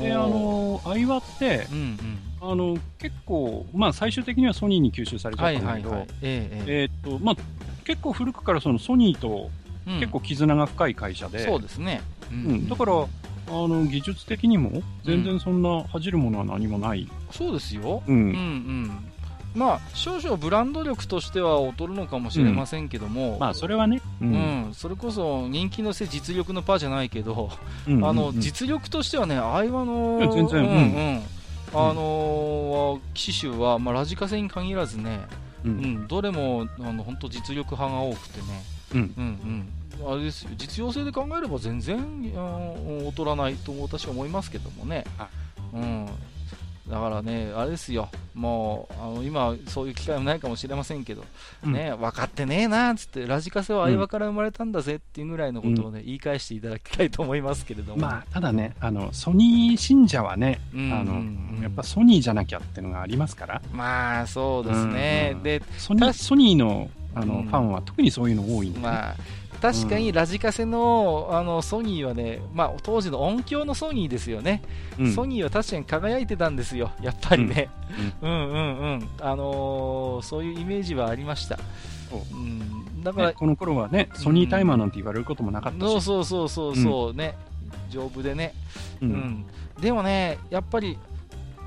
[0.00, 2.18] で、あの、相葉って、うんうん。
[2.40, 6.06] あの、結構、まあ、最終的にはソニーに吸収されちゃはったんだけど
[7.84, 9.50] 結構古くからそのソニーと
[9.98, 12.02] 結構絆が深い会社で、そうですね。
[12.30, 13.06] ううん、だから、あ
[13.50, 17.10] の、技術的にも、全然そんな恥じるものは何もない。
[17.30, 18.02] そうですよ。
[18.06, 18.12] う。
[18.12, 19.10] うんうんん。
[19.54, 24.00] まあ、少々ブランド力としては劣るのかもしれませんけども、まあ、それはね。
[24.20, 27.50] ううん、それこそ人気のせい実力のパーじゃないけど、
[27.88, 30.78] うんあのうん実力としてはね、相葉の全然うんうんう
[31.16, 31.22] ん
[31.72, 35.20] あのー機種は、まあ、ラジカセに限らずね、
[35.64, 35.74] ううん
[36.04, 38.46] ん、どれもあの本当実力派が多くてね、
[38.94, 39.14] うん。
[39.16, 39.68] うん
[40.02, 40.50] うん、あれですよ。
[40.56, 42.22] 実用性で考えれば全然
[43.04, 45.28] 劣らないと私は思いますけどもね、は
[45.72, 46.08] うん、
[46.88, 51.24] だからね、あれですよ、もうあの今、そういう機会もないかもしれませんけど、
[51.64, 51.72] うん。
[51.72, 65.42] ね、分かってねえなっつって、ラジカセは相葉から生まれたんだぜっていうぐらいのことをね、言い返していただきたいと思いますけれども、まあ、ただね、あの、ソニー信者はね、うんあのうんうん、やっぱソニーじゃなきゃっていうのがありますから、まあそうですね、うん。
[65.42, 67.42] でソニー、確ソニーの、あの、うん。
[67.44, 69.16] ファンは特にそういうの多いんでね、まあ
[69.60, 74.62] 確かにラジカセのあのソニーはね、まあ、当時の音響のソニーですよね、
[74.98, 75.12] うん。
[75.12, 77.68] ソニーは確かに輝いてたんですよ、やっぱりね、
[78.22, 81.58] うん、 うんうんあのーそういうイメージはありました。
[82.10, 83.02] そううん。
[83.02, 85.90] だから、ねこの頃はね、ソニータイマーなんて言われることもなかったし。
[85.90, 87.36] そうそうそうそうそう、ね、
[87.90, 88.54] 丈夫でね、
[89.00, 89.12] ううん。
[89.12, 89.46] ん。
[89.80, 90.98] でもね、やっぱり、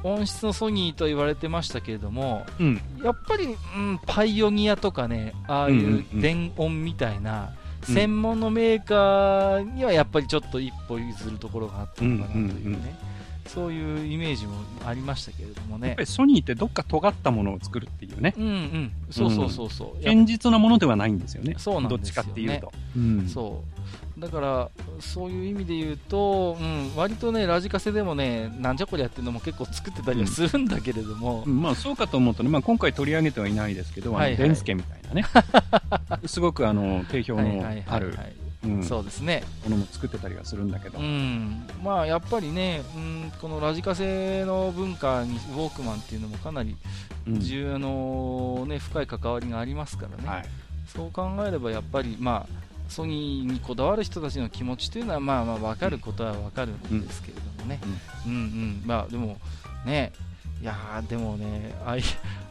[0.04, 2.82] 音質のソニーと言われてましたけれども、うん。
[3.04, 6.22] やっぱり、うん、パイオニアとかね、ああいんうんううん。
[6.22, 12.88] 電音みたいな、うん専門のメーカーにはやっぱりちょっと一歩譲るところがあったのかなというね、うんうんうん
[13.48, 14.56] そういうイメージも
[14.86, 16.02] ありましたけれどもねやっぱ。
[16.02, 18.34] りソニーってどっか尖ったものを作るっていうね。
[18.38, 20.04] うんうん、そうそうそうそう。
[20.04, 21.56] やっ堅実なものではないんですよね。
[21.58, 22.72] そうなんどっちですよねかっていうと。
[22.98, 23.28] うん。
[23.28, 24.70] そうだから、
[25.02, 34.38] そういう意味で言うと、うん、割とね、ラジカセでもね、なんじゃこりゃっていうのも結構作ってたりはするんだけれども、うんまあそうかと思うとね、まあ今回取り上げてはいないですけど、はいはい。
[34.38, 35.26] デンスケみたいなね。
[36.26, 38.18] すごくあの、定評のはいはいはいある
[38.82, 40.98] そうですね、ものも作ってたりはするんだけど。
[40.98, 41.02] う。
[41.02, 46.78] ん、まあやっぱりね、うん、このラジカセの文化にウォークマンっていうのもかなり
[47.28, 47.40] うん。
[47.42, 50.46] 重要の、ね、深い関わりがありますからね、はい。
[50.88, 57.80] そう考えればやっぱり、まあ、ソニーにこだわる人たちの気持ちというのは、まあまあ分かることは分かるんですけれどもね、
[58.26, 58.32] うん。
[58.32, 59.38] うん、まあでも
[59.86, 60.12] ね、
[60.62, 62.04] いやーでもね、あい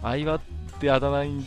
[0.02, 0.40] 相葉っ
[0.80, 1.46] てあだ名に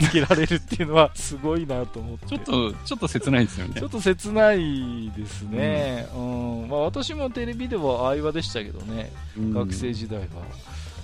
[0.00, 2.26] つけられるっていうのはすごいなと思って。
[2.26, 3.74] ちょっと、ちょっと切ないですよね。
[3.80, 3.86] ちょ。
[3.86, 6.18] っと切ないですね、う
[6.66, 6.68] ん。
[6.68, 9.52] まあ、私もテレビでは相葉でしたけどね、うん。
[9.52, 10.26] 学生時代は、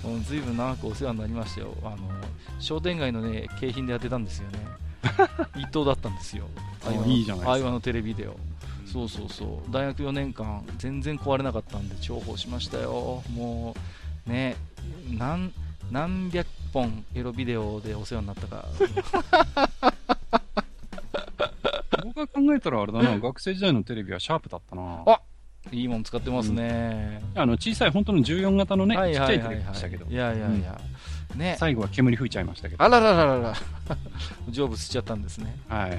[0.05, 1.99] うん、ずいぶん長くお世話になりましたよ、あの
[2.61, 4.59] 商店街の、ね、景品でやってたんですよね、
[5.56, 6.46] 伊藤だったんですよ、
[7.06, 8.36] いいじゃないですのテレビデオ、
[8.86, 13.74] そうそうそう、大学4年間、全然壊れなかったんで、重宝しましたよ、も
[14.26, 14.56] うね、
[15.10, 15.52] 何
[15.90, 18.66] 何百本エロビデオでお世話になったか、
[22.04, 25.02] 僕が考えたらあれだな、学生時代のテレビはシャープだったな。
[25.06, 25.20] あ
[25.72, 27.20] いいもん使ってますね。
[27.34, 30.06] あの、小さい本当の14型のね、ちはいっちゃいテレビでしたけど。
[30.06, 30.14] い。
[30.14, 30.80] やいやいや、
[31.39, 32.82] ね、最後は煙吹いちゃいましたけど。
[32.82, 33.55] あららららら、
[34.52, 35.56] 成仏しちゃったんですね。
[35.69, 35.98] はい。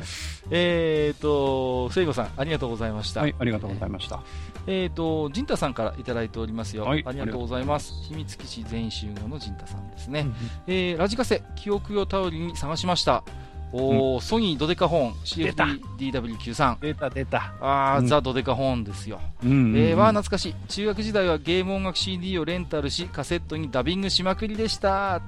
[0.52, 3.22] えーと、聖子さん、ありがとうございました。
[3.22, 4.22] はい、ありがとうございました。
[4.68, 6.84] えーと、陣太さんからいただいておりますよ。
[6.84, 7.94] はいありがとうございます。
[8.08, 10.22] 秘密基地全員集合の陣太さんですね。
[10.22, 10.36] うん
[10.68, 13.24] えーラジカセ、記憶を頼りに探しました。
[13.72, 15.16] おー、ソニードデカホーン、
[15.46, 15.66] 出た。
[15.66, 16.80] CFD-DW93。
[16.80, 17.54] 出た出た。
[17.62, 18.08] あー、うん。
[18.08, 19.20] ザ・ドデカホーンですよ。
[19.44, 20.56] うんえー、わー懐かしい。
[20.68, 25.22] 中学時代はゲーム音楽 CD をレンタルしカセットにダビングしまくりでした、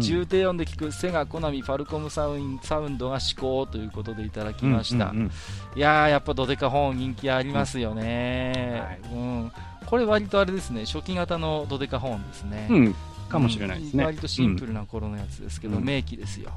[0.00, 5.30] 重低音で聴くセガ、コナミ、ファルコムサウンサウンドが至高ということでいただきました、うんうんうん
[5.74, 9.52] いやーやっぱドデカホーン人気ありますよね、うん。
[9.86, 12.94] これ割とあれですね初期型のドデカホーンですね、うん、
[13.32, 14.04] かもしれないですね。
[14.04, 15.84] 割とシンプルな頃のやつですけど、うん。
[15.84, 16.50] 名機ですよ。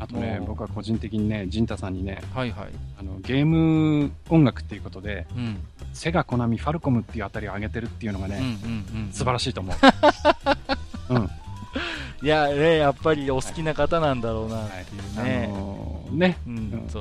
[0.00, 2.68] あとね僕は個人的にね、ジンタさんにね、はいはい、
[2.98, 5.58] あの、ゲーム音楽っていうことで、うん、
[5.92, 9.76] セガ、コナミ、ファルコムっていうあたりを上げてるっていうのがね、うんうんうん素晴らしいと思う。
[11.14, 11.30] うん。
[12.22, 15.48] いやねやっぱりお好きな方なんだろうなっていうあね、
[16.10, 16.38] ね、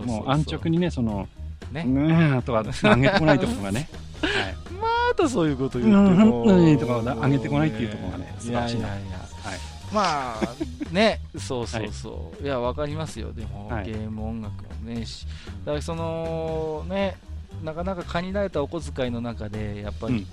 [0.05, 1.29] もう安直にね、その、
[1.73, 1.83] ね。
[1.85, 3.89] うーんとは上げてこないところがね、
[4.21, 4.55] はい。
[4.79, 4.87] ま
[5.17, 8.87] たそういうこと言うても、本当にとか上げてこないっていうところがね素晴らしいな。
[8.87, 9.17] やいやいや。
[9.17, 9.59] はい。
[9.93, 13.33] まあね そうそうそう、い、やわかりますよ。
[13.33, 13.85] でも、はい。
[13.85, 15.27] ゲーム音楽もねし
[15.65, 17.17] だからそのね
[17.63, 20.27] なかなか限られたお小遣いの中でやっぱり、うん。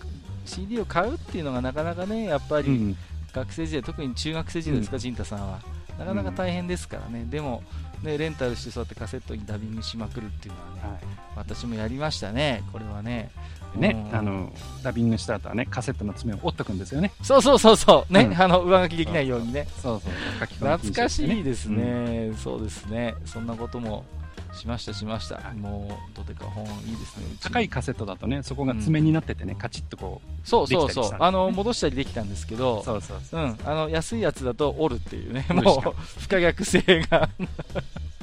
[0.46, 2.96] CD を買うっていうのがなかなかねやっぱりうん。
[3.32, 5.60] 学生時代、特に中学生時代ですか、陣太さんは。
[5.98, 7.62] なかなか大変ですからね、でも
[8.02, 10.98] ねレンタルしてそうやってカセットにダビングしまくるっていうのはね、は
[11.36, 13.30] 私もやりましたねこれはね。
[13.76, 13.78] い。
[13.78, 14.18] ね、うん。
[14.18, 14.52] あの、
[14.82, 17.12] ダビングした後はね、カセットの爪を折っとくんですよね。
[17.22, 18.12] そうそうそうそう。
[18.12, 18.40] ね、うん。
[18.40, 19.66] あの上書きできないようにね。
[19.80, 20.46] そうそう。
[20.58, 24.04] 懐かしいねですね、そうですね、そんなことも
[24.52, 25.56] しました、しました、はい。
[25.56, 31.18] もう、どてか本いいですね、高いカセットだとね、そこが爪になっててね、カチッとこそうそうできたりしたんですね。
[31.18, 33.40] そうあの、戻したりできたんですけどう。、そうそうそう。
[33.40, 37.28] うん、あの安いやつだと折るっていうね、もう不可逆性が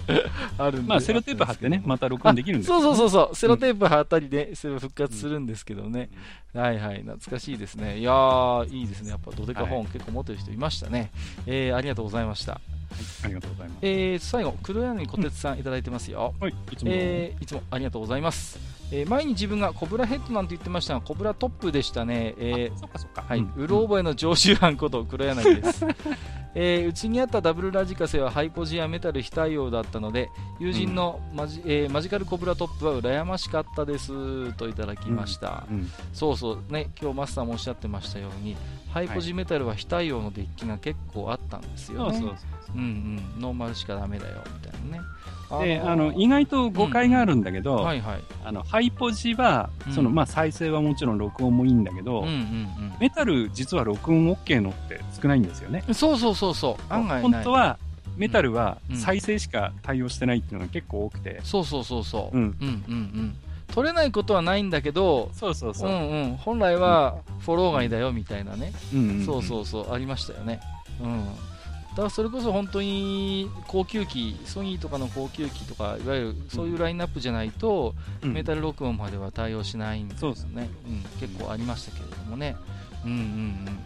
[0.58, 2.66] あるんで、まあ、セロテープ貼ってね、また録音できるんで。
[2.66, 6.10] すそうそうそうそう、セロテープ貼ったりで、それを復活するんですけどね、
[6.54, 11.12] はいはい、懐かしいですね、いやー、いいですね、やっぱドデカ本、結構持ってる人いましたね、
[11.46, 12.62] えー、ありがとうございました。
[13.24, 13.78] ありがとうございます。
[13.82, 16.34] えー、最後、黒柳小鉄さんいただいてますよ。
[16.40, 16.92] はい、いつも。
[16.94, 18.60] えーいつもありがとうございます。
[18.92, 22.36] えー前に自分がコブラヘッドなんて言ってましたが、コブラトップでしたね。
[22.38, 23.24] えーそっかそっか。
[23.28, 25.86] はい、うんうろ覚えの常習犯こと 黒柳です、
[26.56, 35.92] えーうちにあったダブルラジカセはハイポジやメタル非対応だったので友人のマジ,、えーマジカルコブラトップは羨ましかったですといただきました、うん。
[36.14, 38.56] そうそうね今日マスターもおっしゃってましたように
[38.92, 41.62] ハイポジメタルは非対応のデッキが結構あったん。
[41.62, 42.20] ですよね、
[43.40, 45.04] ノーマルしかダメだよみたいなね。
[45.64, 52.26] で、あの、意外と誤解があるんだけど、ハイポジはうん、その、まあ、再生はもちろん録音もいいんだけど、
[53.00, 55.84] メタル実は録音 OK のって少ないんですよね。
[55.88, 56.94] うんそうそうそうそう。
[56.94, 57.22] 案外ない。
[57.22, 57.78] 本当は
[58.18, 58.98] メタルはうん。
[58.98, 61.40] 再生しか対応してないっていうのが結構多くて。
[61.44, 62.38] そうそうそうそう。
[62.38, 62.58] うん。
[62.60, 63.36] うんうんうん。
[63.74, 65.94] 取れないことはないんだけど、そうそうそうう。
[65.94, 66.38] んうん。
[66.38, 68.74] 本来はフォロー外だよみたいなね。
[68.94, 70.60] うんんんそうそうそう、ありましたよね。
[71.02, 71.26] うん。
[71.98, 80.70] だからそれこそ本当に高級機、ソニーとかの高級機とか、いわゆるそういうラインナップじゃないと、うんメタル録音までは対応しないんですよね。
[80.88, 82.56] うん、結構ありましたけれどもね。
[83.04, 83.80] うんうんうん。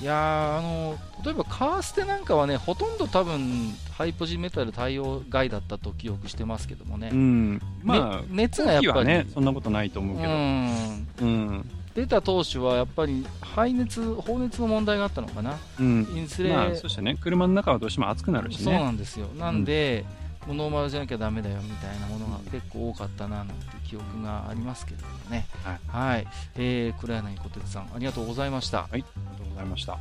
[0.00, 7.10] いやーあの、例えばカーステなんかはね、ほとんど多分、ハイポジメタル対応外だったと記憶してますけどもね。
[7.12, 7.60] うん。
[7.82, 10.30] まあ、ね熱がやっぱり、ね、そんなことないと思うけど。
[10.30, 11.70] うん、うん。
[11.98, 15.56] 出た当初はやっぱり排熱、放熱の問題があったのかな。
[15.80, 16.06] うん。
[16.14, 18.78] インスレ、まあ、そしてね、車の中はどうしても暑くなるしそうね。
[18.80, 19.26] なんですよ。
[19.36, 20.04] なんで、
[20.46, 23.54] もうノーマルじゃなきゃダメだよみたいなものが結構多かったななんて
[23.84, 25.46] 記憶がありますけれどもね。
[25.64, 25.78] はい。
[25.88, 26.26] はい。
[26.54, 28.88] えー、黒柳小鉄さん、ありがとうございました。
[28.90, 29.98] ありがとうございました。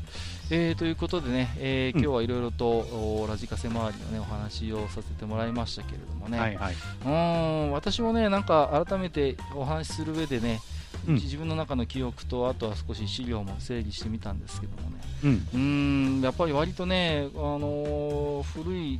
[0.52, 6.40] えー、ということでね、えーうん今日はいろいろと、おラジカセ周りのね、お話をさせてもらいましたけれどもね。
[6.40, 6.74] はいはい。
[6.74, 7.10] うー
[7.69, 10.61] ん、私もね、なんか改めてお話しする上でね、
[11.07, 14.97] うん自分の中の記憶と、あとは少し資料も整理してみたんですけどもね。
[15.23, 15.31] うん。
[15.31, 18.99] うーん、やっぱり割とね、あのー古い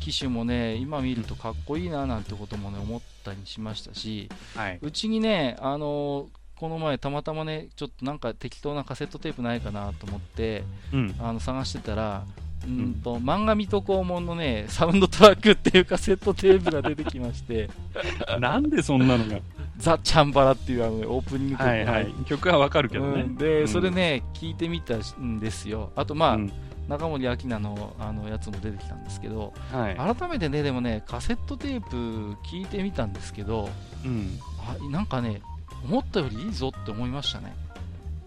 [0.00, 4.78] 機種もね、今見るとかっこいいななんてこともね、思ったりしましたし、はい。
[4.80, 6.26] うちにね、あのー
[6.62, 10.62] この前たまたまね、ちょっとなんか適当なカセットテープないかなと思って、
[10.92, 11.14] うん。
[11.18, 12.24] あの探してたら、
[12.66, 17.68] うんと、漫画水戸黄門のね、サウンドトラックっていうカセットテープが出てきまして、
[18.40, 19.38] なんでそんなのが？
[19.78, 22.06] ザ・チャンバラっていうあの、ね、オープニング曲がはいはい。
[22.26, 23.22] 曲はわかるけどね。
[23.22, 25.90] うんで、うんそれね、聞いてみたんですよ。
[25.96, 26.52] あと、まあ、うん
[26.88, 29.96] 中森明菜のあのやつも出てきたんですけど、はい。
[29.96, 31.96] 改めてね、でもね、カセットテープ
[32.42, 33.70] 聞いてみたんですけど、
[34.04, 34.38] うん。
[34.58, 35.40] あなんかね、
[35.88, 37.54] 思ったよりいいぞって思いましたね。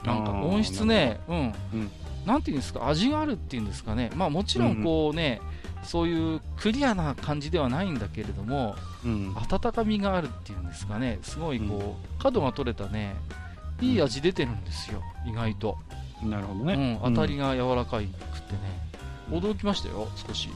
[0.06, 1.38] なんか音質ね、うん、
[1.74, 1.92] うん
[2.26, 5.42] なんていうんですか、味があるっていうんですかね、まあもちろんこうね、
[5.84, 8.76] そういうクリアな感じではないんだけれども、
[9.06, 9.36] うん。
[9.36, 13.16] 温かみがあるっていうんですかね、すごいこう、角が取れたね、
[13.82, 15.78] いい味出てるんですよ、意外と。
[16.24, 17.00] なるほどね。
[17.04, 18.60] うん、当たりが柔らかいくってね、
[19.30, 20.50] 驚きましたよ、少し。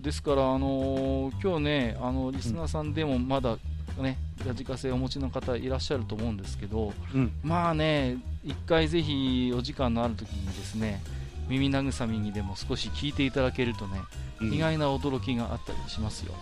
[0.00, 3.58] ですから、あのー今日ね、あのリスナーさんでもまだ
[4.02, 7.32] ね、ラジカセをお持ちの方いらっしゃると思うんですけど、うん。
[7.42, 11.02] まあね、一回ぜひお時間のある時にですね、
[11.48, 14.00] 耳慰みにでも少し聞いていただけるとね、
[14.40, 16.32] うん意外な驚きがあったりしますよ。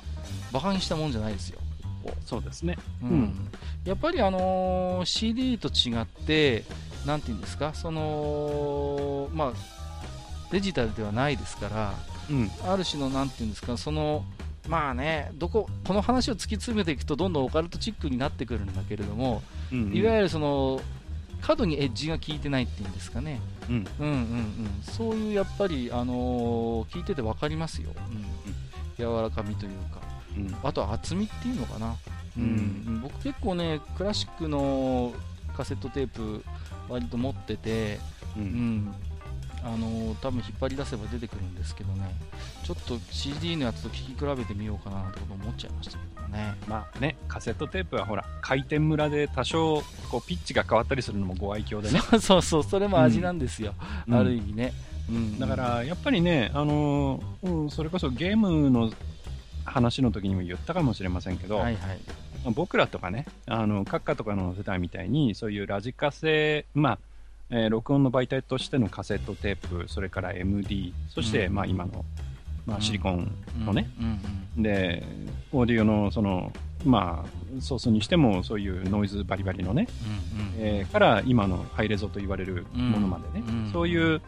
[0.53, 1.59] バカにしたもんじゃないですよ。
[2.27, 2.77] そうですね。
[3.03, 3.51] うんうん
[3.85, 6.65] やっぱりあのー CD と違って、
[7.07, 9.53] なんていうんですか、その、まあ、
[10.51, 11.95] デジタルではないですから、
[12.29, 12.51] うん。
[12.69, 14.25] ある種の、なんていうんですか、その、
[14.69, 19.95] まあね、どこ、この話を突き詰めていくと、どんどんオカルトチックになってくるんだけれども、うん。
[19.95, 20.81] いわゆるその、
[21.41, 23.87] 角にエッジが効いてないっていうんですかね、うん。
[24.01, 28.25] うんうんうん、そういうやっぱり、あのー聞いてて分かりますよ、うん、
[28.97, 30.01] 柔らかみというか。
[30.37, 30.57] うん。
[30.63, 31.95] あとは厚みっていうのかな、
[32.37, 32.45] ううん。
[32.45, 33.01] ん。
[33.03, 35.13] 僕結構ねクラシックの
[35.57, 36.45] カセットテープ
[36.89, 38.01] 割と持ってて、
[38.37, 38.41] う。
[38.41, 38.47] うん。
[38.87, 38.95] ん、
[39.63, 42.11] あの多分引っ張り出せば出てくるんですけどね
[42.67, 46.57] ちょっと CD のやつと聴き比べてみようかななんてこと思っちゃいましたけどね。
[46.67, 52.01] まあね、カセットテープはほら、回転村で多少、こう、ピッチが変わったりするのもご愛嬌でね。
[52.19, 53.73] そうそうそれも味なんですよ、
[54.09, 54.15] うん。
[54.17, 54.73] ある意味ね、
[55.09, 58.91] うん、だから、やっぱりね、あのーうん、それこそゲームの
[59.65, 61.99] 話の時にも言ったかもしれませんけど、はいはい。
[62.43, 66.99] まあ僕らとかね、あの、閣下とかの世代みたいに、そういうラジカセ、まあ、
[67.51, 71.55] えー録音の媒体としてのカセットテープ、それから MD、そして、うん。
[71.55, 72.05] まあ今の、
[72.67, 73.31] まあシリコン
[73.65, 73.89] のね、
[74.57, 75.03] で、
[75.53, 76.53] オーディオのその、
[76.85, 83.71] まあ、ソースにしてもそういうノイズバリバリのね、うえーから今のハイレゾと言われるものまでね、うん。
[83.73, 84.21] そういう、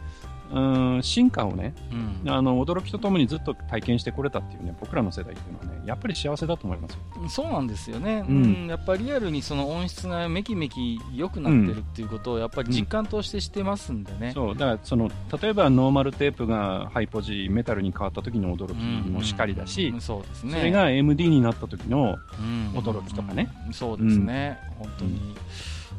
[0.51, 1.75] うん、進化をね、
[2.23, 2.31] うん。
[2.31, 6.99] あの、驚きとともにずっと体験してこれたっていうね、僕らの世代っていうのはね、やっぱり幸せだと思いますよ。
[7.29, 15.09] そうなんですよね、ううんんやっぱりリアルにその音質がめきめき良くなってるっていうことをやっぱり実感としてしてますんでね、そう、だからその、
[15.41, 20.57] 例えばノーマルテープがハイポジ、メタルに変わった時の驚きもしかりだし、うんそうですね。
[20.57, 23.49] それが MD になった時の、うん驚きとかね。
[23.67, 25.35] うんそうですね、本当に、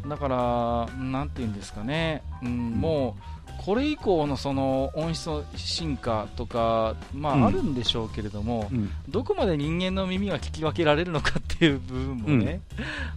[0.08, 7.44] だから、なんていうんですかね、うんもうこれ以降のその音質の進化とか、まうん。
[7.44, 12.62] あ、あるんでしょうけれども、うん、どこまで人間の耳が聞き分けられるのかっていう部分もね、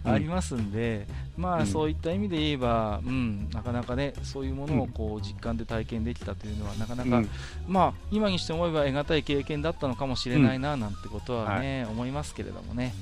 [0.04, 0.12] うん。
[0.12, 1.06] ありますんで、
[1.38, 1.66] まあ、うん。
[1.66, 7.28] そういった意味で言えば、うん、なかなかね、そういうものをこう実感で体験できたというのは、なかなか、うん。
[7.66, 12.92] まあ、今にして思えば得難い経験だったのかもしれないな、なんてことはね、思いますけれどもね。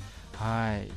[0.43, 0.91] はい、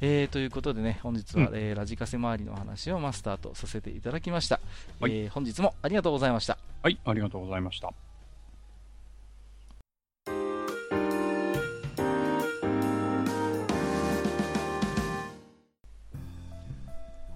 [0.00, 4.60] えー、ということでね、本日は、うん、えー、ラジカセ周りの話をマスターとさせていただきました、
[5.00, 6.56] はい、えー、本日もありがとうございました。
[6.84, 7.92] はい、ありがとうございました。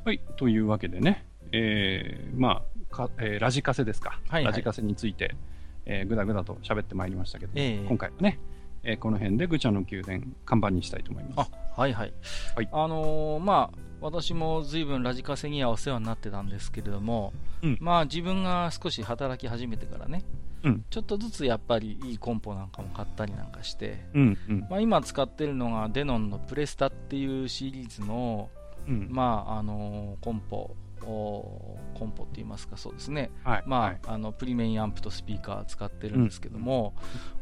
[0.05, 2.63] はい、というわけでね、えー、ま
[2.93, 5.35] あ、かえー、ラジカセですか、はいはい、ラジカセについて、
[5.85, 8.39] えー、ぐだぐだと喋ってまいりましたけど、えー、今回はね、
[8.87, 11.51] えーこの辺で愚者の宮殿、看板にしたいと思います。
[11.77, 12.13] あ、はいはい。
[12.55, 17.33] はいあのーまあ、私も随分ラジカセにはお世話になってたんですけれども、
[17.63, 20.23] うんまあ自分が少し働き始めてからね、
[20.63, 28.49] うんちょっとずつやっぱりいいコンポなんかも買ったりなんかして、うん、うん、まあ、今使ってるのがデノンのプレスタっていうシリーズの、
[28.89, 29.09] うん。
[29.11, 30.77] まああのーコンポお
[31.07, 33.63] コンポって言いますかそうですね、はい。
[33.67, 36.95] まあはいあのプリメインアンプとスピーカー使ってるんですけども、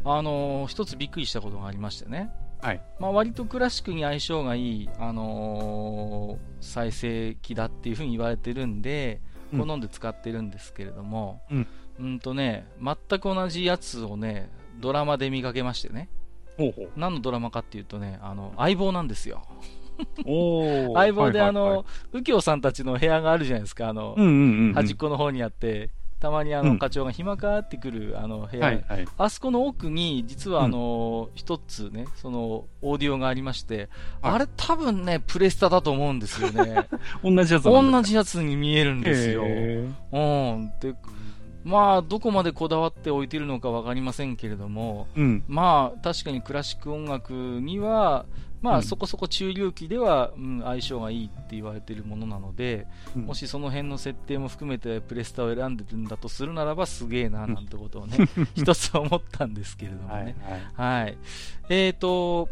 [0.05, 2.31] あのー一つびっくりしたことがありましてね、
[2.61, 2.81] はい。
[2.99, 11.67] まあ、割とクラシックに相性がいい、あのー再生機だっていうふうに言われてるんで、うん好んで使ってるんですけれども、うん
[12.01, 14.51] うんとね、全く同じやつをね、
[14.81, 16.09] ドラマで見かけましてね、
[16.57, 16.91] ほうほう。
[16.97, 19.43] 何のドラマかっていうとね、あの相棒なんですよ。
[20.95, 24.15] 相棒で、あの、右京さんたちの部屋があるじゃないですか、あの。
[24.75, 25.91] 端っこの方にあって、
[26.25, 28.83] たまにあの、うん課長が暇かってくるあの部屋。
[29.19, 33.91] あそこの奥に、実はあの、一つね、その、オーディオがありまして、
[34.23, 36.89] はいあれ多分ね、プレスタだと思うんですよね。
[37.23, 39.43] 同じやつ同じやつに見えるんですよ。
[39.45, 40.73] へうん。
[40.81, 40.95] で、
[41.63, 45.09] まあ、どこまでこだわって置いてるのかわかりませんけれども。
[45.47, 48.25] まあ、確かにクラシック音楽には、
[48.65, 58.17] まあ、うんそこそこ中流機では、うん、相性がいいって言われているものなので、うんもしその辺の設定も含めてプレスタを選んでるんだとするならばすげえな なんてことをね、
[58.57, 60.37] 一つ思ったんですけれどもはいね。
[60.75, 61.03] はい。
[61.03, 61.19] はい。
[61.69, 62.49] えーと、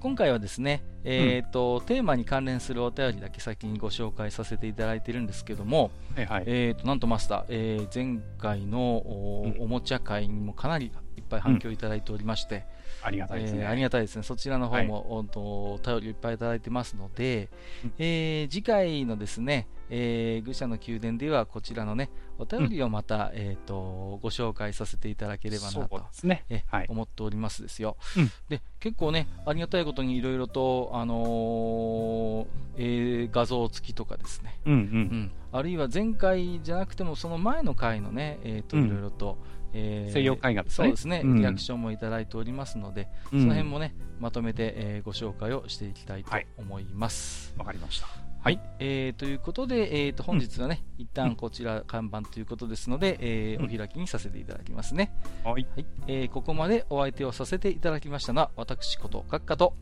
[0.00, 6.44] 今回はですね、えーと、テーマに関連するお便りだけ先にご紹介させていただいてるんですけども、はいはい。
[6.46, 12.64] えーと、なんとマスター、えー前回のお,、うんおもちゃ会にもかなりいっぱい反響いただいておりまして、
[13.02, 13.60] ありがたいですね。
[13.62, 14.22] えーありがたいですね。
[14.22, 17.48] そちらの方も、おとお便りをいっぱいいただいてますので、
[17.84, 26.44] うんえー次回のですね、えー愚者の宮殿ではこちらのね、お便りをまた、えー、とご紹介させていただければなとね。
[26.50, 26.86] えはい。
[26.88, 32.46] 思っておりますですよ、うんで結構ね、ありがたいことにいろいろと、あのー
[32.76, 34.76] えー画像付きとかですね、うんう。
[34.76, 39.38] うんん、あるいは前回じゃなくても、その前の回のね、えーとうんいろいろと、
[39.78, 47.54] えー西洋絵画ですねそうですね、うんリアクションもいただいておりますので、うんその辺もね、まとめて、えーご紹介をしていきたいとはい思います。
[47.58, 48.06] わかりました。
[48.40, 55.12] はい、えーということで、えー、と本日はね、一旦こちら看板ということですので、えーうんお開きにさせていただきますね。
[55.44, 55.66] はい。
[55.74, 59.74] はい、えーここまでお相手をさせていただきましたのは、私こと閣下と、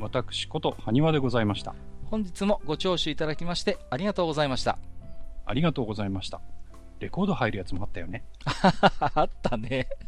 [0.00, 1.74] 私こと、埴輪でございました。
[2.06, 4.78] 本日もご聴取いただきましてありがとうございました。
[5.46, 6.40] ありがとうございました。
[7.00, 8.24] レコード入るやつもあったよね。
[8.44, 9.88] あったね。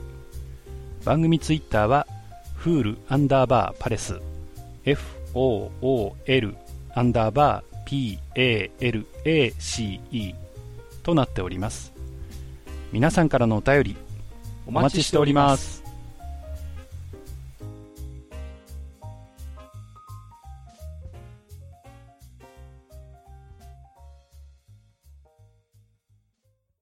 [1.05, 2.05] 番組ツイッターは
[2.55, 4.19] フールアンダーバーパレス。
[4.83, 6.55] FOOL
[6.95, 8.19] アンダーバー
[9.23, 10.35] PALACE
[11.03, 11.93] となっております。
[12.91, 13.95] 皆さんからのお便り
[14.65, 15.86] お待ちしております。